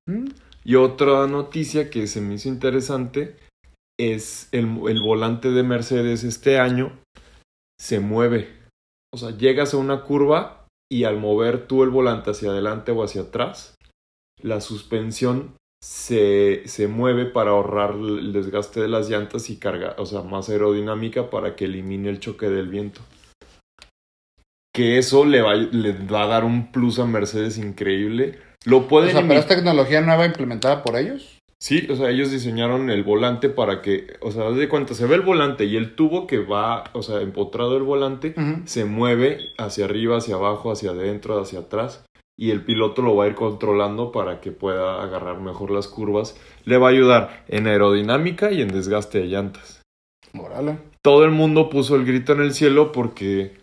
Mm. 0.07 0.29
Y 0.65 0.75
otra 0.75 1.27
noticia 1.27 1.89
que 1.89 2.07
se 2.07 2.19
me 2.19 2.35
hizo 2.35 2.49
interesante 2.49 3.37
es 3.97 4.49
el, 4.51 4.79
el 4.89 5.01
volante 5.01 5.51
de 5.51 5.63
Mercedes 5.63 6.23
este 6.23 6.59
año 6.59 6.91
se 7.79 7.99
mueve. 7.99 8.49
O 9.13 9.17
sea, 9.17 9.31
llegas 9.31 9.73
a 9.73 9.77
una 9.77 10.03
curva 10.03 10.67
y 10.91 11.03
al 11.05 11.17
mover 11.17 11.67
tú 11.67 11.83
el 11.83 11.89
volante 11.89 12.31
hacia 12.31 12.49
adelante 12.49 12.91
o 12.91 13.03
hacia 13.03 13.21
atrás, 13.21 13.75
la 14.41 14.61
suspensión 14.61 15.55
se, 15.81 16.63
se 16.65 16.87
mueve 16.87 17.25
para 17.25 17.51
ahorrar 17.51 17.95
el 17.95 18.33
desgaste 18.33 18.81
de 18.81 18.87
las 18.87 19.09
llantas 19.09 19.49
y 19.49 19.57
carga, 19.57 19.95
o 19.97 20.05
sea, 20.05 20.21
más 20.21 20.49
aerodinámica 20.49 21.29
para 21.29 21.55
que 21.55 21.65
elimine 21.65 22.09
el 22.09 22.19
choque 22.19 22.49
del 22.49 22.69
viento 22.69 23.01
que 24.79 24.97
eso 24.97 25.25
le 25.25 25.41
va, 25.41 25.55
le 25.55 25.91
va 25.91 26.23
a 26.23 26.27
dar 26.27 26.45
un 26.45 26.71
plus 26.71 26.99
a 26.99 27.05
Mercedes 27.05 27.57
increíble. 27.57 28.39
Lo 28.63 28.87
pueden 28.87 29.09
o 29.09 29.11
sea, 29.11 29.27
¿pero 29.27 29.39
es 29.39 29.45
tecnología 29.45 29.99
nueva 29.99 30.25
implementada 30.25 30.83
por 30.83 30.95
ellos? 30.95 31.37
Sí, 31.61 31.85
o 31.89 31.95
sea, 31.97 32.09
ellos 32.09 32.31
diseñaron 32.31 32.89
el 32.89 33.03
volante 33.03 33.49
para 33.49 33.81
que, 33.81 34.15
o 34.21 34.31
sea, 34.31 34.49
de 34.51 34.69
cuenta, 34.69 34.93
se 34.93 35.05
ve 35.05 35.15
el 35.15 35.21
volante 35.21 35.65
y 35.65 35.75
el 35.75 35.95
tubo 35.95 36.25
que 36.27 36.37
va, 36.37 36.85
o 36.93 37.03
sea, 37.03 37.19
empotrado 37.19 37.75
el 37.75 37.83
volante, 37.83 38.33
se 38.63 38.85
mueve 38.85 39.39
hacia 39.57 39.83
arriba, 39.83 40.17
hacia 40.17 40.35
abajo, 40.35 40.71
hacia 40.71 40.91
adentro, 40.91 41.37
hacia 41.41 41.59
atrás, 41.59 42.05
y 42.39 42.51
el 42.51 42.63
piloto 42.63 43.01
lo 43.01 43.17
va 43.17 43.25
a 43.25 43.27
ir 43.27 43.35
controlando 43.35 44.13
para 44.13 44.39
que 44.39 44.53
pueda 44.53 45.03
agarrar 45.03 45.41
mejor 45.41 45.71
las 45.71 45.89
curvas. 45.89 46.37
Le 46.63 46.77
va 46.77 46.87
a 46.87 46.91
ayudar 46.91 47.43
en 47.49 47.67
aerodinámica 47.67 48.49
y 48.53 48.61
en 48.61 48.69
desgaste 48.69 49.19
de 49.19 49.25
llantas. 49.25 49.81
Morale. 50.31 50.77
Todo 51.03 51.25
el 51.25 51.31
mundo 51.31 51.69
puso 51.69 51.97
el 51.97 52.05
grito 52.05 52.31
en 52.31 52.39
el 52.39 52.53
cielo 52.53 52.93
porque 52.93 53.57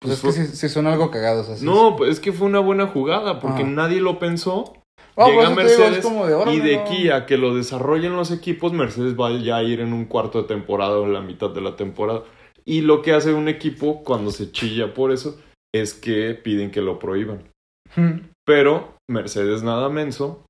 pues, 0.00 0.20
pues, 0.20 0.38
es 0.38 0.50
que 0.50 0.56
si, 0.56 0.68
son 0.70 0.86
algo 0.86 1.10
cagados 1.10 1.50
así. 1.50 1.66
No, 1.66 1.94
pues 1.96 2.12
es 2.12 2.20
que 2.20 2.32
fue 2.32 2.46
una 2.46 2.60
buena 2.60 2.86
jugada 2.86 3.40
porque 3.40 3.62
nadie 3.62 4.00
lo 4.00 4.18
pensó. 4.18 4.72
Ah, 5.14 5.26
Llega 5.28 5.50
Mercedes 5.50 6.02
y 6.50 6.60
de 6.60 6.78
aquí 6.78 7.10
a 7.10 7.26
que 7.26 7.36
lo 7.36 7.54
desarrollen 7.54 8.16
los 8.16 8.30
equipos, 8.30 8.72
Mercedes 8.72 9.20
va 9.20 9.30
ya 9.32 9.56
a 9.56 9.62
ir 9.62 9.80
en 9.80 9.92
un 9.92 10.06
cuarto 10.06 10.40
de 10.40 10.48
temporada 10.48 10.98
o 10.98 11.04
en 11.04 11.12
la 11.12 11.20
mitad 11.20 11.50
de 11.50 11.60
la 11.60 11.76
temporada. 11.76 12.22
Y 12.64 12.80
lo 12.80 13.02
que 13.02 13.12
hace 13.12 13.34
un 13.34 13.48
equipo 13.48 14.02
cuando 14.02 14.30
se 14.30 14.50
chilla 14.50 14.94
por 14.94 15.12
eso 15.12 15.38
es 15.74 15.92
que 15.92 16.32
piden 16.32 16.70
que 16.70 16.80
lo 16.80 16.98
prohíban. 16.98 17.51
Pero 18.44 18.96
Mercedes 19.08 19.62
nada 19.62 19.88
menso 19.88 20.44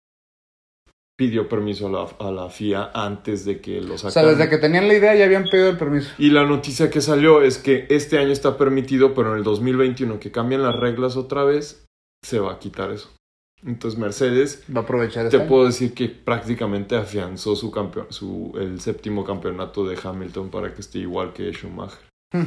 pidió 1.19 1.49
permiso 1.49 1.87
a 1.87 1.91
la, 1.91 2.29
a 2.29 2.33
la, 2.33 2.49
FIA 2.49 2.91
antes 2.95 3.45
de 3.45 3.61
que 3.61 3.81
lo 3.81 3.99
sacaran. 3.99 4.09
O 4.09 4.11
sea, 4.11 4.25
desde 4.25 4.51
que 4.51 4.59
tenían 4.59 4.89
la 4.89 4.95
idea 4.95 5.15
ya 5.15 5.25
habían 5.25 5.45
pedido 5.45 5.69
el 5.69 5.79
permiso. 5.79 6.11
Y 6.19 6.31
la 6.31 6.45
noticia 6.45 6.91
que 6.91 7.01
salió 7.01 7.43
es 7.43 7.59
que 7.59 7.87
este 7.91 8.19
año 8.19 8.33
está 8.33 8.57
permitido, 8.57 9.15
pero 9.15 9.33
en 9.33 9.39
el 9.39 9.45
2021 9.45 10.19
que 10.19 10.33
cambian 10.33 10.63
las 10.63 10.75
reglas 10.75 11.17
otra 11.17 11.45
vez, 11.45 11.87
se 12.25 12.41
va 12.41 12.53
a 12.53 12.59
quitar 12.59 12.91
eso. 12.91 13.11
Entonces 13.65 13.99
Mercedes 13.99 14.65
va 14.75 14.81
a 14.81 14.85
aprovechar. 14.85 15.29
Te 15.29 15.41
puedo 15.41 15.67
decir 15.67 15.95
que 15.95 16.09
prácticamente 16.09 16.97
afianzó 16.97 17.55
su 17.55 17.71
campeón, 17.71 18.07
su 18.11 18.53
el 18.57 18.81
séptimo 18.81 19.25
campeonato 19.25 19.87
de 19.87 19.97
Hamilton 20.03 20.51
para 20.51 20.75
que 20.75 20.81
esté 20.81 20.99
igual 20.99 21.33
que 21.33 21.53
Schumacher. 21.53 21.99
Hmm. 22.35 22.47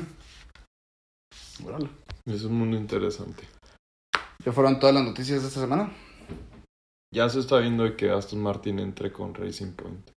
Es 2.26 2.44
un 2.44 2.56
mundo 2.56 2.76
interesante. 2.76 3.44
¿Ya 4.46 4.52
fueron 4.52 4.80
todas 4.80 4.94
las 4.94 5.04
noticias 5.04 5.42
de 5.42 5.48
esta 5.48 5.60
semana? 5.60 5.92
Ya 7.12 7.28
se 7.30 7.40
está 7.40 7.58
viendo 7.58 7.98
que 7.98 8.12
Aston 8.12 8.42
Martin 8.42 8.78
entre 8.78 9.12
con 9.12 9.34
Racing 9.34 9.72
Point. 9.72 10.12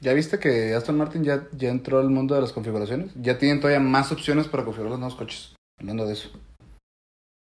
¿Ya 0.00 0.12
viste 0.12 0.38
que 0.38 0.74
Aston 0.74 0.98
Martin 0.98 1.24
ya, 1.24 1.48
ya 1.52 1.70
entró 1.70 1.98
al 1.98 2.10
mundo 2.10 2.36
de 2.36 2.42
las 2.42 2.52
configuraciones? 2.52 3.10
Ya 3.16 3.38
tienen 3.38 3.58
todavía 3.58 3.80
más 3.80 4.12
opciones 4.12 4.46
para 4.46 4.64
configurar 4.64 4.90
los 4.92 5.00
nuevos 5.00 5.16
coches. 5.16 5.56
Hablando 5.80 6.06
de 6.06 6.12
eso. 6.12 6.30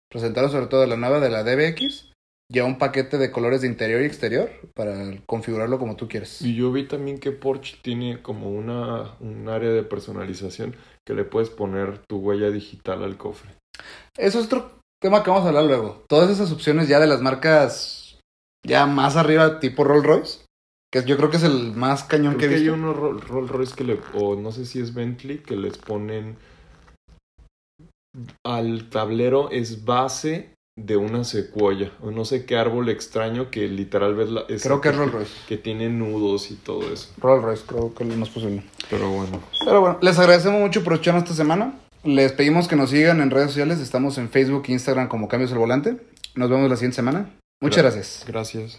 Presentaron 0.09 0.49
sobre 0.49 0.67
todo 0.67 0.87
la 0.87 0.97
nueva 0.97 1.19
de 1.19 1.29
la 1.29 1.43
DBX. 1.43 2.11
Ya 2.51 2.65
un 2.65 2.79
paquete 2.79 3.19
de 3.19 3.31
colores 3.31 3.61
de 3.61 3.67
interior 3.67 4.01
y 4.01 4.05
exterior 4.05 4.49
para 4.75 4.93
configurarlo 5.27 5.77
como 5.77 5.95
tú 5.95 6.07
quieres. 6.07 6.41
Y 6.41 6.55
yo 6.55 6.71
vi 6.71 6.87
también 6.87 7.19
que 7.19 7.31
Porsche 7.31 7.77
tiene 7.81 8.23
como 8.23 8.49
una, 8.49 9.15
un 9.19 9.49
área 9.49 9.69
de 9.69 9.83
personalización 9.83 10.75
que 11.05 11.13
le 11.13 11.25
puedes 11.25 11.49
poner 11.49 11.99
tu 12.07 12.17
huella 12.17 12.49
digital 12.49 13.03
al 13.03 13.17
cofre. 13.17 13.51
Eso 14.17 14.39
es 14.39 14.45
otro 14.45 14.82
tema 15.03 15.21
que 15.21 15.29
vamos 15.29 15.45
a 15.45 15.49
hablar 15.49 15.65
luego. 15.65 16.03
Todas 16.07 16.31
esas 16.31 16.51
opciones 16.51 16.87
ya 16.87 16.99
de 16.99 17.07
las 17.07 17.21
marcas 17.21 18.19
ya 18.65 18.87
más 18.87 19.17
arriba, 19.17 19.59
tipo 19.59 19.83
Rolls 19.83 20.05
Royce. 20.05 20.39
Que 20.91 21.03
yo 21.03 21.17
creo 21.17 21.29
que 21.29 21.37
es 21.37 21.43
el 21.43 21.73
más 21.73 22.03
cañón 22.03 22.37
que 22.37 22.45
he 22.45 22.47
visto. 22.47 22.73
hay 22.73 22.79
unos 22.79 23.27
Rolls 23.27 23.49
Royce 23.49 23.75
que 23.75 23.83
le, 23.83 23.99
o 24.13 24.35
no 24.35 24.51
sé 24.51 24.65
si 24.65 24.79
es 24.79 24.93
Bentley, 24.93 25.39
que 25.39 25.55
les 25.55 25.77
ponen 25.77 26.37
al 28.45 28.89
tablero 28.89 29.49
es 29.49 29.85
base 29.85 30.53
de 30.75 30.97
una 30.97 31.23
secuoya 31.23 31.91
o 32.01 32.11
no 32.11 32.25
sé 32.25 32.45
qué 32.45 32.57
árbol 32.57 32.89
extraño 32.89 33.49
que 33.49 33.67
literal 33.67 34.15
ves 34.15 34.29
la 34.29 34.45
creo 34.45 34.81
que 34.81 34.89
es 34.89 34.95
Rolls 34.95 35.11
Royce 35.11 35.33
que 35.47 35.57
tiene 35.57 35.89
nudos 35.89 36.51
y 36.51 36.55
todo 36.55 36.91
eso 36.93 37.09
Rolls 37.17 37.43
Royce 37.43 37.63
creo 37.65 37.93
que 37.93 38.03
es 38.03 38.09
lo 38.09 38.15
más 38.17 38.29
posible 38.29 38.63
pero 38.89 39.09
bueno 39.09 39.41
pero 39.65 39.81
bueno 39.81 39.97
les 40.01 40.17
agradecemos 40.19 40.59
mucho 40.61 40.83
por 40.83 40.93
escucharnos 40.93 41.23
esta 41.23 41.35
semana 41.35 41.79
les 42.03 42.31
pedimos 42.33 42.67
que 42.67 42.75
nos 42.75 42.89
sigan 42.89 43.21
en 43.21 43.31
redes 43.31 43.49
sociales 43.49 43.79
estamos 43.79 44.17
en 44.17 44.29
Facebook 44.29 44.63
e 44.67 44.73
Instagram 44.73 45.07
como 45.07 45.27
Cambios 45.27 45.51
al 45.51 45.59
Volante 45.59 45.97
nos 46.35 46.49
vemos 46.49 46.69
la 46.69 46.75
siguiente 46.75 46.95
semana 46.95 47.29
Muchas 47.63 47.81
gracias. 47.81 48.25
Gracias. 48.27 48.77